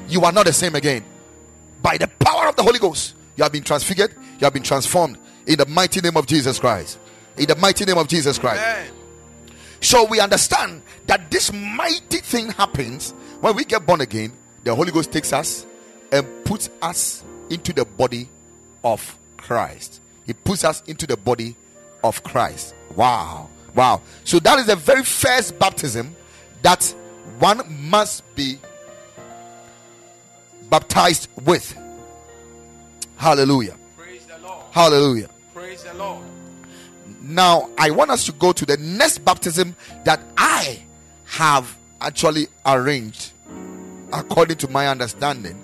You 0.08 0.22
are 0.22 0.32
not 0.32 0.46
the 0.46 0.52
same 0.52 0.74
again. 0.74 1.04
By 1.80 1.96
the 1.96 2.08
power 2.08 2.48
of 2.48 2.56
the 2.56 2.62
Holy 2.62 2.78
Ghost, 2.78 3.14
you 3.36 3.42
have 3.42 3.52
been 3.52 3.62
transfigured, 3.62 4.14
you 4.38 4.44
have 4.44 4.52
been 4.52 4.62
transformed 4.62 5.16
in 5.46 5.56
the 5.56 5.66
mighty 5.66 6.00
name 6.00 6.16
of 6.16 6.26
Jesus 6.26 6.58
Christ. 6.58 6.98
In 7.36 7.46
the 7.46 7.56
mighty 7.56 7.84
name 7.84 7.98
of 7.98 8.06
Jesus 8.06 8.38
Christ. 8.38 8.62
Amen. 8.62 8.90
So 9.80 10.04
we 10.06 10.20
understand 10.20 10.82
that 11.06 11.30
this 11.30 11.52
mighty 11.52 12.18
thing 12.18 12.48
happens 12.50 13.12
when 13.40 13.56
we 13.56 13.64
get 13.64 13.84
born 13.86 14.00
again. 14.00 14.32
The 14.62 14.74
Holy 14.74 14.92
Ghost 14.92 15.12
takes 15.12 15.32
us 15.32 15.66
and 16.10 16.26
puts 16.44 16.70
us 16.80 17.22
into 17.50 17.72
the 17.72 17.84
body 17.84 18.28
of 18.82 19.18
Christ. 19.44 20.00
He 20.24 20.32
puts 20.32 20.64
us 20.64 20.82
into 20.86 21.06
the 21.06 21.18
body 21.18 21.54
of 22.02 22.22
Christ. 22.22 22.74
Wow. 22.96 23.50
Wow. 23.74 24.00
So 24.24 24.38
that 24.38 24.58
is 24.58 24.66
the 24.66 24.76
very 24.76 25.04
first 25.04 25.58
baptism 25.58 26.16
that 26.62 26.84
one 27.38 27.62
must 27.90 28.22
be 28.34 28.58
baptized 30.70 31.28
with. 31.44 31.76
Hallelujah. 33.16 33.76
Praise 33.98 34.24
the 34.24 34.38
Lord. 34.38 34.64
Hallelujah. 34.70 35.28
Praise 35.52 35.82
the 35.82 35.92
Lord. 35.94 36.24
Now, 37.20 37.68
I 37.76 37.90
want 37.90 38.10
us 38.10 38.24
to 38.26 38.32
go 38.32 38.52
to 38.52 38.64
the 38.64 38.78
next 38.78 39.18
baptism 39.26 39.76
that 40.04 40.20
I 40.38 40.82
have 41.26 41.76
actually 42.00 42.46
arranged 42.64 43.32
according 44.10 44.56
to 44.58 44.68
my 44.68 44.88
understanding. 44.88 45.60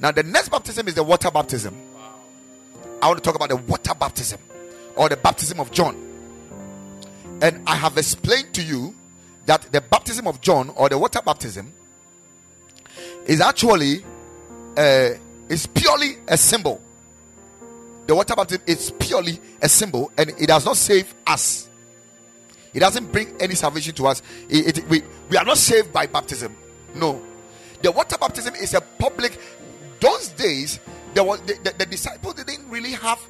Now, 0.00 0.10
the 0.10 0.22
next 0.22 0.50
baptism 0.50 0.86
is 0.88 0.94
the 0.94 1.02
water 1.02 1.30
baptism. 1.30 1.74
I 3.04 3.08
want 3.08 3.22
to 3.22 3.22
talk 3.22 3.36
about 3.36 3.50
the 3.50 3.56
water 3.56 3.92
baptism 3.94 4.40
or 4.96 5.10
the 5.10 5.16
baptism 5.18 5.60
of 5.60 5.70
John. 5.70 5.94
And 7.42 7.62
I 7.68 7.74
have 7.76 7.98
explained 7.98 8.54
to 8.54 8.62
you 8.62 8.94
that 9.44 9.60
the 9.72 9.82
baptism 9.82 10.26
of 10.26 10.40
John 10.40 10.70
or 10.70 10.88
the 10.88 10.96
water 10.96 11.20
baptism 11.24 11.70
is 13.26 13.42
actually 13.42 14.02
uh, 14.78 15.10
is 15.50 15.66
purely 15.66 16.16
a 16.28 16.38
symbol 16.38 16.80
the 18.06 18.14
water 18.14 18.34
baptism 18.34 18.62
is 18.66 18.90
purely 18.98 19.38
a 19.62 19.68
symbol 19.68 20.10
and 20.18 20.30
it 20.30 20.46
does 20.46 20.64
not 20.64 20.76
save 20.76 21.12
us. 21.26 21.68
It 22.74 22.80
doesn't 22.80 23.10
bring 23.12 23.34
any 23.40 23.54
salvation 23.54 23.94
to 23.94 24.06
us. 24.08 24.22
It, 24.48 24.78
it- 24.78 24.88
we, 24.88 25.02
we 25.30 25.36
are 25.36 25.44
not 25.44 25.58
saved 25.58 25.92
by 25.92 26.06
baptism. 26.06 26.54
No. 26.94 27.22
The 27.82 27.92
water 27.92 28.16
baptism 28.18 28.54
is 28.56 28.74
a 28.74 28.80
public. 28.80 29.38
Those 30.00 30.28
days, 30.30 30.80
there 31.14 31.24
was 31.24 31.40
the, 31.42 31.54
the, 31.62 31.74
the 31.78 31.86
disciples 31.86 32.34
didn't 32.34 32.68
really 32.68 32.92
have 32.92 33.20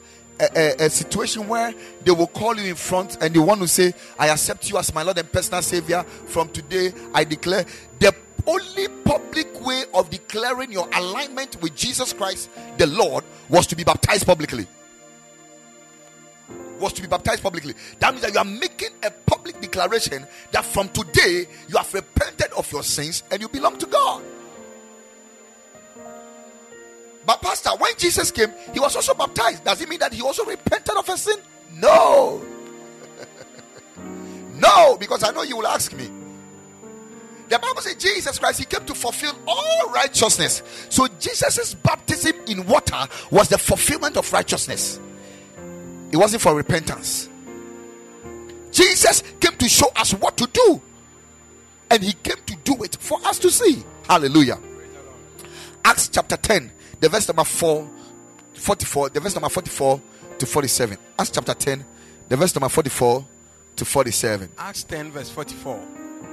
a, 0.41 0.49
a, 0.83 0.87
a 0.87 0.91
situation 0.91 1.47
where 1.47 1.75
they 2.05 2.11
will 2.11 2.27
call 2.27 2.57
you 2.57 2.71
in 2.71 2.75
front 2.75 3.19
and 3.21 3.35
they 3.35 3.39
want 3.39 3.61
to 3.61 3.69
say, 3.69 3.93
I 4.19 4.29
accept 4.29 4.69
you 4.71 4.79
as 4.79 4.93
my 4.95 5.03
Lord 5.03 5.19
and 5.19 5.31
personal 5.31 5.63
Savior. 5.63 6.03
From 6.03 6.49
today, 6.49 6.93
I 7.13 7.25
declare 7.25 7.65
the 7.99 8.15
only 8.47 8.89
public 9.05 9.65
way 9.65 9.85
of 9.95 10.11
declaring 10.11 10.73
your 10.73 10.89
alignment 10.93 11.61
with 11.63 11.75
Jesus 11.75 12.13
Christ, 12.13 12.51
the 12.79 12.87
Lord, 12.87 13.25
was 13.49 13.67
to 13.69 13.77
be 13.77 13.85
baptized 13.85 14.27
publicly. 14.27 14.67
Was 16.81 16.93
to 16.95 17.03
be 17.03 17.09
baptized 17.09 17.43
publicly. 17.43 17.75
That 18.01 18.13
means 18.13 18.23
that 18.23 18.33
you 18.33 18.39
are 18.39 18.45
making 18.45 18.91
a 19.03 19.11
public 19.11 19.61
declaration 19.61 20.27
that 20.51 20.65
from 20.65 20.89
today 20.89 21.47
you 21.69 21.77
have 21.77 21.93
repented 21.95 22.53
of 22.53 22.71
your 22.73 22.83
sins 22.83 23.23
and 23.31 23.41
you 23.41 23.49
belong 23.49 23.79
to 23.79 23.87
God. 23.87 24.23
But, 27.27 27.41
Pastor, 27.41 27.71
when 27.79 27.93
Jesus 27.97 28.31
came, 28.31 28.53
he 28.73 28.81
was 28.81 28.95
also 28.97 29.15
baptized. 29.15 29.65
Does 29.65 29.81
it 29.81 29.89
mean 29.89 30.01
that 30.01 30.13
he 30.13 30.23
also 30.23 30.45
repented 30.45 30.97
of 30.97 31.07
his 31.07 31.23
sin? 31.23 31.39
No. 31.75 32.43
no, 34.55 34.97
because 34.99 35.23
I 35.23 35.31
know 35.31 35.43
you 35.43 35.57
will 35.57 35.67
ask 35.67 35.93
me. 35.95 36.11
The 37.49 37.59
Bible 37.59 37.83
says 37.83 37.97
Jesus 37.97 38.39
Christ, 38.39 38.59
he 38.59 38.65
came 38.65 38.85
to 38.87 38.95
fulfill 38.95 39.37
all 39.47 39.91
righteousness. 39.91 40.63
So 40.89 41.07
Jesus' 41.19 41.75
baptism 41.75 42.33
in 42.49 42.67
water 42.67 43.07
was 43.31 43.49
the 43.49 43.59
fulfillment 43.59 44.17
of 44.17 44.33
righteousness. 44.33 44.99
It 46.11 46.17
wasn't 46.17 46.43
for 46.43 46.55
repentance. 46.55 47.29
Jesus 48.71 49.23
came 49.41 49.57
to 49.57 49.69
show 49.69 49.89
us 49.97 50.13
what 50.15 50.37
to 50.37 50.47
do. 50.53 50.83
And 51.91 52.03
he 52.03 52.13
came 52.13 52.37
to 52.47 52.57
do 52.65 52.83
it 52.83 52.97
for 52.97 53.19
us 53.25 53.39
to 53.41 53.51
see. 53.51 53.85
Hallelujah. 54.09 54.59
Acts 55.85 56.09
chapter 56.09 56.37
10, 56.37 56.73
the 57.01 57.09
verse 57.09 57.29
number 57.29 57.45
4, 57.45 57.89
44, 58.55 59.09
the 59.11 59.21
verse 59.21 59.35
number 59.35 59.49
44 59.49 60.01
to 60.39 60.47
47. 60.47 60.99
Acts 61.19 61.31
chapter 61.31 61.55
10, 61.55 61.85
the 62.29 62.37
verse 62.37 62.55
number 62.55 62.69
44 62.69 63.25
to 63.77 63.85
47. 63.85 64.49
Acts 64.59 64.85
10, 64.85 65.11
verse 65.11 65.31
44. 65.31 65.77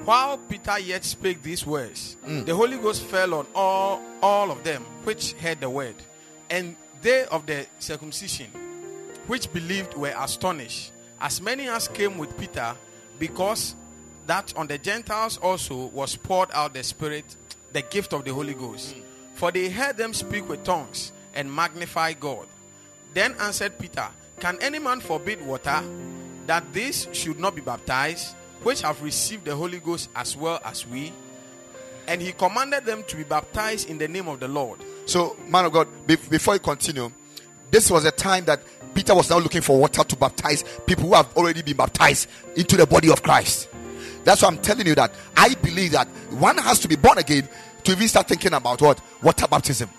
While 0.06 0.38
Peter 0.38 0.80
yet 0.80 1.04
spake 1.04 1.43
these 1.43 1.65
words, 1.65 2.17
mm. 2.26 2.45
the 2.45 2.56
Holy 2.56 2.78
Ghost 2.78 3.04
fell 3.04 3.36
on 3.36 3.45
all, 3.54 4.02
all 4.21 4.52
of 4.52 4.63
them 4.63 4.84
which 5.04 5.34
heard 5.34 5.60
the 5.60 5.69
word. 5.69 5.95
And 6.50 6.76
they 7.02 7.26
of 7.26 7.45
the 7.45 7.65
circumcision 7.80 8.47
which 9.28 9.52
believed 9.54 9.93
were 9.93 10.13
astonished, 10.17 10.91
as 11.19 11.41
many 11.41 11.67
as 11.67 11.88
came 11.88 12.17
with 12.17 12.36
Peter, 12.38 12.76
because 13.19 13.76
that 14.26 14.54
on 14.58 14.67
the 14.67 14.78
Gentiles 14.78 15.38
also 15.38 15.86
was 15.88 16.15
poured 16.15 16.50
out 16.54 16.74
the 16.74 16.84
Spirit, 16.84 17.24
the 17.71 17.82
gift 17.84 18.13
of 18.13 18.26
the 18.26 18.34
Holy 18.34 18.54
Ghost. 18.56 18.95
Mm. 18.95 19.04
For 19.41 19.51
they 19.51 19.71
heard 19.71 19.97
them 19.97 20.13
speak 20.13 20.47
with 20.47 20.63
tongues 20.63 21.12
and 21.34 21.51
magnify 21.51 22.13
God. 22.13 22.45
Then 23.15 23.34
answered 23.39 23.80
Peter, 23.80 24.08
Can 24.39 24.60
any 24.62 24.77
man 24.77 24.99
forbid 24.99 25.43
water 25.43 25.82
that 26.45 26.71
these 26.73 27.08
should 27.12 27.39
not 27.39 27.56
be 27.56 27.62
baptized, 27.62 28.36
which 28.62 28.84
have 28.84 29.01
received 29.01 29.45
the 29.45 29.56
Holy 29.56 29.80
Ghost 29.80 30.12
as 30.15 30.38
well 30.38 30.60
as 30.63 30.86
we? 30.86 31.12
And 32.06 32.21
he 32.21 32.34
commanded 32.34 32.86
them 32.86 33.04
to 33.08 33.15
be 33.15 33.23
baptized 33.23 33.89
in 33.89 33.97
the 33.97 34.08
name 34.08 34.27
of 34.27 34.39
the 34.39 34.47
Lord. 34.47 34.77
So, 35.08 35.36
man 35.47 35.65
of 35.65 35.71
God, 35.71 35.88
be- 36.06 36.17
before 36.17 36.54
you 36.54 36.60
continue, 36.60 37.12
this 37.71 37.89
was 37.89 38.06
a 38.06 38.12
time 38.12 38.45
that 38.45 38.60
Peter 38.93 39.15
was 39.15 39.32
now 39.32 39.39
looking 39.39 39.62
for 39.62 39.80
water 39.80 40.04
to 40.04 40.15
baptize 40.15 40.63
people 40.86 41.06
who 41.06 41.15
have 41.15 41.36
already 41.36 41.63
been 41.63 41.77
baptized 41.77 42.30
into 42.56 42.77
the 42.77 42.86
body 42.86 43.10
of 43.10 43.23
Christ. 43.23 43.69
That's 44.23 44.43
why 44.43 44.49
I'm 44.49 44.60
telling 44.60 44.86
you 44.86 44.93
that 44.93 45.12
I 45.36 45.56
believe 45.56 45.93
that 45.93 46.08
one 46.30 46.60
has 46.60 46.77
to 46.82 46.88
be 46.88 46.95
born 46.95 47.17
again 47.17 47.49
to 47.84 47.91
even 47.91 48.08
start 48.08 48.28
thinking 48.28 48.54
about 48.54 48.82
what? 48.82 49.02
Water 49.22 49.48
baptism. 49.48 49.89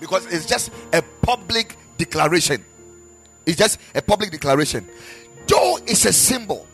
Because 0.00 0.26
it's 0.26 0.46
just 0.46 0.70
a 0.92 1.02
public 1.22 1.76
declaration. 1.98 2.64
It's 3.46 3.58
just 3.58 3.78
a 3.94 4.02
public 4.02 4.30
declaration. 4.30 4.88
Though 5.46 5.78
it's 5.86 6.04
a 6.04 6.12
symbol. 6.12 6.66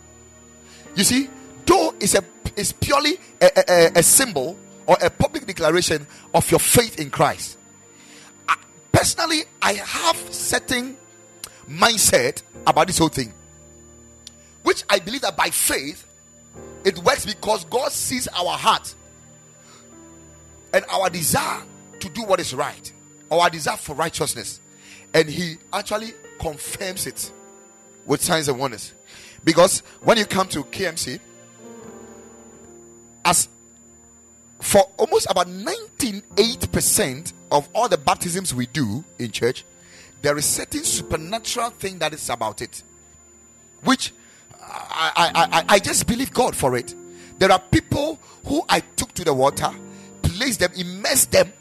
You 0.95 1.05
see, 1.05 1.29
though 1.65 1.95
it's 2.01 2.15
a 2.15 2.23
it's 2.57 2.73
purely 2.73 3.19
a, 3.41 3.51
a- 3.69 3.99
a, 3.99 4.03
symbol 4.03 4.57
or 4.87 4.97
a 5.03 5.11
public 5.11 5.47
declaration 5.47 6.07
of 6.33 6.51
your 6.51 6.61
faith 6.61 6.99
in 6.99 7.11
Christ. 7.11 7.59
I- 8.49 8.57
personally, 8.93 9.43
I 9.61 9.75
have 9.75 10.17
certain 10.33 10.97
mindset 11.69 12.43
about 12.67 12.87
this 12.87 12.97
whole 12.99 13.09
thing, 13.09 13.33
which 14.63 14.85
I 14.89 15.01
believe 15.01 15.21
that 15.23 15.37
by 15.37 15.51
faith 15.51 16.07
it 16.85 16.97
works 16.99 17.27
because 17.27 17.65
God 17.67 17.93
sees 17.93 18.27
our 18.29 18.57
heart 18.57 18.95
and 20.77 20.85
our 20.91 21.09
desire 21.09 21.63
to 22.01 22.09
do 22.11 22.23
what 22.25 22.39
is 22.39 22.53
right, 22.53 22.93
our 23.31 23.49
desire 23.49 23.79
for 23.79 23.95
righteousness, 23.97 24.61
and 25.15 25.27
He 25.27 25.57
actually 25.73 26.13
confirms 26.39 27.07
it 27.07 27.33
with 28.05 28.23
signs 28.23 28.49
and 28.49 28.59
wonders. 28.59 28.93
Because 29.43 29.81
when 30.03 30.19
you 30.19 30.27
come 30.27 30.47
to 30.49 30.63
KMC, 30.65 31.19
as 33.25 33.49
for 34.61 34.83
almost 34.99 35.31
about 35.31 35.47
98% 35.47 37.33
of 37.51 37.69
all 37.75 37.89
the 37.89 37.97
baptisms 37.97 38.55
we 38.55 38.67
do 38.67 39.03
in 39.19 39.31
church, 39.31 39.65
there 40.21 40.37
is 40.37 40.45
certain 40.45 40.85
supernatural 40.85 41.71
thing 41.71 41.99
that 42.01 42.13
is 42.13 42.29
about 42.29 42.61
it, 42.61 42.83
which 43.83 44.13
I, 44.61 45.13
I, 45.17 45.31
I, 45.35 45.65
I 45.77 45.79
just 45.79 46.07
believe 46.07 46.35
God 46.35 46.55
for 46.55 46.77
it. 46.77 46.95
There 47.39 47.51
are 47.51 47.61
people 47.61 48.19
who 48.45 48.63
I 48.69 48.81
took 48.81 49.15
to 49.15 49.25
the 49.25 49.33
water, 49.33 49.71
placed 50.37 50.61
them, 50.61 50.73
immersed 50.77 51.33
them 51.33 51.53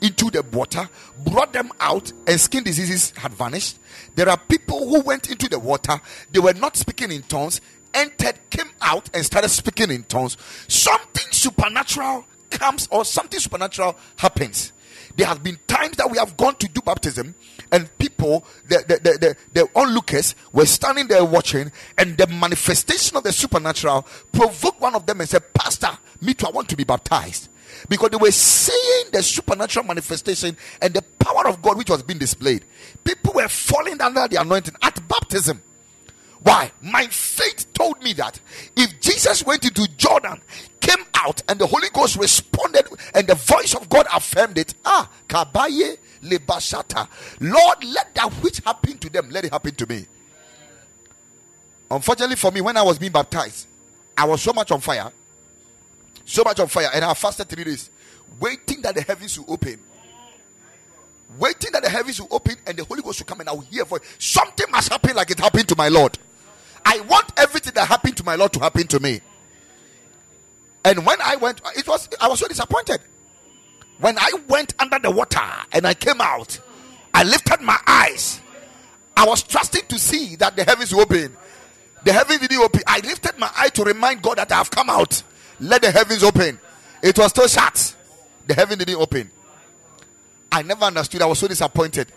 into 0.00 0.30
the 0.30 0.42
water, 0.52 0.88
brought 1.24 1.52
them 1.52 1.70
out, 1.80 2.12
and 2.26 2.40
skin 2.40 2.64
diseases 2.64 3.12
had 3.16 3.32
vanished. 3.34 3.78
There 4.14 4.28
are 4.28 4.36
people 4.36 4.88
who 4.88 5.00
went 5.02 5.30
into 5.30 5.48
the 5.48 5.58
water, 5.58 6.00
they 6.30 6.40
were 6.40 6.54
not 6.54 6.76
speaking 6.76 7.12
in 7.12 7.22
tongues, 7.22 7.60
entered, 7.94 8.38
came 8.50 8.70
out, 8.80 9.08
and 9.14 9.24
started 9.24 9.50
speaking 9.50 9.90
in 9.90 10.02
tongues. 10.04 10.36
Something 10.66 11.30
supernatural 11.30 12.24
comes, 12.50 12.88
or 12.90 13.04
something 13.04 13.38
supernatural 13.38 13.96
happens. 14.16 14.72
There 15.14 15.26
have 15.26 15.42
been 15.42 15.58
times 15.66 15.96
that 15.98 16.10
we 16.10 16.18
have 16.18 16.36
gone 16.36 16.56
to 16.56 16.68
do 16.68 16.80
baptism, 16.80 17.34
and 17.70 17.98
people, 17.98 18.44
the, 18.68 18.84
the, 18.88 19.18
the, 19.18 19.36
the, 19.52 19.68
onlookers, 19.74 20.34
were 20.52 20.66
standing 20.66 21.06
there 21.06 21.24
watching, 21.24 21.70
and 21.96 22.16
the 22.16 22.26
manifestation 22.26 23.16
of 23.16 23.22
the 23.22 23.32
supernatural 23.32 24.06
provoked 24.32 24.80
one 24.80 24.94
of 24.94 25.06
them 25.06 25.20
and 25.20 25.28
said, 25.28 25.52
Pastor, 25.54 25.90
me 26.20 26.34
too, 26.34 26.46
I 26.46 26.50
want 26.50 26.68
to 26.70 26.76
be 26.76 26.84
baptized. 26.84 27.50
Because 27.88 28.10
they 28.10 28.16
were 28.16 28.30
seeing 28.30 29.06
the 29.12 29.22
supernatural 29.22 29.86
manifestation 29.86 30.56
and 30.80 30.94
the 30.94 31.02
power 31.02 31.48
of 31.48 31.62
God 31.62 31.78
which 31.78 31.90
was 31.90 32.02
being 32.02 32.18
displayed. 32.18 32.64
People 33.04 33.34
were 33.34 33.48
falling 33.48 34.00
under 34.00 34.28
the 34.28 34.40
anointing 34.40 34.74
at 34.82 35.06
baptism. 35.08 35.62
Why? 36.42 36.72
My 36.80 37.06
faith 37.06 37.72
told 37.72 38.02
me 38.02 38.12
that 38.14 38.40
if 38.76 39.00
Jesus 39.00 39.44
went 39.46 39.64
into 39.64 39.86
Jordan, 39.96 40.40
came 40.80 41.04
out, 41.14 41.42
and 41.48 41.58
the 41.58 41.66
Holy 41.66 41.88
Ghost 41.92 42.16
responded, 42.16 42.86
and 43.14 43.26
the 43.26 43.36
voice 43.36 43.74
of 43.74 43.88
God 43.88 44.06
affirmed 44.12 44.58
it. 44.58 44.74
Ah, 44.84 45.08
kabaye 45.28 45.96
lebashata. 46.22 47.08
Lord, 47.40 47.84
let 47.84 48.14
that 48.14 48.32
which 48.42 48.58
happened 48.58 49.00
to 49.02 49.10
them, 49.10 49.30
let 49.30 49.44
it 49.44 49.52
happen 49.52 49.74
to 49.76 49.86
me. 49.86 50.06
Unfortunately 51.90 52.36
for 52.36 52.50
me, 52.50 52.60
when 52.60 52.76
I 52.76 52.82
was 52.82 52.98
being 52.98 53.12
baptized, 53.12 53.66
I 54.16 54.24
was 54.24 54.42
so 54.42 54.52
much 54.52 54.70
on 54.70 54.80
fire, 54.80 55.12
so 56.24 56.42
much 56.44 56.60
on 56.60 56.68
fire, 56.68 56.88
and 56.94 57.04
I 57.04 57.14
fasted 57.14 57.48
three 57.48 57.64
days, 57.64 57.90
waiting 58.40 58.82
that 58.82 58.94
the 58.94 59.02
heavens 59.02 59.38
will 59.38 59.52
open. 59.52 59.78
Waiting 61.38 61.72
that 61.72 61.82
the 61.82 61.88
heavens 61.88 62.20
will 62.20 62.28
open 62.30 62.56
and 62.66 62.76
the 62.76 62.84
Holy 62.84 63.00
Ghost 63.00 63.20
will 63.20 63.26
come 63.26 63.40
and 63.40 63.48
I 63.48 63.52
will 63.52 63.62
hear 63.62 63.82
a 63.82 63.86
voice. 63.86 64.02
Something 64.18 64.66
must 64.70 64.92
happen 64.92 65.16
like 65.16 65.30
it 65.30 65.40
happened 65.40 65.66
to 65.68 65.76
my 65.76 65.88
Lord. 65.88 66.18
I 66.84 67.00
want 67.00 67.32
everything 67.38 67.72
that 67.74 67.88
happened 67.88 68.18
to 68.18 68.24
my 68.24 68.34
Lord 68.34 68.52
to 68.52 68.60
happen 68.60 68.86
to 68.88 69.00
me. 69.00 69.20
And 70.84 71.06
when 71.06 71.16
I 71.22 71.36
went, 71.36 71.62
it 71.76 71.88
was 71.88 72.08
I 72.20 72.28
was 72.28 72.40
so 72.40 72.48
disappointed. 72.48 73.00
When 73.98 74.18
I 74.18 74.30
went 74.48 74.74
under 74.78 74.98
the 74.98 75.10
water 75.10 75.40
and 75.72 75.86
I 75.86 75.94
came 75.94 76.20
out, 76.20 76.60
I 77.14 77.22
lifted 77.22 77.60
my 77.60 77.78
eyes. 77.86 78.40
I 79.16 79.26
was 79.26 79.42
trusting 79.42 79.86
to 79.88 79.98
see 79.98 80.36
that 80.36 80.56
the 80.56 80.64
heavens 80.64 80.92
will 80.92 81.02
open. 81.02 81.36
The 82.04 82.12
heavens 82.12 82.40
didn't 82.40 82.58
open. 82.58 82.82
I 82.86 82.98
lifted 82.98 83.38
my 83.38 83.50
eye 83.56 83.68
to 83.70 83.84
remind 83.84 84.22
God 84.22 84.38
that 84.38 84.50
I 84.50 84.56
have 84.56 84.70
come 84.70 84.90
out. 84.90 85.22
Let 85.62 85.80
the 85.80 85.92
heavens 85.92 86.24
open. 86.24 86.58
It 87.00 87.16
was 87.16 87.30
still 87.30 87.46
shut. 87.46 87.94
The 88.48 88.54
heaven 88.54 88.80
didn't 88.80 88.96
open. 88.96 89.30
I 90.50 90.62
never 90.62 90.86
understood. 90.86 91.22
I 91.22 91.26
was 91.26 91.38
so 91.38 91.46
disappointed. 91.46 92.08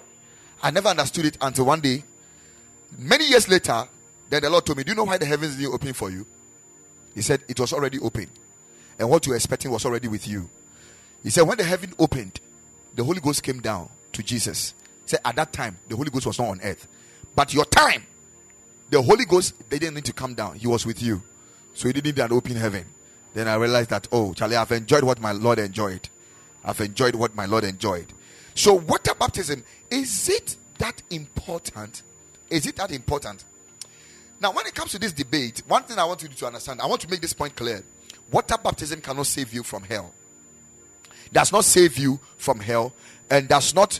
I 0.64 0.72
never 0.72 0.90
understood 0.90 1.26
it 1.26 1.38
until 1.40 1.66
one 1.66 1.80
day, 1.80 2.04
many 2.98 3.26
years 3.28 3.48
later, 3.48 3.84
then 4.32 4.42
the 4.42 4.50
Lord 4.50 4.66
told 4.66 4.80
me, 4.80 4.84
Do 4.84 4.92
you 4.92 4.96
know 4.96 5.04
why 5.04 5.20
the 5.20 5.28
heavens 5.28 5.58
didn't 5.58 5.76
open 5.76 5.94
for 5.94 6.10
you? 6.10 6.26
He 7.14 7.22
said, 7.22 7.44
It 7.48 7.60
was 7.60 7.72
already 7.72 8.00
open. 8.00 8.28
And 8.98 9.10
what 9.12 9.24
you 9.28 9.32
were 9.32 9.36
expecting 9.36 9.70
was 9.70 9.86
already 9.86 10.08
with 10.08 10.28
you. 10.28 10.50
He 11.22 11.30
said, 11.30 11.44
When 11.44 11.60
the 11.60 11.64
heaven 11.64 11.94
opened, 12.00 12.40
the 12.96 13.04
Holy 13.04 13.20
Ghost 13.20 13.44
came 13.44 13.62
down 13.62 13.90
to 14.14 14.24
Jesus. 14.24 14.74
He 15.04 15.10
said, 15.10 15.20
At 15.24 15.36
that 15.36 15.54
time, 15.54 15.78
the 15.88 15.96
Holy 15.96 16.10
Ghost 16.10 16.26
was 16.26 16.40
not 16.40 16.48
on 16.48 16.62
earth. 16.64 16.88
But 17.36 17.54
your 17.54 17.66
time, 17.66 18.08
the 18.90 19.04
Holy 19.04 19.26
Ghost, 19.26 19.54
they 19.70 19.78
didn't 19.78 19.94
need 19.94 20.06
to 20.06 20.14
come 20.14 20.34
down. 20.34 20.56
He 20.56 20.66
was 20.66 20.84
with 20.84 21.00
you. 21.04 21.22
So 21.76 21.88
he 21.88 21.94
didn't 21.94 22.06
need 22.18 22.24
an 22.24 22.34
open 22.34 22.56
heaven. 22.56 22.86
Then 23.36 23.50
I 23.50 23.56
realized 23.56 23.90
that, 23.90 24.08
oh, 24.14 24.34
Charlie, 24.34 24.56
I've 24.56 24.72
enjoyed 24.72 25.04
what 25.04 25.20
my 25.20 25.34
Lord 25.34 25.60
enjoyed. 25.60 26.08
I've 26.64 26.80
enjoyed 26.80 27.16
what 27.16 27.36
my 27.36 27.46
Lord 27.46 27.66
enjoyed. 27.66 28.08
So, 28.56 28.76
water 28.76 29.14
baptism, 29.14 29.62
is 29.92 30.30
it 30.30 30.56
that 30.80 31.04
important? 31.12 32.02
Is 32.50 32.66
it 32.66 32.78
that 32.78 32.92
important? 32.92 33.44
Now, 34.40 34.54
when 34.54 34.66
it 34.66 34.74
comes 34.74 34.92
to 34.92 35.00
this 35.00 35.12
debate, 35.12 35.64
one 35.68 35.84
thing 35.84 36.00
I 36.00 36.06
want 36.06 36.24
you 36.24 36.30
to 36.30 36.46
understand, 36.48 36.80
I 36.80 36.86
want 36.86 37.02
to 37.02 37.10
make 37.10 37.20
this 37.20 37.34
point 37.34 37.58
clear. 37.58 37.84
water 38.32 38.56
baptism 38.64 39.02
cannot 39.02 39.26
save 39.26 39.54
you 39.54 39.64
from 39.64 39.84
hell. 39.84 40.14
Does 41.34 41.52
not 41.52 41.66
save 41.66 41.98
you 41.98 42.18
from 42.38 42.62
hell, 42.62 42.94
and 43.30 43.50
does 43.50 43.76
not 43.76 44.00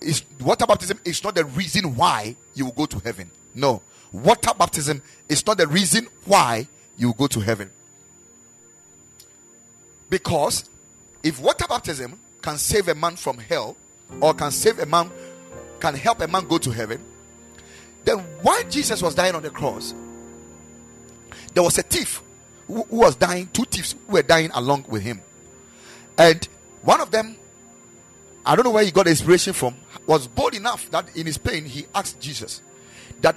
is 0.00 0.24
water 0.40 0.66
baptism 0.66 0.98
is 1.04 1.22
not 1.22 1.34
the 1.34 1.44
reason 1.44 1.94
why 1.94 2.34
you 2.54 2.64
will 2.64 2.72
go 2.72 2.86
to 2.86 2.98
heaven. 3.00 3.30
No, 3.54 3.82
water 4.12 4.52
baptism 4.58 5.02
is 5.28 5.46
not 5.46 5.58
the 5.58 5.66
reason 5.66 6.08
why 6.24 6.66
you 6.96 7.08
will 7.08 7.14
go 7.14 7.26
to 7.26 7.40
heaven. 7.40 7.70
Because 10.12 10.68
if 11.22 11.40
water 11.40 11.64
baptism 11.66 12.20
can 12.42 12.58
save 12.58 12.86
a 12.88 12.94
man 12.94 13.16
from 13.16 13.38
hell, 13.38 13.78
or 14.20 14.34
can 14.34 14.50
save 14.50 14.78
a 14.78 14.84
man, 14.84 15.10
can 15.80 15.94
help 15.94 16.20
a 16.20 16.28
man 16.28 16.46
go 16.46 16.58
to 16.58 16.70
heaven, 16.70 17.02
then 18.04 18.18
while 18.42 18.62
Jesus 18.68 19.00
was 19.00 19.14
dying 19.14 19.34
on 19.34 19.42
the 19.42 19.48
cross, 19.48 19.94
there 21.54 21.62
was 21.62 21.78
a 21.78 21.82
thief 21.82 22.20
who, 22.66 22.84
was 22.90 23.16
dying, 23.16 23.48
two 23.54 23.64
thieves 23.64 23.94
were 24.06 24.20
dying 24.22 24.50
along 24.52 24.84
with 24.86 25.00
him. 25.00 25.22
And 26.18 26.46
one 26.82 27.00
of 27.00 27.10
them, 27.10 27.34
I 28.44 28.54
don't 28.54 28.66
know 28.66 28.70
where 28.72 28.84
he 28.84 28.90
got 28.90 29.04
the 29.04 29.12
inspiration 29.12 29.54
from, 29.54 29.76
was 30.06 30.28
bold 30.28 30.52
enough 30.52 30.90
that 30.90 31.16
in 31.16 31.24
his 31.24 31.38
pain 31.38 31.64
he 31.64 31.86
asked 31.94 32.20
Jesus 32.20 32.60
that 33.22 33.36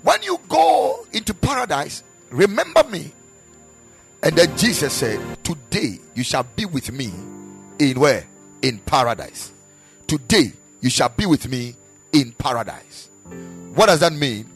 when 0.00 0.22
you 0.22 0.40
go 0.48 1.06
into 1.12 1.34
paradise, 1.34 2.02
remember 2.30 2.82
me. 2.84 3.12
And 4.22 4.36
then 4.36 4.56
Jesus 4.56 4.92
said, 4.92 5.20
Today 5.44 5.98
you 6.14 6.24
shall 6.24 6.44
be 6.56 6.64
with 6.64 6.92
me 6.92 7.12
in 7.78 8.00
where? 8.00 8.26
In 8.62 8.78
paradise. 8.78 9.52
Today 10.06 10.52
you 10.80 10.90
shall 10.90 11.08
be 11.08 11.26
with 11.26 11.48
me 11.48 11.74
in 12.12 12.32
paradise. 12.32 13.10
What 13.74 13.86
does 13.86 14.00
that 14.00 14.12
mean? 14.12 14.46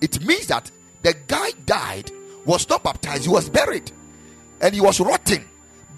It 0.00 0.24
means 0.24 0.46
that 0.48 0.70
the 1.02 1.14
guy 1.26 1.50
died, 1.66 2.10
was 2.44 2.68
not 2.68 2.84
baptized, 2.84 3.24
he 3.24 3.28
was 3.28 3.48
buried, 3.48 3.90
and 4.60 4.74
he 4.74 4.80
was 4.80 5.00
rotting. 5.00 5.44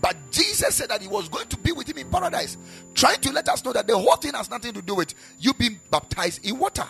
But 0.00 0.16
Jesus 0.30 0.74
said 0.74 0.90
that 0.90 1.00
he 1.00 1.08
was 1.08 1.28
going 1.28 1.48
to 1.48 1.56
be 1.58 1.72
with 1.72 1.88
him 1.88 1.98
in 1.98 2.10
paradise, 2.10 2.56
trying 2.94 3.20
to 3.20 3.32
let 3.32 3.48
us 3.48 3.64
know 3.64 3.72
that 3.72 3.86
the 3.86 3.96
whole 3.96 4.16
thing 4.16 4.34
has 4.34 4.50
nothing 4.50 4.74
to 4.74 4.82
do 4.82 4.94
with 4.94 5.14
you 5.38 5.54
being 5.54 5.80
baptized 5.90 6.44
in 6.44 6.58
water. 6.58 6.86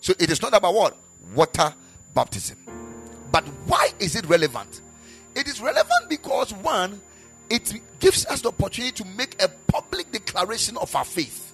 So 0.00 0.14
it 0.18 0.30
is 0.30 0.42
not 0.42 0.54
about 0.54 0.74
what? 0.74 0.96
Water 1.34 1.72
baptism. 2.14 2.58
But 3.30 3.44
why 3.66 3.90
is 3.98 4.16
it 4.16 4.26
relevant? 4.26 4.80
It 5.38 5.46
is 5.46 5.60
relevant 5.60 6.08
because 6.08 6.52
one, 6.52 7.00
it 7.48 7.72
gives 8.00 8.26
us 8.26 8.42
the 8.42 8.48
opportunity 8.48 8.90
to 9.04 9.04
make 9.04 9.40
a 9.40 9.48
public 9.68 10.10
declaration 10.10 10.76
of 10.76 10.94
our 10.96 11.04
faith. 11.04 11.52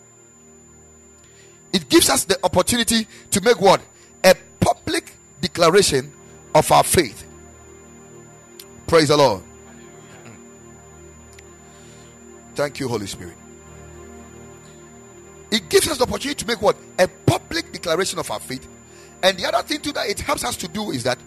It 1.71 1.91
gives 1.91 2.09
us 2.09 2.25
the 2.25 2.39
opportunity 2.43 3.07
to 3.31 3.41
make 3.43 3.61
what? 3.61 3.83
A 4.25 4.35
public 4.59 5.13
declaration 5.43 6.11
of 6.55 6.73
our 6.73 6.83
faith. 6.83 7.27
Praise 8.87 9.09
the 9.09 9.19
Lord. 9.19 9.43
Thank 12.55 12.81
you, 12.81 12.89
Holy 12.89 13.07
Spirit. 13.07 13.37
It 15.51 15.69
gives 15.69 15.89
us 15.89 15.99
the 15.99 16.05
opportunity 16.05 16.43
to 16.43 16.47
make 16.47 16.63
what? 16.63 16.77
A 16.99 17.07
public 17.27 17.71
declaration 17.71 18.19
of 18.19 18.31
our 18.31 18.41
faith. 18.41 18.67
And 19.23 19.37
the 19.37 19.45
other 19.45 19.63
thing 19.63 19.83
too 19.83 19.93
that 19.93 20.09
it 20.09 20.21
helps 20.21 20.43
us 20.43 20.57
to 20.57 20.69
do 20.69 20.91
is 20.91 21.03
that 21.03 21.19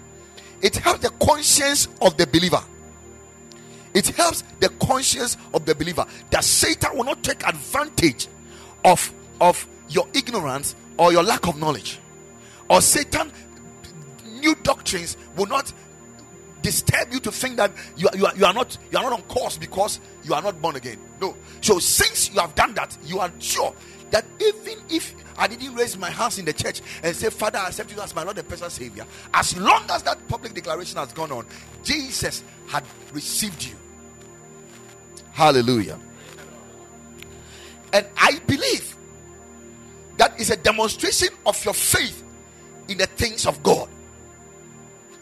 it 0.62 0.76
helps 0.76 1.02
the 1.02 1.10
conscience 1.26 1.88
of 2.02 2.18
the 2.18 2.28
believer. 2.28 2.62
It 3.94 4.08
helps 4.10 4.44
the 4.60 4.70
conscience 4.70 5.38
of 5.54 5.66
the 5.66 5.74
believer 5.74 6.06
that 6.30 6.44
Satan 6.44 6.96
will 6.96 7.06
not 7.06 7.24
take 7.24 7.48
advantage 7.48 8.28
of, 8.86 9.12
of 9.42 9.68
your 9.90 10.08
ignorance 10.14 10.76
or 10.98 11.12
your 11.12 11.24
lack 11.24 11.48
of 11.48 11.60
knowledge. 11.60 12.00
Or 12.70 12.82
Satan, 12.82 13.32
new 14.26 14.56
doctrines 14.56 15.18
will 15.36 15.46
not 15.48 15.72
disturb 16.62 17.14
you 17.14 17.20
to 17.22 17.32
think 17.32 17.58
that 17.58 17.72
you, 17.96 18.10
you, 18.16 18.26
are, 18.26 18.36
you 18.36 18.46
are 18.46 18.54
not 18.54 18.78
you 18.92 18.98
are 18.98 19.04
not 19.04 19.14
on 19.14 19.22
course 19.24 19.58
because 19.58 20.00
you 20.24 20.34
are 20.34 20.42
not 20.42 20.62
born 20.62 20.76
again. 20.76 21.00
No. 21.22 21.36
So 21.62 21.80
since 21.80 22.34
you 22.34 22.40
have 22.40 22.56
done 22.56 22.74
that, 22.74 22.98
you 23.06 23.20
are 23.20 23.32
sure 23.40 23.74
that 24.12 24.26
even 24.40 24.80
if 24.90 25.14
I 25.38 25.48
didn't 25.48 25.76
raise 25.76 25.98
my 25.98 26.10
hands 26.10 26.40
in 26.40 26.46
the 26.46 26.54
church 26.54 26.82
and 27.04 27.16
say, 27.16 27.30
Father, 27.30 27.60
I 27.60 27.68
accept 27.68 27.94
you 27.94 28.02
as 28.02 28.16
my 28.16 28.24
Lord 28.24 28.38
and 28.38 28.48
personal 28.48 28.70
Savior, 28.70 29.06
as 29.34 29.56
long 29.58 29.84
as 29.90 30.04
that 30.04 30.28
public 30.28 30.54
declaration 30.54 30.98
has 30.98 31.14
gone 31.14 31.32
on, 31.32 31.46
Jesus 31.84 32.44
had 32.68 32.84
received 33.14 33.64
you. 33.64 33.76
Hallelujah. 35.32 36.00
And 37.94 38.06
I 38.18 38.40
believe 38.48 38.96
that 40.18 40.40
is 40.40 40.50
a 40.50 40.58
demonstration 40.58 41.30
of 41.46 41.64
your 41.64 41.74
faith 41.74 42.24
in 42.88 42.98
the 42.98 43.06
things 43.06 43.46
of 43.46 43.62
God. 43.62 43.88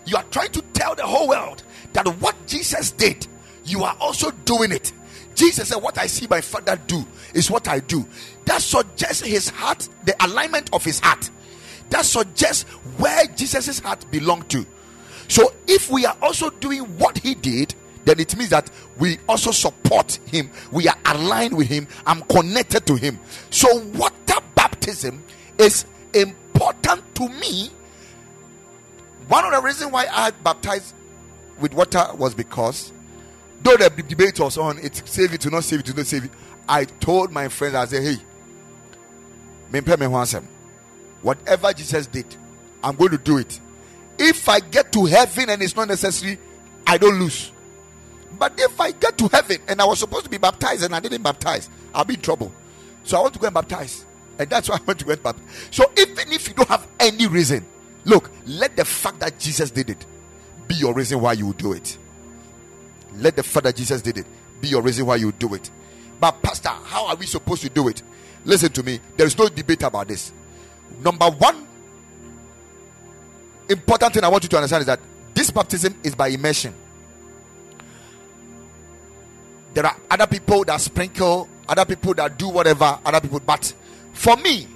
You 0.06 0.18
are 0.18 0.24
trying 0.32 0.52
to 0.52 0.62
tell 0.74 0.96
the 0.96 1.06
whole 1.06 1.28
world 1.28 1.64
that 1.94 2.08
what 2.20 2.36
Jesus 2.48 2.92
did, 2.92 3.28
you 3.66 3.84
are 3.84 3.96
also 4.00 4.32
doing 4.32 4.72
it. 4.72 4.94
Jesus 5.36 5.70
said, 5.70 5.78
What 5.78 5.98
I 5.98 6.08
see 6.08 6.28
my 6.28 6.42
father 6.42 6.80
do 6.88 7.06
is 7.34 7.52
what 7.52 7.68
I 7.68 7.80
do. 7.80 8.06
That 8.46 8.62
suggests 8.62 9.22
his 9.22 9.50
heart, 9.50 9.88
the 10.06 10.16
alignment 10.26 10.70
of 10.74 10.84
his 10.84 11.00
heart. 11.00 11.30
That 11.90 12.06
suggests 12.06 12.64
where 12.98 13.26
Jesus' 13.28 13.80
heart 13.80 14.06
belonged 14.12 14.50
to. 14.50 14.66
So 15.28 15.54
if 15.68 15.90
we 15.90 16.06
are 16.06 16.16
also 16.22 16.50
doing 16.50 16.82
what 16.98 17.18
he 17.18 17.36
did, 17.36 17.76
then 18.06 18.20
it 18.20 18.36
means 18.38 18.52
that 18.52 18.70
we 18.98 19.18
also 19.28 19.52
support 19.52 20.20
him. 20.28 20.50
We 20.72 20.88
are 20.88 20.98
aligned 21.06 21.56
with 21.56 21.68
him. 21.68 21.88
I'm 22.06 22.22
connected 22.24 22.86
to 22.88 22.96
him. 22.96 23.20
So 23.50 23.84
water 23.96 24.36
baptism 24.56 25.24
is 25.58 25.86
important 26.14 27.16
to 27.16 27.30
me 27.30 27.72
one 29.28 29.44
of 29.44 29.52
the 29.52 29.62
reasons 29.62 29.92
why 29.92 30.06
I 30.10 30.32
baptized 30.32 30.94
with 31.60 31.74
water 31.74 32.06
was 32.16 32.36
because 32.36 32.92
though 33.66 33.76
the 33.76 33.90
debate 33.90 34.40
was 34.40 34.58
on 34.58 34.80
it 34.80 35.02
save 35.06 35.34
it 35.34 35.42
to 35.42 35.50
not 35.50 35.64
save 35.64 35.82
it 35.82 35.86
to 35.88 35.94
not 35.94 36.06
save 36.06 36.26
it, 36.26 36.32
I 36.68 36.86
told 36.86 37.32
my 37.32 37.50
friends, 37.50 37.76
I 37.76 37.86
said, 37.86 38.04
Hey, 38.04 38.18
whatever 41.22 41.74
Jesus 41.74 42.08
did, 42.08 42.26
I'm 42.84 42.96
going 42.96 43.12
to 43.12 43.18
do 43.18 43.38
it. 43.38 43.60
If 44.18 44.48
I 44.48 44.62
get 44.62 44.92
to 44.94 45.06
heaven 45.06 45.50
and 45.50 45.62
it's 45.62 45.76
not 45.76 45.90
necessary, 45.90 46.40
I 46.88 46.98
don't 46.98 47.20
lose. 47.20 47.52
But 48.40 48.54
if 48.58 48.80
I 48.80 48.92
get 48.92 49.18
to 49.18 49.28
heaven 49.28 49.58
and 49.68 49.82
I 49.82 49.86
was 49.86 50.00
supposed 50.00 50.24
to 50.26 50.30
be 50.30 50.38
baptized 50.38 50.84
and 50.84 50.96
I 50.96 51.00
didn't 51.00 51.24
baptize, 51.24 51.70
I'll 51.94 52.06
be 52.06 52.14
in 52.14 52.22
trouble. 52.22 52.54
So 53.04 53.18
I 53.18 53.22
want 53.22 53.34
to 53.34 53.40
go 53.40 53.48
and 53.48 53.54
baptize. 53.54 54.06
And 54.40 54.50
that's 54.50 54.70
why 54.70 54.78
I 54.78 54.84
want 54.86 55.00
to 55.00 55.06
get 55.06 55.22
baptized. 55.22 55.48
So 55.72 55.92
even 55.98 56.32
if 56.32 56.48
you 56.48 56.54
don't 56.54 56.70
have 56.70 56.88
any 57.00 57.28
reason, 57.28 57.66
Look, 58.06 58.30
let 58.46 58.76
the 58.76 58.86
fact 58.86 59.20
that 59.20 59.40
Jesus 59.40 59.72
did 59.72 59.90
it 59.90 60.06
be 60.68 60.76
your 60.76 60.94
reason 60.94 61.20
why 61.20 61.34
you 61.34 61.54
do 61.54 61.74
it. 61.74 61.98
Let 63.18 63.36
the 63.36 63.44
fact 63.44 63.66
that 63.66 63.76
Jesus 63.76 64.02
did 64.02 64.18
it 64.18 64.26
be 64.62 64.70
your 64.70 64.82
reason 64.82 65.06
why 65.06 65.18
you 65.18 65.32
do 65.32 65.54
it. 65.54 65.70
But, 66.20 66.42
Pastor, 66.42 66.70
how 66.70 67.08
are 67.08 67.16
we 67.16 67.26
supposed 67.26 67.62
to 67.64 67.70
do 67.70 67.88
it? 67.88 68.02
Listen 68.46 68.72
to 68.72 68.84
me. 68.84 69.00
There 69.18 69.28
is 69.28 69.38
no 69.38 69.50
debate 69.50 69.84
about 69.84 70.08
this. 70.08 70.32
Number 71.04 71.30
one 71.30 71.68
important 73.70 74.14
thing 74.14 74.24
I 74.24 74.28
want 74.28 74.44
you 74.44 74.50
to 74.50 74.58
understand 74.58 74.82
is 74.82 74.88
that 74.88 75.00
this 75.34 75.52
baptism 75.52 75.96
is 76.04 76.16
by 76.16 76.28
immersion. 76.30 76.74
There 79.74 79.86
are 79.86 79.96
other 80.10 80.28
people 80.28 80.64
that 80.66 80.80
sprinkle, 80.80 81.50
other 81.68 81.84
people 81.84 82.14
that 82.14 82.38
do 82.38 82.48
whatever, 82.48 82.98
other 83.04 83.20
people. 83.20 83.42
But 83.42 83.74
for 84.14 84.38
me, 84.38 84.68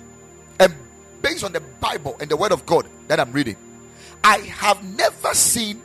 and 0.59 0.73
based 1.21 1.43
on 1.43 1.53
the 1.53 1.61
Bible 1.61 2.17
and 2.19 2.29
the 2.29 2.35
Word 2.35 2.51
of 2.51 2.65
God 2.65 2.85
that 3.07 3.19
I'm 3.19 3.31
reading, 3.31 3.55
I 4.23 4.39
have 4.39 4.83
never 4.83 5.33
seen 5.33 5.81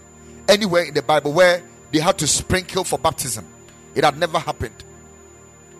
anywhere 0.49 0.85
in 0.85 0.95
the 0.95 1.03
Bible 1.03 1.33
where 1.33 1.63
they 1.95 2.01
had 2.01 2.19
to 2.19 2.27
sprinkle 2.27 2.83
for 2.83 2.99
baptism. 2.99 3.47
It 3.95 4.03
had 4.03 4.19
never 4.19 4.41
happened. 4.41 4.75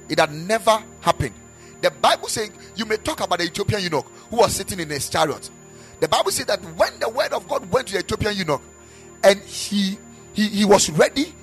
It 0.09 0.21
had 0.21 0.33
never 0.33 0.81
happened. 1.01 1.35
The 1.81 1.91
Bible 1.91 2.29
says 2.29 2.51
you 2.77 2.85
may 2.85 2.99
talk 2.99 3.21
about 3.21 3.41
the 3.41 3.47
Ethiopian 3.47 3.83
eunuch 3.83 4.07
who 4.31 4.37
was 4.37 4.55
sitting 4.55 4.79
in 4.79 4.89
his 4.91 5.09
chariot. 5.09 5.51
The 5.99 6.07
Bible 6.07 6.31
says 6.31 6.47
that 6.47 6.63
when 6.77 7.01
the 7.01 7.09
word 7.09 7.33
of 7.33 7.49
God 7.49 7.69
went 7.69 7.89
to 7.89 7.95
the 7.95 7.99
Ethiopian 7.99 8.37
eunuch 8.37 8.63
and 9.25 9.41
he 9.41 9.99
he, 10.35 10.47
he 10.47 10.65
was 10.65 10.89
ready, 10.91 11.35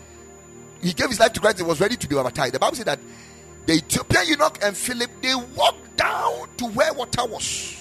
he 0.82 0.94
gave 0.94 1.10
his 1.10 1.20
life 1.20 1.34
to 1.34 1.42
Christ, 1.42 1.58
he 1.58 1.64
was 1.64 1.82
ready 1.82 1.98
to 1.98 2.08
be 2.08 2.16
baptized. 2.16 2.54
The 2.54 2.60
Bible 2.60 2.78
said 2.78 2.86
that 2.86 3.00
the 3.66 3.74
Ethiopian 3.74 4.26
eunuch 4.26 4.58
and 4.64 4.78
Philip 4.78 5.12
they 5.22 5.36
walked 5.36 5.98
down 5.98 6.48
to 6.56 6.66
where 6.68 6.94
water 6.94 7.26
was. 7.26 7.76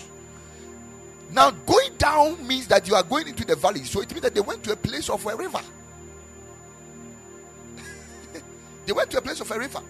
Now, 1.31 1.53
going 1.53 1.95
down 1.99 2.45
means 2.49 2.67
that 2.67 2.89
you 2.89 2.97
are 2.97 3.05
going 3.05 3.29
into 3.29 3.45
the 3.45 3.55
valley. 3.55 3.85
So 3.85 4.01
it 4.01 4.11
means 4.11 4.23
that 4.23 4.35
they 4.35 4.41
went 4.41 4.65
to 4.65 4.73
a 4.73 4.77
place 4.77 5.09
of 5.09 5.25
a 5.25 5.37
river. 5.37 5.61
They 8.91 8.93
went 8.93 9.09
to 9.09 9.19
a 9.19 9.23
place 9.23 9.41
of 9.41 9.49
a 9.53 9.57
river. 9.57 9.81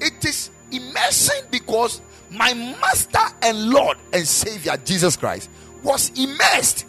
It 0.00 0.24
is 0.24 0.48
immersion 0.72 1.36
because 1.50 2.00
my 2.30 2.54
master 2.54 3.36
and 3.42 3.68
Lord 3.68 3.98
and 4.10 4.26
Savior 4.26 4.74
Jesus 4.86 5.18
Christ 5.18 5.50
was 5.82 6.10
immersed. 6.18 6.86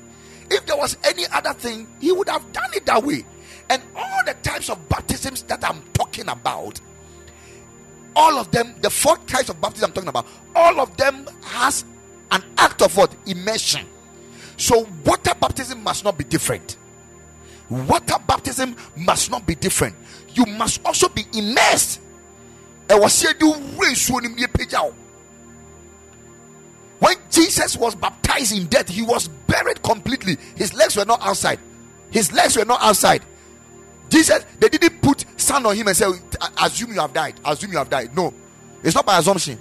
If 0.50 0.66
there 0.66 0.78
was 0.78 0.96
any 1.04 1.26
other 1.34 1.52
thing, 1.52 1.86
he 2.00 2.14
would 2.14 2.30
have 2.30 2.50
done 2.54 2.70
it 2.74 2.86
that 2.86 3.04
way. 3.04 3.26
And 3.70 3.82
all 3.94 4.20
the 4.26 4.36
types 4.36 4.70
of 4.70 4.88
baptisms 4.88 5.44
that 5.44 5.70
I'm 5.70 5.82
talking 5.92 6.30
about, 6.30 6.80
all 8.16 8.38
of 8.38 8.50
them, 8.52 8.76
the 8.80 8.90
four 8.90 9.18
types 9.18 9.50
of 9.50 9.60
baptism 9.60 9.90
I'm 9.90 9.94
talking 9.94 10.08
about, 10.08 10.28
all 10.56 10.80
of 10.80 10.96
them 10.96 11.28
has 11.44 11.84
an 12.32 12.42
act 12.58 12.82
of 12.82 12.96
what? 12.96 13.14
Immersion. 13.26 13.86
So 14.56 14.88
water 15.04 15.34
baptism 15.42 15.84
must 15.84 16.06
not 16.06 16.18
be 16.18 16.24
different. 16.24 16.78
water 17.70 18.16
baptism 18.26 18.78
must 18.96 19.30
not 19.30 19.46
be 19.46 19.56
different. 19.56 19.94
You 20.38 20.46
must 20.46 20.86
also 20.86 21.10
be 21.10 21.26
immersed. 21.34 22.00
When 27.00 27.16
Jesus 27.32 27.76
was 27.78 27.96
baptized 27.96 28.56
in 28.56 28.68
death, 28.68 28.88
he 28.88 29.02
was 29.02 29.28
buried 29.28 29.82
completely. 29.82 30.38
His 30.56 30.76
legs 30.76 30.96
were 30.96 31.06
not 31.06 31.22
outside. 31.22 31.60
His 32.12 32.32
legs 32.32 32.56
were 32.56 32.66
not 32.66 32.82
outside. 32.82 33.24
Jesus, 34.10 34.46
they 34.60 34.70
didn't 34.70 35.02
put 35.02 35.26
sand 35.38 35.66
on 35.66 35.76
him 35.76 35.88
and 35.88 35.98
say, 35.98 36.06
Assume 36.62 36.94
you 36.94 37.00
have 37.00 37.14
died. 37.14 37.34
Assume 37.44 37.72
you 37.72 37.78
have 37.80 37.90
died. 37.90 38.16
No, 38.16 38.34
it's 38.84 38.96
not 38.96 39.06
by 39.06 39.18
assumption. 39.18 39.58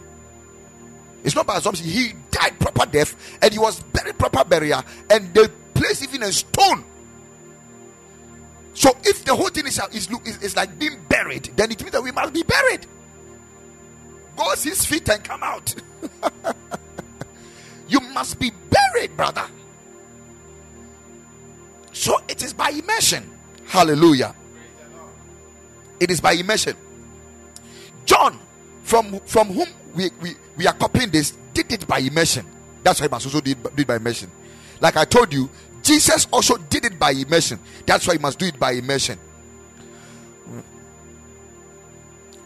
It's 1.25 1.35
not 1.35 1.47
by 1.47 1.57
assumption. 1.57 1.87
He 1.87 2.13
died 2.31 2.59
proper 2.61 2.87
death 2.87 3.17
and 3.43 3.53
he 3.53 3.59
was 3.59 3.83
buried 3.83 4.19
proper 4.19 4.45
burial, 4.45 4.83
and 5.11 5.35
they 5.35 5.49
placed 5.75 6.05
even 6.05 6.23
a 6.23 6.31
stone. 6.31 6.85
So 8.77 8.95
if 9.05 9.25
the 9.25 9.35
whole 9.35 9.49
thing 9.49 9.67
is, 9.67 9.79
uh, 9.79 9.87
is, 9.91 10.11
is, 10.27 10.43
is 10.43 10.55
like 10.55 10.79
being 10.79 10.99
buried, 11.09 11.45
then 11.57 11.73
it 11.73 11.81
means 11.81 11.93
that 11.93 12.03
we 12.03 12.13
must 12.13 12.35
be 12.35 12.43
buried. 12.43 12.87
Go 14.37 14.51
his 14.51 14.85
feet 14.85 15.09
and 15.09 15.25
come 15.25 15.43
out. 15.43 15.75
you 17.89 18.01
must 18.01 18.39
be 18.39 18.53
buried, 18.69 19.17
brother. 19.17 19.47
So 21.95 22.21
it 22.29 22.43
is 22.43 22.53
by 22.53 22.69
immersion. 22.69 23.25
Hallelujah. 23.65 24.35
It 25.99 26.11
is 26.11 26.21
by 26.21 26.33
immersion. 26.33 26.77
John, 28.05 28.39
from 28.83 29.19
from 29.21 29.49
whom 29.49 29.69
we, 29.95 30.11
we, 30.21 30.35
we 30.59 30.67
are 30.67 30.75
copying 30.75 31.09
this, 31.09 31.31
did 31.55 31.73
it 31.73 31.89
by 31.89 32.01
immersion. 32.01 32.45
That's 32.83 33.01
why 33.01 33.07
he 33.07 33.11
must 33.11 33.25
also 33.25 33.41
did, 33.41 33.57
did 33.75 33.87
by 33.87 33.97
immersion. 33.97 34.31
Like 34.83 34.99
I 34.99 35.07
told 35.07 35.33
you, 35.33 35.49
Jesus 35.83 36.27
also 36.31 36.59
it 36.87 36.99
by 36.99 37.11
immersion. 37.11 37.59
That's 37.85 38.07
why 38.07 38.15
you 38.15 38.21
must 38.21 38.39
do 38.39 38.47
it 38.47 38.59
by 38.59 38.73
immersion. 38.73 39.19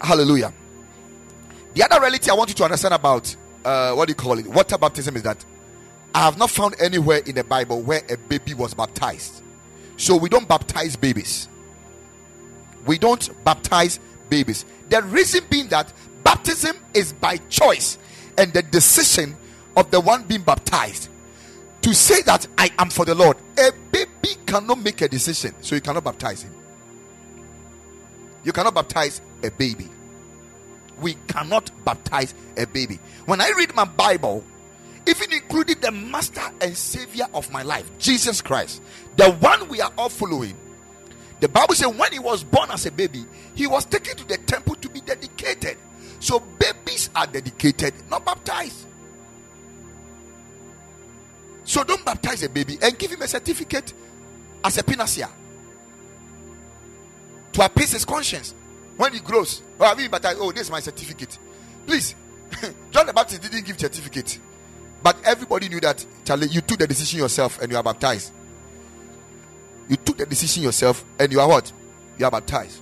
Hallelujah. 0.01 0.53
The 1.74 1.84
other 1.84 2.01
reality 2.01 2.30
I 2.30 2.34
want 2.34 2.51
you 2.51 2.57
to 2.57 2.64
understand 2.64 2.95
about 2.95 3.34
uh, 3.64 3.93
what 3.93 4.09
do 4.09 4.12
you 4.12 4.16
call 4.16 4.38
it? 4.38 4.47
Water 4.47 4.78
baptism 4.78 5.16
is 5.16 5.22
that 5.22 5.45
I 6.14 6.20
have 6.20 6.38
not 6.38 6.51
found 6.51 6.74
anywhere 6.80 7.18
in 7.18 7.34
the 7.34 7.45
Bible 7.45 7.82
where 7.82 8.03
a 8.09 8.16
baby 8.16 8.55
was 8.55 8.74
baptized. 8.74 9.43
So 9.97 10.16
we 10.16 10.28
don't 10.28 10.49
baptize 10.49 10.97
babies. 10.97 11.49
We 12.86 12.99
don't 12.99 13.28
baptize 13.45 14.01
babies. 14.28 14.64
The 14.88 15.03
reason 15.03 15.45
being 15.51 15.68
that 15.68 15.93
baptism 16.24 16.76
is 16.95 17.12
by 17.12 17.36
choice 17.49 17.99
and 18.38 18.53
the 18.53 18.62
decision 18.62 19.36
of 19.76 19.91
the 19.91 20.01
one 20.01 20.24
being 20.24 20.43
baptized. 20.43 21.09
To 21.82 21.95
say 21.95 22.22
that 22.22 22.47
I 22.59 22.70
am 22.78 22.91
for 22.91 23.05
the 23.05 23.14
Lord, 23.14 23.36
a 23.59 23.72
baby 23.93 24.10
cannot 24.47 24.79
make 24.79 25.01
a 25.01 25.09
decision, 25.09 25.55
so 25.61 25.75
you 25.75 25.81
cannot 25.81 26.05
baptize 26.05 26.43
him. 26.43 26.53
You 28.45 28.53
cannot 28.53 28.75
baptize 28.75 29.21
a 29.43 29.51
baby 29.51 29.89
we 31.01 31.14
cannot 31.29 31.71
baptize 31.85 32.35
a 32.57 32.66
baby. 32.66 32.99
When 33.27 33.41
I 33.41 33.53
read 33.57 33.75
my 33.75 33.85
Bible, 33.85 34.45
even 35.07 35.33
including 35.33 35.81
the 35.81 35.91
master 35.91 36.43
and 36.61 36.77
savior 36.77 37.27
of 37.35 37.51
my 37.51 37.62
life, 37.62 37.91
Jesus 37.99 38.41
Christ, 38.41 38.83
the 39.16 39.31
one 39.33 39.68
we 39.68 39.81
are 39.81 39.93
all 39.97 40.09
following, 40.09 40.57
the 41.41 41.49
Bible 41.49 41.75
says 41.75 41.89
when 41.89 42.12
he 42.12 42.18
was 42.18 42.45
born 42.45 42.71
as 42.71 42.87
a 42.87 42.93
baby, 42.93 43.25
he 43.55 43.66
was 43.66 43.87
taken 43.87 44.16
to 44.16 44.25
the 44.27 44.37
temple 44.39 44.75
to 44.77 44.89
be 44.89 45.01
dedicated. 45.01 45.79
So 46.21 46.41
babies 46.41 47.09
are 47.16 47.27
dedicated, 47.27 47.95
not 48.11 48.27
baptized. 48.27 48.87
So 51.64 51.83
don't 51.85 52.05
baptize 52.05 52.43
a 52.43 52.49
baby 52.49 52.79
and 52.83 52.99
give 52.99 53.11
him 53.11 53.23
a 53.23 53.29
certificate 53.29 53.95
as 54.65 54.79
a 54.79 54.85
panacea 54.85 55.29
to 57.53 57.65
appease 57.65 57.93
his 57.93 58.05
conscience 58.05 58.55
when 58.97 59.13
he 59.13 59.21
grows. 59.21 59.63
Oh, 59.79 59.85
have 59.85 59.99
you 59.99 60.09
baptized? 60.09 60.39
Oh, 60.41 60.53
this 60.53 60.63
is 60.63 60.71
my 60.71 60.81
certificate. 60.81 61.39
Please, 61.87 62.15
John 62.91 63.07
the 63.07 63.13
Baptist 63.13 63.43
didn't 63.43 63.65
give 63.65 63.79
certificate, 63.79 64.39
but 65.03 65.17
everybody 65.25 65.69
knew 65.69 65.81
that. 65.81 66.05
Charlie, 66.25 66.49
you 66.49 66.61
took 66.61 66.79
the 66.79 66.87
decision 66.87 67.21
yourself 67.21 67.61
and 67.61 67.71
you 67.71 67.77
are 67.77 67.83
baptized. 67.83 68.33
You 69.89 69.97
took 69.97 70.19
the 70.19 70.27
decision 70.27 70.63
yourself 70.63 71.05
and 71.19 71.33
you 71.33 71.41
are 71.41 71.49
what? 71.49 71.73
You 72.19 72.27
are 72.27 72.31
baptized. 72.31 72.81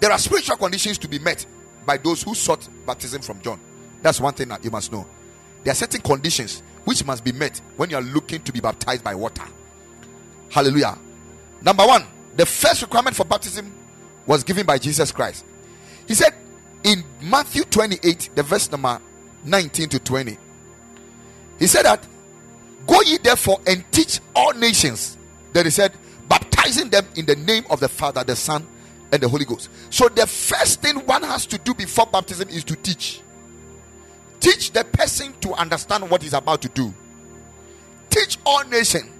There 0.00 0.10
are 0.10 0.18
spiritual 0.18 0.56
conditions 0.56 0.98
to 0.98 1.08
be 1.08 1.18
met 1.18 1.44
by 1.84 1.98
those 1.98 2.22
who 2.22 2.34
sought 2.34 2.66
baptism 2.86 3.22
from 3.22 3.40
John. 3.42 3.60
That's 4.02 4.20
one 4.20 4.34
thing 4.34 4.48
that 4.48 4.64
you 4.64 4.70
must 4.70 4.92
know. 4.92 5.06
There 5.62 5.72
are 5.72 5.74
certain 5.74 6.00
conditions 6.00 6.62
which 6.84 7.04
must 7.04 7.24
be 7.24 7.32
met 7.32 7.60
when 7.76 7.90
you 7.90 7.96
are 7.96 8.02
looking 8.02 8.42
to 8.42 8.52
be 8.52 8.60
baptized 8.60 9.02
by 9.02 9.14
water. 9.14 9.44
Hallelujah. 10.54 10.96
Number 11.62 11.84
one, 11.84 12.04
the 12.36 12.46
first 12.46 12.80
requirement 12.80 13.16
for 13.16 13.24
baptism 13.24 13.74
was 14.24 14.44
given 14.44 14.64
by 14.64 14.78
Jesus 14.78 15.10
Christ. 15.10 15.44
He 16.06 16.14
said 16.14 16.32
in 16.84 17.02
Matthew 17.20 17.64
28, 17.64 18.30
the 18.36 18.44
verse 18.44 18.70
number 18.70 19.00
19 19.44 19.88
to 19.88 19.98
20, 19.98 20.38
he 21.58 21.66
said 21.66 21.82
that 21.82 22.06
go 22.86 23.00
ye 23.02 23.18
therefore 23.18 23.58
and 23.66 23.84
teach 23.90 24.20
all 24.36 24.52
nations. 24.52 25.18
Then 25.52 25.64
he 25.64 25.72
said, 25.72 25.90
baptizing 26.28 26.88
them 26.88 27.04
in 27.16 27.26
the 27.26 27.34
name 27.34 27.64
of 27.68 27.80
the 27.80 27.88
Father, 27.88 28.22
the 28.22 28.36
Son, 28.36 28.64
and 29.10 29.20
the 29.20 29.28
Holy 29.28 29.44
Ghost. 29.44 29.70
So 29.90 30.08
the 30.08 30.28
first 30.28 30.80
thing 30.82 31.04
one 31.04 31.24
has 31.24 31.46
to 31.46 31.58
do 31.58 31.74
before 31.74 32.06
baptism 32.06 32.48
is 32.48 32.62
to 32.62 32.76
teach. 32.76 33.22
Teach 34.38 34.70
the 34.70 34.84
person 34.84 35.34
to 35.40 35.52
understand 35.54 36.08
what 36.08 36.22
he's 36.22 36.32
about 36.32 36.62
to 36.62 36.68
do. 36.68 36.94
Teach 38.08 38.38
all 38.46 38.62
nations. 38.66 39.10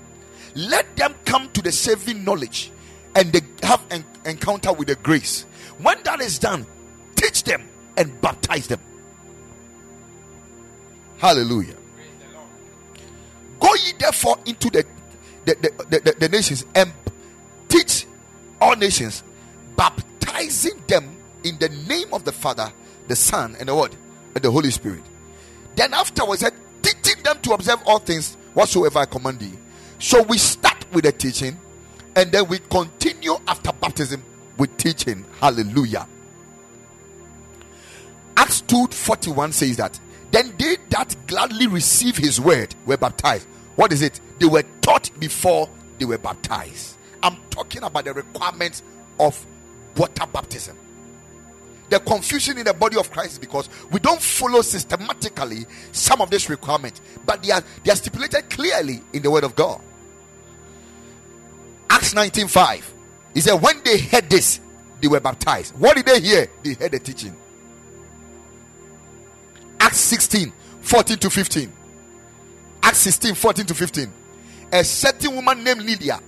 Let 0.54 0.96
them 0.96 1.14
come 1.24 1.50
to 1.52 1.62
the 1.62 1.72
saving 1.72 2.24
knowledge 2.24 2.70
and 3.14 3.32
they 3.32 3.40
have 3.66 3.84
an 3.90 4.04
encounter 4.24 4.72
with 4.72 4.88
the 4.88 4.96
grace. 4.96 5.46
When 5.78 6.02
that 6.04 6.20
is 6.20 6.38
done, 6.38 6.66
teach 7.16 7.44
them 7.44 7.68
and 7.96 8.20
baptize 8.20 8.68
them. 8.68 8.80
Hallelujah. 11.18 11.74
Go 13.60 13.74
ye 13.74 13.92
therefore 13.98 14.38
into 14.46 14.70
the 14.70 14.84
the, 15.44 15.54
the, 15.88 16.00
the, 16.00 16.14
the 16.20 16.28
nations 16.28 16.64
and 16.74 16.92
teach 17.68 18.06
all 18.60 18.76
nations, 18.76 19.22
baptizing 19.76 20.82
them 20.86 21.16
in 21.44 21.58
the 21.58 21.68
name 21.88 22.12
of 22.14 22.24
the 22.24 22.32
Father, 22.32 22.72
the 23.08 23.16
Son, 23.16 23.54
and 23.58 23.68
the 23.68 23.74
Word, 23.74 23.94
and 24.34 24.42
the 24.42 24.50
Holy 24.50 24.70
Spirit. 24.70 25.02
Then 25.76 25.92
afterwards, 25.92 26.44
teaching 26.82 27.22
them 27.22 27.40
to 27.42 27.52
observe 27.52 27.80
all 27.84 27.98
things 27.98 28.36
whatsoever 28.54 29.00
I 29.00 29.06
command 29.06 29.40
thee. 29.40 29.52
So 30.04 30.22
we 30.24 30.36
start 30.36 30.84
with 30.92 31.04
the 31.04 31.12
teaching 31.12 31.58
and 32.14 32.30
then 32.30 32.46
we 32.46 32.58
continue 32.58 33.36
after 33.48 33.72
baptism 33.72 34.22
with 34.58 34.76
teaching. 34.76 35.24
Hallelujah. 35.40 36.06
Acts 38.36 38.60
2 38.60 38.88
41 38.88 39.52
says 39.52 39.78
that 39.78 39.98
then 40.30 40.52
they 40.58 40.76
that 40.90 41.16
gladly 41.26 41.68
receive 41.68 42.18
his 42.18 42.38
word 42.38 42.74
were 42.84 42.98
baptized. 42.98 43.46
What 43.76 43.94
is 43.94 44.02
it? 44.02 44.20
They 44.40 44.44
were 44.44 44.64
taught 44.82 45.08
before 45.18 45.70
they 45.98 46.04
were 46.04 46.18
baptized. 46.18 46.98
I'm 47.22 47.38
talking 47.48 47.82
about 47.82 48.04
the 48.04 48.12
requirements 48.12 48.82
of 49.18 49.42
water 49.96 50.26
baptism. 50.30 50.76
The 51.88 51.98
confusion 52.00 52.58
in 52.58 52.66
the 52.66 52.74
body 52.74 52.98
of 52.98 53.10
Christ 53.10 53.32
is 53.32 53.38
because 53.38 53.70
we 53.90 54.00
don't 54.00 54.20
follow 54.20 54.60
systematically 54.60 55.64
some 55.92 56.20
of 56.20 56.28
these 56.28 56.50
requirements, 56.50 57.00
but 57.24 57.42
they 57.42 57.52
are 57.52 57.64
they 57.82 57.90
are 57.90 57.96
stipulated 57.96 58.50
clearly 58.50 59.00
in 59.14 59.22
the 59.22 59.30
word 59.30 59.44
of 59.44 59.56
God. 59.56 59.80
Acts 61.94 62.12
19:5. 62.12 62.82
He 63.34 63.40
said, 63.40 63.54
When 63.54 63.80
they 63.84 63.98
heard 63.98 64.28
this, 64.28 64.58
they 65.00 65.06
were 65.06 65.20
baptized. 65.20 65.78
What 65.78 65.94
did 65.94 66.06
they 66.06 66.20
hear? 66.20 66.48
They 66.64 66.74
heard 66.74 66.90
the 66.90 66.98
teaching. 66.98 67.36
Acts 69.78 69.98
16, 69.98 70.52
14 70.80 71.18
to 71.18 71.30
15. 71.30 71.72
Acts 72.82 72.98
16, 72.98 73.34
14 73.36 73.66
to 73.66 73.74
15. 73.74 74.12
A 74.72 74.82
certain 74.82 75.36
woman 75.36 75.62
named 75.62 75.82
Lydia, 75.82 76.18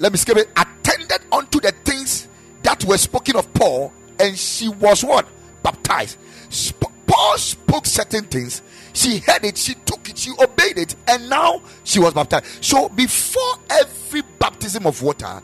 let 0.00 0.10
me 0.10 0.18
skip 0.18 0.36
it, 0.36 0.48
attended 0.56 1.20
unto 1.30 1.60
the 1.60 1.70
things 1.84 2.26
that 2.64 2.84
were 2.84 2.98
spoken 2.98 3.36
of 3.36 3.54
Paul, 3.54 3.92
and 4.18 4.36
she 4.36 4.68
was 4.68 5.04
what? 5.04 5.24
Baptized. 5.62 6.18
Sp- 6.50 6.90
Paul 7.06 7.38
spoke 7.38 7.86
certain 7.86 8.24
things 8.24 8.60
she 8.92 9.18
heard 9.18 9.44
it, 9.44 9.56
she 9.56 9.74
took 9.74 10.08
it, 10.08 10.18
she 10.18 10.30
obeyed 10.38 10.78
it, 10.78 10.94
and 11.08 11.28
now 11.28 11.62
she 11.84 11.98
was 11.98 12.14
baptized. 12.14 12.46
So 12.64 12.88
before 12.88 13.54
every 13.70 14.22
baptism 14.38 14.86
of 14.86 15.02
water 15.02 15.42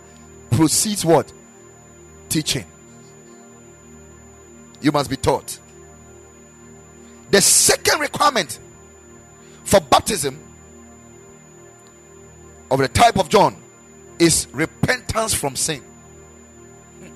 proceeds 0.51 1.05
what? 1.05 1.32
Teaching. 2.28 2.64
You 4.80 4.92
must 4.92 5.11
be 5.11 5.16
taught. 5.16 5.59
The 7.30 7.40
second 7.40 8.01
requirement 8.01 8.59
for 9.64 9.80
baptism 9.80 10.38
of 12.70 12.78
the 12.78 12.88
type 12.88 13.18
of 13.18 13.28
John 13.28 13.57
is 14.18 14.46
repentance 14.53 15.34
from 15.34 15.57
sin. 15.57 15.82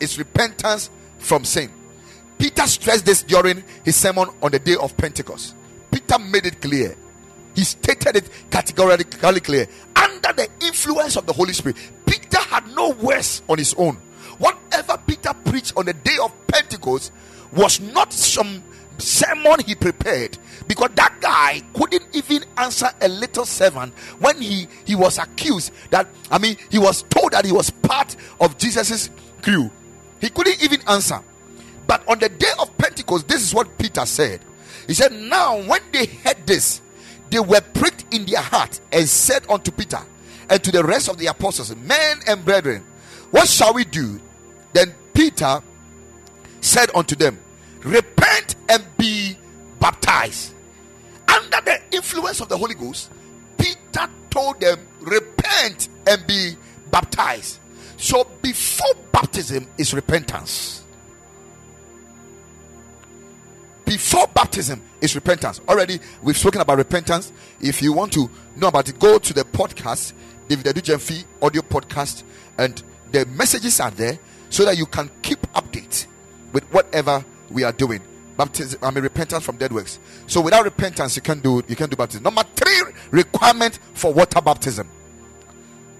It's 0.00 0.16
repentance 0.18 0.90
from 1.18 1.44
sin. 1.44 1.70
Peter 2.40 2.66
stressed 2.66 3.04
this 3.04 3.22
during 3.22 3.62
his 3.84 3.94
sermon 3.94 4.26
on 4.42 4.50
the 4.50 4.58
day 4.58 4.74
of 4.80 4.96
Pentecost. 4.96 5.54
Peter 5.90 6.18
made 6.18 6.46
it 6.46 6.58
clear. 6.62 6.96
He 7.54 7.64
stated 7.64 8.16
it 8.16 8.30
categorically 8.50 9.40
clear. 9.40 9.66
Under 9.94 10.32
the 10.32 10.48
influence 10.62 11.16
of 11.16 11.26
the 11.26 11.34
Holy 11.34 11.52
Spirit. 11.52 11.76
Peter 12.06 12.38
had 12.38 12.66
no 12.74 12.90
words 12.90 13.42
on 13.46 13.58
his 13.58 13.74
own. 13.74 13.96
Whatever 14.38 14.98
Peter 15.06 15.34
preached 15.44 15.76
on 15.76 15.84
the 15.84 15.92
day 15.92 16.16
of 16.22 16.32
Pentecost 16.46 17.12
was 17.52 17.78
not 17.78 18.10
some 18.10 18.62
sermon 18.96 19.56
he 19.66 19.74
prepared 19.74 20.38
because 20.66 20.90
that 20.94 21.14
guy 21.20 21.60
couldn't 21.74 22.04
even 22.14 22.44
answer 22.56 22.88
a 23.00 23.08
little 23.08 23.44
servant 23.46 23.92
when 24.18 24.38
he 24.40 24.68
he 24.84 24.94
was 24.94 25.16
accused 25.16 25.72
that 25.88 26.06
i 26.30 26.36
mean 26.36 26.54
he 26.70 26.78
was 26.78 27.02
told 27.04 27.32
that 27.32 27.46
he 27.46 27.50
was 27.50 27.70
part 27.70 28.14
of 28.42 28.58
jesus's 28.58 29.08
crew 29.40 29.70
he 30.20 30.28
couldn't 30.28 30.62
even 30.62 30.82
answer 30.86 31.18
but 31.90 32.06
on 32.08 32.18
the 32.18 32.28
day 32.28 32.52
of 32.60 32.76
pentecost 32.78 33.26
this 33.26 33.42
is 33.42 33.52
what 33.52 33.66
peter 33.78 34.06
said 34.06 34.40
he 34.86 34.94
said 34.94 35.12
now 35.12 35.60
when 35.62 35.80
they 35.92 36.06
heard 36.06 36.46
this 36.46 36.80
they 37.30 37.40
were 37.40 37.60
pricked 37.74 38.04
in 38.14 38.24
their 38.26 38.40
heart 38.40 38.80
and 38.92 39.08
said 39.08 39.42
unto 39.50 39.70
peter 39.70 39.98
and 40.48 40.62
to 40.62 40.70
the 40.70 40.82
rest 40.84 41.08
of 41.08 41.18
the 41.18 41.26
apostles 41.26 41.74
men 41.76 42.18
and 42.28 42.44
brethren 42.44 42.84
what 43.30 43.48
shall 43.48 43.74
we 43.74 43.84
do 43.84 44.20
then 44.72 44.94
peter 45.14 45.60
said 46.60 46.90
unto 46.94 47.16
them 47.16 47.36
repent 47.84 48.56
and 48.68 48.84
be 48.96 49.36
baptized. 49.78 50.54
Under 51.28 51.60
the 51.64 51.80
influence 51.92 52.40
of 52.40 52.48
the 52.48 52.56
Holy 52.56 52.74
Ghost, 52.74 53.10
Peter 53.58 54.08
told 54.30 54.60
them, 54.60 54.78
repent 55.00 55.88
and 56.06 56.24
be 56.26 56.54
baptized. 56.90 57.58
So 57.96 58.26
before 58.42 58.94
baptism 59.12 59.66
is 59.78 59.94
repentance. 59.94 60.79
Before 64.00 64.26
baptism 64.28 64.80
is 65.02 65.14
repentance. 65.14 65.60
Already 65.68 66.00
we've 66.22 66.36
spoken 66.36 66.62
about 66.62 66.78
repentance. 66.78 67.32
If 67.60 67.82
you 67.82 67.92
want 67.92 68.14
to 68.14 68.30
know 68.56 68.68
about 68.68 68.88
it, 68.88 68.98
go 68.98 69.18
to 69.18 69.34
the 69.34 69.44
podcast, 69.44 70.14
David 70.48 70.64
Adu-Gyamfi 70.64 71.22
audio 71.42 71.60
podcast, 71.60 72.22
and 72.56 72.82
the 73.12 73.26
messages 73.26 73.78
are 73.78 73.90
there 73.90 74.18
so 74.48 74.64
that 74.64 74.78
you 74.78 74.86
can 74.86 75.10
keep 75.20 75.38
update 75.52 76.06
with 76.54 76.64
whatever 76.72 77.22
we 77.50 77.62
are 77.62 77.72
doing. 77.72 78.00
Baptism, 78.38 78.80
I 78.82 78.90
mean 78.90 79.04
repentance 79.04 79.44
from 79.44 79.58
dead 79.58 79.70
works. 79.70 79.98
So 80.26 80.40
without 80.40 80.64
repentance, 80.64 81.14
you 81.16 81.20
can 81.20 81.40
do 81.40 81.62
you 81.68 81.76
can 81.76 81.90
do 81.90 81.96
baptism. 81.96 82.22
Number 82.22 82.42
three 82.56 82.80
requirement 83.10 83.78
for 83.92 84.14
water 84.14 84.40
baptism. 84.40 84.88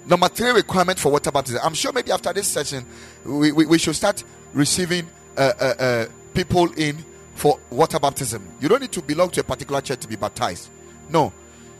Number 0.07 0.29
three 0.29 0.53
requirement 0.53 0.99
for 0.99 1.13
water 1.13 1.31
baptism. 1.31 1.61
I'm 1.63 1.75
sure 1.75 1.93
maybe 1.93 2.13
after 2.13 2.33
this 2.33 2.49
session, 2.49 2.87
we, 3.27 3.53
we, 3.53 3.67
we 3.67 3.77
should 3.77 3.95
start 3.95 4.25
receiving 4.55 5.07
uh, 5.37 5.53
uh, 5.61 5.75
uh, 5.79 6.07
people 6.33 6.73
in 6.79 7.05
for 7.41 7.59
water 7.71 7.99
baptism. 7.99 8.47
You 8.61 8.69
don't 8.69 8.83
need 8.83 8.93
to 8.93 9.01
belong 9.01 9.31
to 9.31 9.41
a 9.41 9.43
particular 9.43 9.81
church 9.81 10.01
to 10.01 10.09
be 10.09 10.15
baptized. 10.15 10.69
No, 11.09 11.33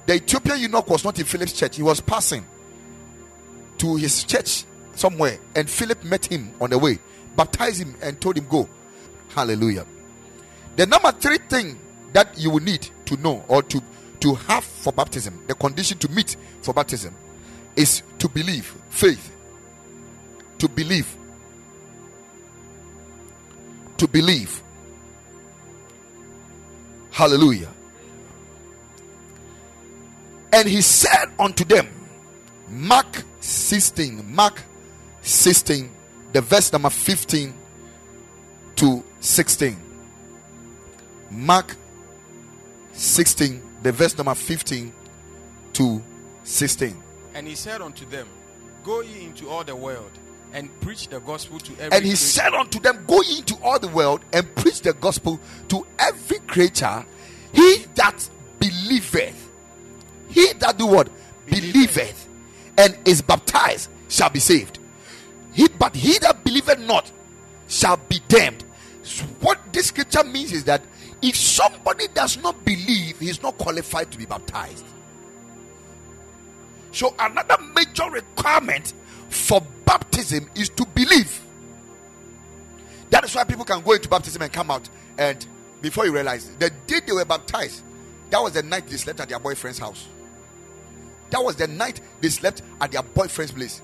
the 0.07 0.15
Ethiopian 0.15 0.59
eunuch 0.59 0.89
was 0.89 1.05
not 1.05 1.19
in 1.19 1.27
Philip's 1.27 1.53
church. 1.53 1.77
He 1.77 1.83
was 1.83 2.01
passing 2.01 2.47
to 3.77 3.97
his 3.97 4.25
church 4.25 4.65
somewhere, 4.95 5.37
and 5.55 5.69
Philip 5.69 6.03
met 6.03 6.25
him 6.25 6.51
on 6.63 6.71
the 6.71 6.79
way, 6.79 6.99
baptized 7.37 7.83
him, 7.83 7.95
and 8.01 8.19
told 8.19 8.39
him 8.39 8.47
go. 8.49 8.67
Hallelujah. 9.29 9.85
The 10.77 10.87
number 10.87 11.13
three 11.13 11.37
thing 11.37 11.79
that 12.15 12.39
you 12.39 12.53
will 12.53 12.63
need 12.63 12.89
to 13.05 13.19
know 13.19 13.45
or 13.47 13.63
to, 13.63 13.83
to 14.21 14.35
have 14.35 14.65
for 14.65 14.95
baptism, 14.95 15.45
the 15.47 15.55
condition 15.55 15.99
to 15.99 16.11
meet 16.11 16.37
for 16.63 16.73
baptism, 16.73 17.15
is 17.77 18.03
to 18.19 18.31
believe, 18.31 18.75
faith. 18.89 19.31
To 20.57 20.71
believe. 20.71 21.15
To 23.99 24.09
believe. 24.09 24.63
Hallelujah. 27.11 27.69
And 30.53 30.69
he 30.69 30.81
said 30.81 31.27
unto 31.39 31.65
them, 31.65 31.89
Mark 32.69 33.25
16, 33.41 34.35
Mark 34.35 34.63
16, 35.23 35.91
the 36.33 36.41
verse 36.41 36.73
number 36.73 36.91
15 36.91 37.55
to 38.77 39.05
16. 39.21 39.77
Mark 41.31 41.77
16, 42.93 43.63
the 43.83 43.93
verse 43.93 44.17
number 44.17 44.35
15 44.35 44.93
to 45.75 46.03
16. 46.45 46.97
And 47.35 47.47
he 47.47 47.55
said 47.55 47.81
unto 47.81 48.05
them, 48.07 48.27
Go 48.85 49.03
ye 49.03 49.25
into 49.25 49.49
all 49.49 49.63
the 49.63 49.77
world 49.77 50.11
and 50.53 50.81
preach 50.81 51.09
the 51.09 51.21
gospel 51.21 51.59
to 51.61 51.73
every 51.73 51.85
And 51.85 52.05
he 52.05 52.11
creature. 52.11 52.17
said 52.17 52.55
unto 52.55 52.81
them, 52.81 53.05
Go 53.07 53.23
ye 53.23 53.39
into 53.39 53.57
all 53.63 53.79
the 53.79 53.89
world 53.89 54.21
and 54.33 54.53
preach 54.57 54.81
the 54.83 54.93
gospel 54.93 55.41
to 55.69 55.87
every 55.99 56.39
creature. 56.41 57.05
He 57.53 57.85
that 57.95 58.29
believeth, 58.59 59.51
he 60.29 60.53
that 60.55 60.79
do 60.79 60.87
what? 60.87 61.09
Believeth 61.47 62.29
and 62.79 62.97
is 63.05 63.23
baptized 63.23 63.91
shall 64.09 64.31
be 64.31 64.41
saved. 64.41 64.79
He 65.53 65.69
but 65.69 65.95
he 65.95 66.19
that 66.21 66.45
believeth 66.45 66.79
not 66.81 67.11
shall 67.69 67.97
be 67.97 68.21
damned. 68.29 68.65
So 69.03 69.25
what 69.41 69.59
this 69.73 69.87
scripture 69.87 70.25
means 70.25 70.53
is 70.53 70.65
that 70.65 70.83
if 71.23 71.37
somebody 71.37 72.07
does 72.15 72.41
not 72.43 72.65
believe, 72.65 73.19
he 73.19 73.29
is 73.29 73.43
not 73.43 73.59
qualified 73.59 74.11
to 74.13 74.19
be 74.19 74.27
baptized. 74.27 74.85
So 76.93 77.15
another 77.19 77.57
major 77.75 78.11
requirement 78.11 78.95
for 79.31 79.63
baptism 79.85 80.49
is 80.55 80.69
to 80.71 80.85
believe. 80.87 81.41
That 83.11 83.25
is 83.25 83.35
why 83.35 83.45
people 83.45 83.65
can 83.65 83.81
go 83.81 83.93
into 83.93 84.09
baptism 84.09 84.43
and 84.43 84.53
come 84.53 84.71
out, 84.71 84.89
and 85.19 85.45
before 85.81 86.07
you 86.07 86.13
realize, 86.13 86.51
the 86.59 86.71
day 86.87 87.01
they 87.07 87.13
were 87.13 87.25
baptized, 87.25 87.83
that 88.31 88.41
was 88.41 88.53
the 88.53 88.63
night 88.63 88.87
they 88.87 88.97
slept 88.97 89.21
at 89.21 89.29
their 89.29 89.41
boyfriend's 89.41 89.79
house. 89.79 90.07
That 91.31 91.43
was 91.43 91.57
the 91.57 91.67
night 91.67 92.01
they 92.21 92.29
slept 92.29 92.63
at 92.81 92.93
their 92.93 93.03
boyfriend's 93.03 93.53
place. 93.53 93.81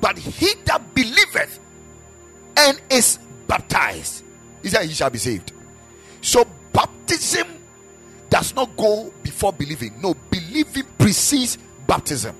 But 0.00 0.18
he 0.18 0.52
that 0.66 0.94
believeth 0.94 1.58
and 2.56 2.80
is 2.90 3.18
baptized, 3.46 4.24
he 4.62 4.68
said 4.68 4.84
he 4.84 4.92
shall 4.94 5.10
be 5.10 5.18
saved. 5.18 5.52
So 6.22 6.46
baptism 6.72 7.46
does 8.28 8.54
not 8.54 8.76
go 8.76 9.12
before 9.22 9.52
believing. 9.52 10.00
No, 10.00 10.14
believing 10.30 10.84
precedes 10.98 11.58
baptism. 11.86 12.36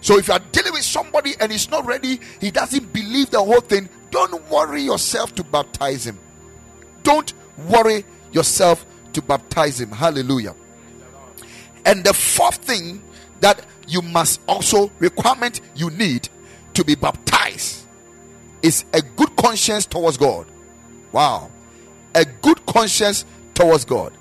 So 0.00 0.18
if 0.18 0.28
you 0.28 0.34
are 0.34 0.40
dealing 0.52 0.72
with 0.72 0.84
somebody 0.84 1.34
and 1.40 1.52
he's 1.52 1.70
not 1.70 1.84
ready, 1.84 2.20
he 2.40 2.50
doesn't 2.50 2.92
believe 2.92 3.30
the 3.30 3.42
whole 3.42 3.60
thing, 3.60 3.88
don't 4.10 4.48
worry 4.50 4.82
yourself 4.82 5.34
to 5.36 5.44
baptize 5.44 6.06
him. 6.06 6.18
Don't 7.02 7.32
worry 7.68 8.04
yourself 8.32 8.84
to 9.12 9.22
baptize 9.22 9.80
him. 9.80 9.90
Hallelujah. 9.90 10.54
And 11.84 12.04
the 12.04 12.14
fourth 12.14 12.56
thing 12.56 13.02
that 13.40 13.64
you 13.88 14.02
must 14.02 14.40
also 14.46 14.90
requirement 14.98 15.60
you 15.74 15.90
need 15.90 16.28
to 16.74 16.84
be 16.84 16.94
baptized 16.94 17.86
is 18.62 18.84
a 18.92 19.02
good 19.02 19.34
conscience 19.36 19.86
towards 19.86 20.16
God. 20.16 20.46
Wow. 21.12 21.50
A 22.14 22.24
good 22.24 22.64
conscience 22.66 23.24
towards 23.54 23.84
God. 23.84 24.12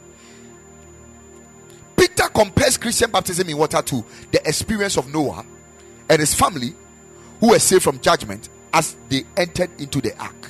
Peter 1.95 2.29
compares 2.29 2.77
Christian 2.77 3.11
baptism 3.11 3.49
in 3.49 3.57
water 3.57 3.81
to 3.81 4.05
the 4.31 4.39
experience 4.47 4.97
of 4.97 5.13
Noah 5.13 5.45
and 6.09 6.19
his 6.19 6.33
family 6.33 6.73
who 7.39 7.49
were 7.49 7.59
saved 7.59 7.83
from 7.83 7.99
judgment 7.99 8.49
as 8.73 8.95
they 9.09 9.23
entered 9.37 9.69
into 9.79 10.01
the 10.01 10.17
ark. 10.19 10.49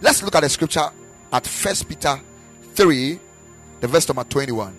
Let's 0.00 0.22
look 0.22 0.34
at 0.34 0.42
the 0.42 0.48
scripture 0.48 0.88
at 1.32 1.46
First 1.46 1.88
Peter 1.88 2.20
3, 2.74 3.20
the 3.80 3.88
verse 3.88 4.08
number 4.08 4.24
21. 4.24 4.76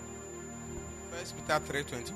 First 1.11 1.36
Peter 1.38 1.59
3:21. 1.59 2.14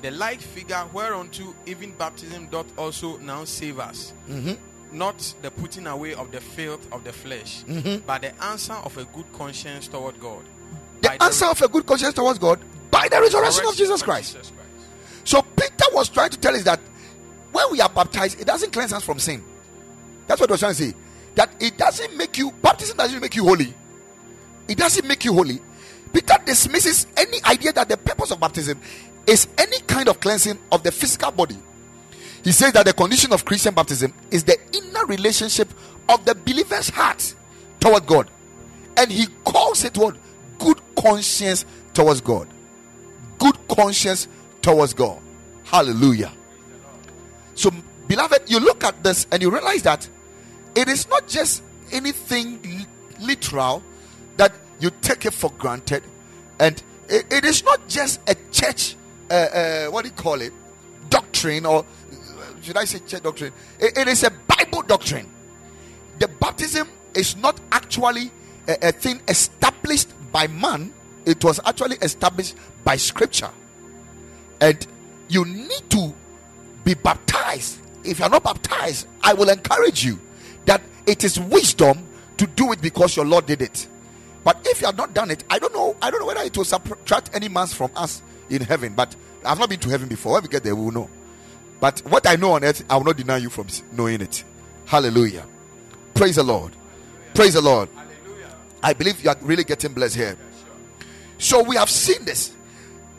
The 0.00 0.10
like 0.12 0.40
figure 0.40 0.84
whereunto 0.92 1.54
even 1.66 1.92
baptism 1.92 2.46
doth 2.46 2.66
also 2.78 3.16
now 3.18 3.44
save 3.44 3.80
us. 3.80 4.12
Mm-hmm. 4.28 4.54
Not 4.96 5.34
the 5.42 5.50
putting 5.50 5.86
away 5.86 6.14
of 6.14 6.30
the 6.30 6.40
filth 6.40 6.90
of 6.92 7.04
the 7.04 7.12
flesh, 7.12 7.64
mm-hmm. 7.64 8.06
but 8.06 8.22
the 8.22 8.44
answer 8.44 8.72
of 8.74 8.96
a 8.96 9.04
good 9.06 9.30
conscience 9.32 9.88
toward 9.88 10.18
God. 10.20 10.44
The 11.02 11.22
answer 11.22 11.46
of 11.46 11.60
a 11.62 11.68
good 11.68 11.84
conscience 11.84 12.14
towards 12.14 12.38
God 12.38 12.60
by 12.90 13.08
the 13.08 13.20
resurrection 13.20 13.66
of 13.66 13.76
Jesus 13.76 14.02
Christ. 14.02 14.34
Jesus 14.34 14.50
Christ. 14.50 14.88
So 15.24 15.42
Peter 15.42 15.84
was 15.92 16.08
trying 16.08 16.30
to 16.30 16.38
tell 16.38 16.54
us 16.54 16.62
that 16.64 16.80
when 17.52 17.72
we 17.72 17.80
are 17.80 17.88
baptized, 17.88 18.40
it 18.40 18.46
doesn't 18.46 18.72
cleanse 18.72 18.92
us 18.92 19.04
from 19.04 19.18
sin. 19.18 19.42
That's 20.26 20.40
what 20.40 20.50
he 20.50 20.52
was 20.52 20.60
trying 20.60 20.74
to 20.74 20.82
say. 20.82 20.94
That 21.34 21.50
it 21.60 21.78
doesn't 21.78 22.16
make 22.16 22.36
you 22.38 22.52
baptism 22.62 22.96
doesn't 22.96 23.20
make 23.20 23.34
you 23.36 23.44
holy. 23.44 23.72
It 24.68 24.76
doesn't 24.76 25.06
make 25.06 25.24
you 25.24 25.32
holy. 25.32 25.60
Peter 26.12 26.34
dismisses 26.44 27.06
any 27.16 27.38
idea 27.44 27.72
that 27.72 27.88
the 27.88 27.96
purpose 27.96 28.30
of 28.30 28.40
baptism 28.40 28.78
is 29.26 29.46
any 29.58 29.78
kind 29.80 30.08
of 30.08 30.20
cleansing 30.20 30.58
of 30.72 30.82
the 30.82 30.90
physical 30.90 31.30
body. 31.30 31.56
He 32.44 32.52
says 32.52 32.72
that 32.72 32.86
the 32.86 32.92
condition 32.92 33.32
of 33.32 33.44
Christian 33.44 33.74
baptism 33.74 34.12
is 34.30 34.44
the 34.44 34.56
inner 34.72 35.06
relationship 35.06 35.68
of 36.08 36.24
the 36.24 36.34
believer's 36.34 36.88
heart 36.88 37.34
toward 37.80 38.06
God. 38.06 38.30
And 38.96 39.10
he 39.10 39.26
calls 39.44 39.84
it 39.84 39.96
what? 39.96 40.16
Good 40.58 40.80
conscience 40.96 41.64
towards 41.94 42.20
God. 42.20 42.48
Good 43.38 43.56
conscience 43.68 44.28
towards 44.62 44.94
God. 44.94 45.20
Hallelujah. 45.64 46.32
So, 47.58 47.72
beloved, 48.06 48.42
you 48.48 48.60
look 48.60 48.84
at 48.84 49.02
this 49.02 49.26
and 49.32 49.42
you 49.42 49.50
realize 49.50 49.82
that 49.82 50.08
it 50.76 50.88
is 50.88 51.08
not 51.08 51.26
just 51.26 51.64
anything 51.90 52.60
literal 53.20 53.82
that 54.36 54.52
you 54.78 54.92
take 55.00 55.26
it 55.26 55.34
for 55.34 55.50
granted, 55.58 56.04
and 56.60 56.80
it- 57.08 57.44
is 57.44 57.64
not 57.64 57.80
just 57.88 58.20
a 58.28 58.36
church, 58.52 58.94
uh, 59.28 59.34
uh, 59.34 59.86
what 59.86 60.02
do 60.04 60.10
you 60.10 60.14
call 60.14 60.40
it, 60.40 60.52
doctrine, 61.10 61.66
or 61.66 61.84
should 62.62 62.76
I 62.76 62.84
say 62.84 63.00
church 63.00 63.24
doctrine? 63.24 63.52
it, 63.80 63.98
it 63.98 64.06
is 64.06 64.22
a 64.22 64.30
Bible 64.30 64.82
doctrine. 64.82 65.26
The 66.20 66.28
baptism 66.28 66.86
is 67.12 67.34
not 67.36 67.58
actually 67.72 68.30
a, 68.68 68.88
a 68.88 68.92
thing 68.92 69.20
established 69.26 70.10
by 70.30 70.46
man, 70.46 70.94
it 71.26 71.42
was 71.42 71.58
actually 71.66 71.96
established 72.02 72.54
by 72.84 72.94
scripture. 72.96 73.50
And 74.60 74.86
you 75.28 75.44
need 75.44 75.90
to 75.90 76.14
be 76.88 76.94
baptized. 76.94 77.80
If 78.02 78.18
you 78.18 78.24
are 78.24 78.30
not 78.30 78.44
baptized, 78.44 79.06
I 79.22 79.34
will 79.34 79.50
encourage 79.50 80.02
you 80.02 80.18
that 80.64 80.80
it 81.06 81.22
is 81.22 81.38
wisdom 81.38 81.98
to 82.38 82.46
do 82.46 82.72
it 82.72 82.80
because 82.80 83.14
your 83.14 83.26
Lord 83.26 83.44
did 83.44 83.60
it. 83.60 83.86
But 84.42 84.66
if 84.66 84.80
you 84.80 84.86
have 84.86 84.96
not 84.96 85.12
done 85.12 85.30
it, 85.30 85.44
I 85.50 85.58
don't 85.58 85.74
know. 85.74 85.96
I 86.00 86.10
don't 86.10 86.20
know 86.20 86.26
whether 86.26 86.40
it 86.40 86.56
will 86.56 86.64
subtract 86.64 87.30
any 87.34 87.48
mass 87.48 87.74
from 87.74 87.90
us 87.94 88.22
in 88.48 88.62
heaven. 88.62 88.94
But 88.94 89.14
I've 89.44 89.58
not 89.58 89.68
been 89.68 89.80
to 89.80 89.90
heaven 89.90 90.08
before. 90.08 90.34
When 90.34 90.44
we 90.44 90.48
get 90.48 90.64
there, 90.64 90.74
we 90.74 90.84
will 90.84 90.92
know. 90.92 91.10
But 91.78 92.00
what 92.06 92.26
I 92.26 92.36
know 92.36 92.52
on 92.52 92.64
earth, 92.64 92.82
I 92.88 92.96
will 92.96 93.04
not 93.04 93.18
deny 93.18 93.36
you 93.36 93.50
from 93.50 93.66
knowing 93.92 94.22
it. 94.22 94.42
Hallelujah. 94.86 95.44
Praise 96.14 96.36
the 96.36 96.42
Lord. 96.42 96.72
Praise 97.34 97.52
the 97.52 97.60
Lord. 97.60 97.90
Hallelujah. 97.94 98.56
I 98.82 98.94
believe 98.94 99.22
you 99.22 99.28
are 99.28 99.36
really 99.42 99.64
getting 99.64 99.92
blessed 99.92 100.16
here. 100.16 100.38
So 101.36 101.62
we 101.62 101.76
have 101.76 101.90
seen 101.90 102.24
this. 102.24 102.54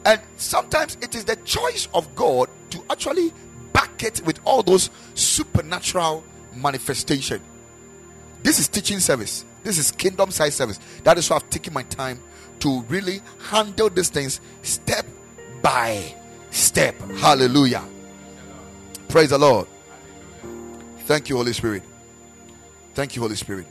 And 0.05 0.19
sometimes 0.37 0.97
it 1.01 1.13
is 1.13 1.25
the 1.25 1.35
choice 1.37 1.87
of 1.93 2.15
God 2.15 2.49
to 2.71 2.83
actually 2.89 3.31
back 3.73 4.03
it 4.03 4.21
with 4.25 4.39
all 4.45 4.63
those 4.63 4.89
supernatural 5.13 6.23
manifestation. 6.55 7.41
This 8.43 8.59
is 8.59 8.67
teaching 8.67 8.99
service. 8.99 9.45
This 9.63 9.77
is 9.77 9.91
kingdom 9.91 10.31
side 10.31 10.53
service. 10.53 10.79
That 11.03 11.17
is 11.17 11.29
why 11.29 11.37
I've 11.37 11.49
taken 11.49 11.73
my 11.73 11.83
time 11.83 12.19
to 12.59 12.81
really 12.83 13.21
handle 13.49 13.89
these 13.89 14.09
things 14.09 14.39
step 14.61 15.05
by 15.61 16.15
step. 16.51 16.99
Hallelujah. 17.17 17.83
Praise 19.07 19.29
the 19.29 19.37
Lord. 19.37 19.67
Thank 21.05 21.29
you, 21.29 21.37
Holy 21.37 21.53
Spirit. 21.53 21.83
Thank 22.93 23.15
you, 23.15 23.21
Holy 23.21 23.35
Spirit. 23.35 23.65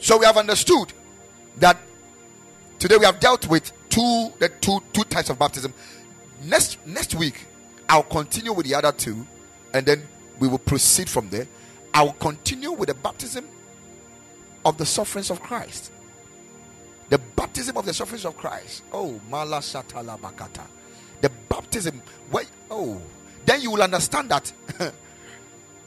So 0.00 0.18
we 0.18 0.26
have 0.26 0.36
understood 0.36 0.92
that 1.56 1.76
today 2.78 2.96
we 2.96 3.04
have 3.04 3.18
dealt 3.18 3.48
with 3.48 3.72
two 3.88 4.32
the 4.38 4.48
two 4.60 4.80
two 4.92 5.04
types 5.04 5.30
of 5.30 5.38
baptism. 5.38 5.72
Next 6.44 6.84
next 6.86 7.14
week, 7.14 7.46
I'll 7.88 8.02
continue 8.02 8.52
with 8.52 8.66
the 8.66 8.74
other 8.74 8.92
two, 8.92 9.26
and 9.74 9.84
then 9.84 10.06
we 10.38 10.48
will 10.48 10.58
proceed 10.58 11.08
from 11.08 11.28
there. 11.30 11.48
I 11.92 12.02
will 12.02 12.12
continue 12.12 12.72
with 12.72 12.88
the 12.88 12.94
baptism 12.94 13.46
of 14.64 14.76
the 14.78 14.86
sufferings 14.86 15.30
of 15.30 15.40
Christ. 15.40 15.90
The 17.08 17.18
baptism 17.18 17.76
of 17.76 17.86
the 17.86 17.94
sufferings 17.94 18.24
of 18.24 18.36
Christ. 18.36 18.82
Oh, 18.92 19.20
Mala 19.30 19.58
Shatala 19.58 20.18
Bakata. 20.18 20.66
The 21.22 21.30
baptism. 21.48 22.02
Where, 22.30 22.44
oh, 22.70 23.00
then 23.46 23.62
you 23.62 23.70
will 23.70 23.82
understand 23.82 24.28
that 24.28 24.52
the, 24.78 24.92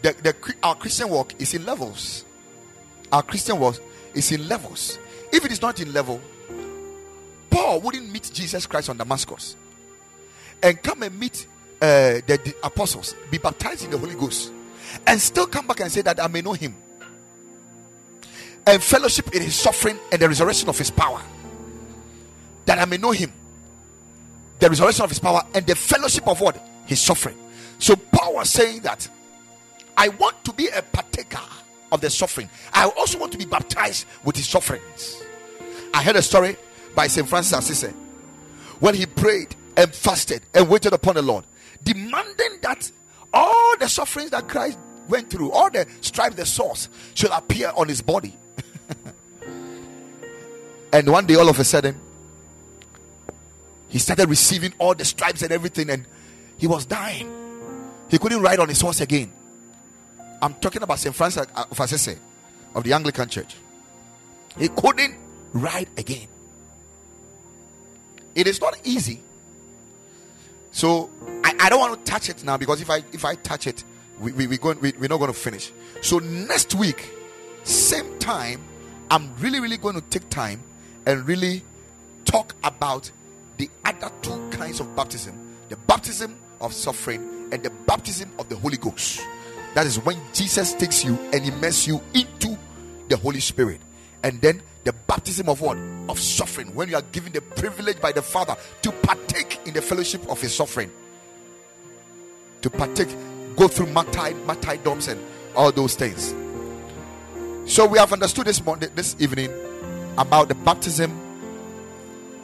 the, 0.01 0.35
our 0.63 0.75
Christian 0.75 1.09
walk 1.09 1.39
is 1.39 1.53
in 1.53 1.65
levels. 1.65 2.25
Our 3.11 3.21
Christian 3.21 3.59
walk 3.59 3.79
is 4.15 4.31
in 4.31 4.47
levels. 4.47 4.97
If 5.31 5.45
it 5.45 5.51
is 5.51 5.61
not 5.61 5.79
in 5.79 5.93
level, 5.93 6.19
Paul 7.51 7.81
wouldn't 7.81 8.11
meet 8.11 8.31
Jesus 8.33 8.65
Christ 8.65 8.89
on 8.89 8.97
Damascus 8.97 9.55
and 10.63 10.81
come 10.81 11.03
and 11.03 11.19
meet 11.19 11.47
uh, 11.81 12.21
the, 12.27 12.39
the 12.43 12.55
apostles, 12.63 13.15
be 13.29 13.37
baptized 13.37 13.85
in 13.85 13.91
the 13.91 13.97
Holy 13.97 14.15
Ghost, 14.15 14.51
and 15.07 15.19
still 15.19 15.47
come 15.47 15.67
back 15.67 15.79
and 15.79 15.91
say 15.91 16.01
that 16.01 16.21
I 16.21 16.27
may 16.27 16.41
know 16.41 16.53
him 16.53 16.75
and 18.67 18.81
fellowship 18.81 19.33
in 19.33 19.41
his 19.41 19.55
suffering 19.55 19.97
and 20.11 20.21
the 20.21 20.27
resurrection 20.27 20.69
of 20.69 20.77
his 20.77 20.91
power, 20.91 21.21
that 22.65 22.77
I 22.77 22.85
may 22.85 22.97
know 22.97 23.11
him, 23.11 23.31
the 24.59 24.69
resurrection 24.69 25.03
of 25.03 25.09
his 25.09 25.19
power 25.19 25.41
and 25.53 25.65
the 25.65 25.75
fellowship 25.75 26.27
of 26.27 26.39
what 26.39 26.61
his 26.85 26.99
suffering. 26.99 27.37
So 27.79 27.95
Paul 27.95 28.35
was 28.35 28.49
saying 28.49 28.81
that 28.81 29.09
I 29.97 30.09
want 30.09 30.43
to 30.45 30.53
be 30.53 30.67
a 30.67 30.81
partaker 30.81 31.39
of 31.91 32.01
the 32.01 32.09
suffering. 32.09 32.49
I 32.73 32.87
also 32.89 33.17
want 33.17 33.31
to 33.31 33.37
be 33.37 33.45
baptized 33.45 34.05
with 34.23 34.35
his 34.35 34.47
sufferings. 34.47 35.21
I 35.93 36.03
heard 36.03 36.15
a 36.15 36.21
story 36.21 36.55
by 36.95 37.07
St. 37.07 37.27
Francis 37.27 37.57
Assisi 37.57 37.93
when 38.79 38.95
he 38.95 39.05
prayed 39.05 39.55
and 39.81 39.93
fasted 39.95 40.43
and 40.53 40.69
waited 40.69 40.93
upon 40.93 41.15
the 41.15 41.23
Lord, 41.23 41.43
demanding 41.83 42.59
that 42.61 42.91
all 43.33 43.75
the 43.77 43.89
sufferings 43.89 44.29
that 44.29 44.47
Christ 44.47 44.77
went 45.09 45.31
through, 45.31 45.51
all 45.51 45.71
the 45.71 45.87
stripes, 46.01 46.35
the 46.35 46.45
sores, 46.45 46.87
should 47.15 47.31
appear 47.31 47.71
on 47.75 47.87
his 47.87 48.01
body. 48.01 48.37
and 50.93 51.09
one 51.09 51.25
day, 51.25 51.35
all 51.35 51.49
of 51.49 51.59
a 51.59 51.63
sudden, 51.63 51.99
he 53.89 53.97
started 53.97 54.29
receiving 54.29 54.71
all 54.77 54.93
the 54.93 55.03
stripes 55.03 55.41
and 55.41 55.51
everything, 55.51 55.89
and 55.89 56.05
he 56.57 56.67
was 56.67 56.85
dying. 56.85 57.29
He 58.09 58.19
couldn't 58.19 58.41
ride 58.41 58.59
on 58.59 58.69
his 58.69 58.79
horse 58.79 59.01
again. 59.01 59.31
I'm 60.43 60.53
talking 60.55 60.83
about 60.83 60.99
St. 60.99 61.15
Francis 61.15 61.47
uh, 61.55 61.65
of 61.71 61.79
Assisi 61.79 62.17
of 62.75 62.83
the 62.83 62.93
Anglican 62.93 63.29
Church. 63.29 63.55
He 64.57 64.67
couldn't 64.67 65.15
ride 65.53 65.89
again. 65.97 66.27
It 68.35 68.47
is 68.47 68.61
not 68.61 68.79
easy. 68.83 69.21
So 70.71 71.09
I, 71.43 71.55
I 71.59 71.69
don't 71.69 71.79
want 71.79 72.03
to 72.05 72.11
touch 72.11 72.29
it 72.29 72.43
now 72.43 72.57
because 72.57 72.81
if 72.81 72.89
I 72.89 72.97
if 73.11 73.25
I 73.25 73.35
touch 73.35 73.67
it, 73.67 73.83
we, 74.19 74.31
we, 74.31 74.47
we 74.47 74.57
going, 74.57 74.79
we, 74.79 74.93
we're 74.99 75.07
not 75.07 75.17
going 75.17 75.31
to 75.31 75.37
finish. 75.37 75.71
So 76.01 76.19
next 76.19 76.75
week, 76.75 77.09
same 77.63 78.17
time, 78.19 78.61
I'm 79.09 79.35
really, 79.39 79.59
really 79.59 79.77
going 79.77 79.95
to 79.95 80.01
take 80.01 80.29
time 80.29 80.61
and 81.05 81.27
really 81.27 81.63
talk 82.25 82.55
about 82.63 83.11
the 83.57 83.69
other 83.83 84.09
two 84.21 84.49
kinds 84.51 84.79
of 84.79 84.95
baptism 84.95 85.35
the 85.69 85.77
baptism 85.87 86.35
of 86.59 86.73
suffering 86.73 87.47
and 87.53 87.63
the 87.63 87.69
baptism 87.87 88.29
of 88.37 88.49
the 88.49 88.57
Holy 88.57 88.75
Ghost. 88.75 89.21
That 89.73 89.87
is 89.87 89.97
when 89.99 90.17
Jesus 90.33 90.73
takes 90.73 91.05
you 91.05 91.17
and 91.31 91.45
immerses 91.45 91.87
you 91.87 92.01
into 92.13 92.57
the 93.07 93.15
Holy 93.15 93.39
Spirit. 93.39 93.79
And 94.21 94.41
then 94.41 94.61
the 94.83 94.93
baptism 94.93 95.49
of 95.49 95.61
what? 95.61 95.77
Of 96.09 96.19
suffering. 96.19 96.73
When 96.73 96.89
you 96.89 96.95
are 96.95 97.01
given 97.01 97.31
the 97.31 97.41
privilege 97.41 97.99
by 98.01 98.11
the 98.11 98.21
Father 98.21 98.55
to 98.81 98.91
partake 98.91 99.59
in 99.65 99.73
the 99.73 99.81
fellowship 99.81 100.27
of 100.29 100.41
his 100.41 100.55
suffering. 100.55 100.91
To 102.61 102.69
partake, 102.69 103.09
go 103.55 103.67
through 103.67 103.87
martyrdoms 103.87 105.07
and 105.07 105.19
all 105.55 105.71
those 105.71 105.95
things. 105.95 106.33
So 107.71 107.85
we 107.85 107.99
have 107.99 108.11
understood 108.11 108.47
this 108.47 108.63
morning, 108.63 108.89
this 108.95 109.15
evening, 109.19 109.51
about 110.17 110.47
the 110.47 110.55
baptism 110.55 111.11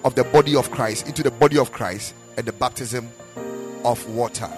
of 0.03 0.15
the 0.15 0.23
body 0.23 0.55
of 0.55 0.71
Christ 0.71 1.07
into 1.07 1.23
the 1.23 1.31
body 1.31 1.57
of 1.57 1.71
Christ 1.71 2.13
and 2.37 2.45
the 2.45 2.53
baptism 2.53 3.11
of 3.83 4.07
water. 4.09 4.49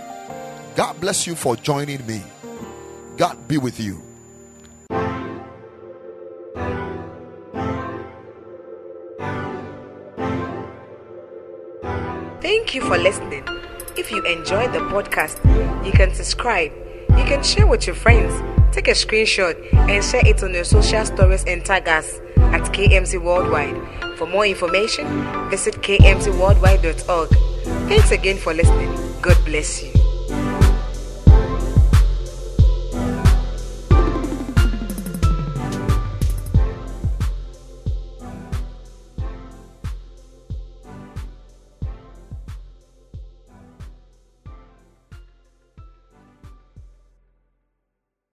God 0.75 0.99
bless 0.99 1.25
you 1.25 1.35
for 1.35 1.55
joining 1.55 2.05
me. 2.05 2.21
God 3.17 3.47
be 3.47 3.57
with 3.57 3.79
you. 3.79 4.01
For 12.89 12.97
listening. 12.97 13.43
If 13.97 14.09
you 14.09 14.23
enjoy 14.23 14.67
the 14.69 14.79
podcast, 14.79 15.37
you 15.85 15.91
can 15.91 16.11
subscribe. 16.11 16.71
You 17.09 17.23
can 17.23 17.43
share 17.43 17.67
with 17.67 17.85
your 17.85 17.95
friends. 17.95 18.33
Take 18.73 18.87
a 18.87 18.97
screenshot 18.97 19.55
and 19.73 20.03
share 20.03 20.25
it 20.25 20.41
on 20.41 20.55
your 20.55 20.63
social 20.63 21.05
stories 21.05 21.43
and 21.45 21.63
tag 21.63 21.87
us 21.87 22.17
at 22.37 22.63
KMC 22.73 23.21
Worldwide. 23.21 23.77
For 24.17 24.25
more 24.25 24.47
information, 24.47 25.05
visit 25.51 25.75
kmcworldwide.org. 25.83 27.29
Thanks 27.87 28.09
again 28.09 28.37
for 28.37 28.55
listening. 28.55 28.89
God 29.21 29.37
bless 29.45 29.83
you. 29.83 29.98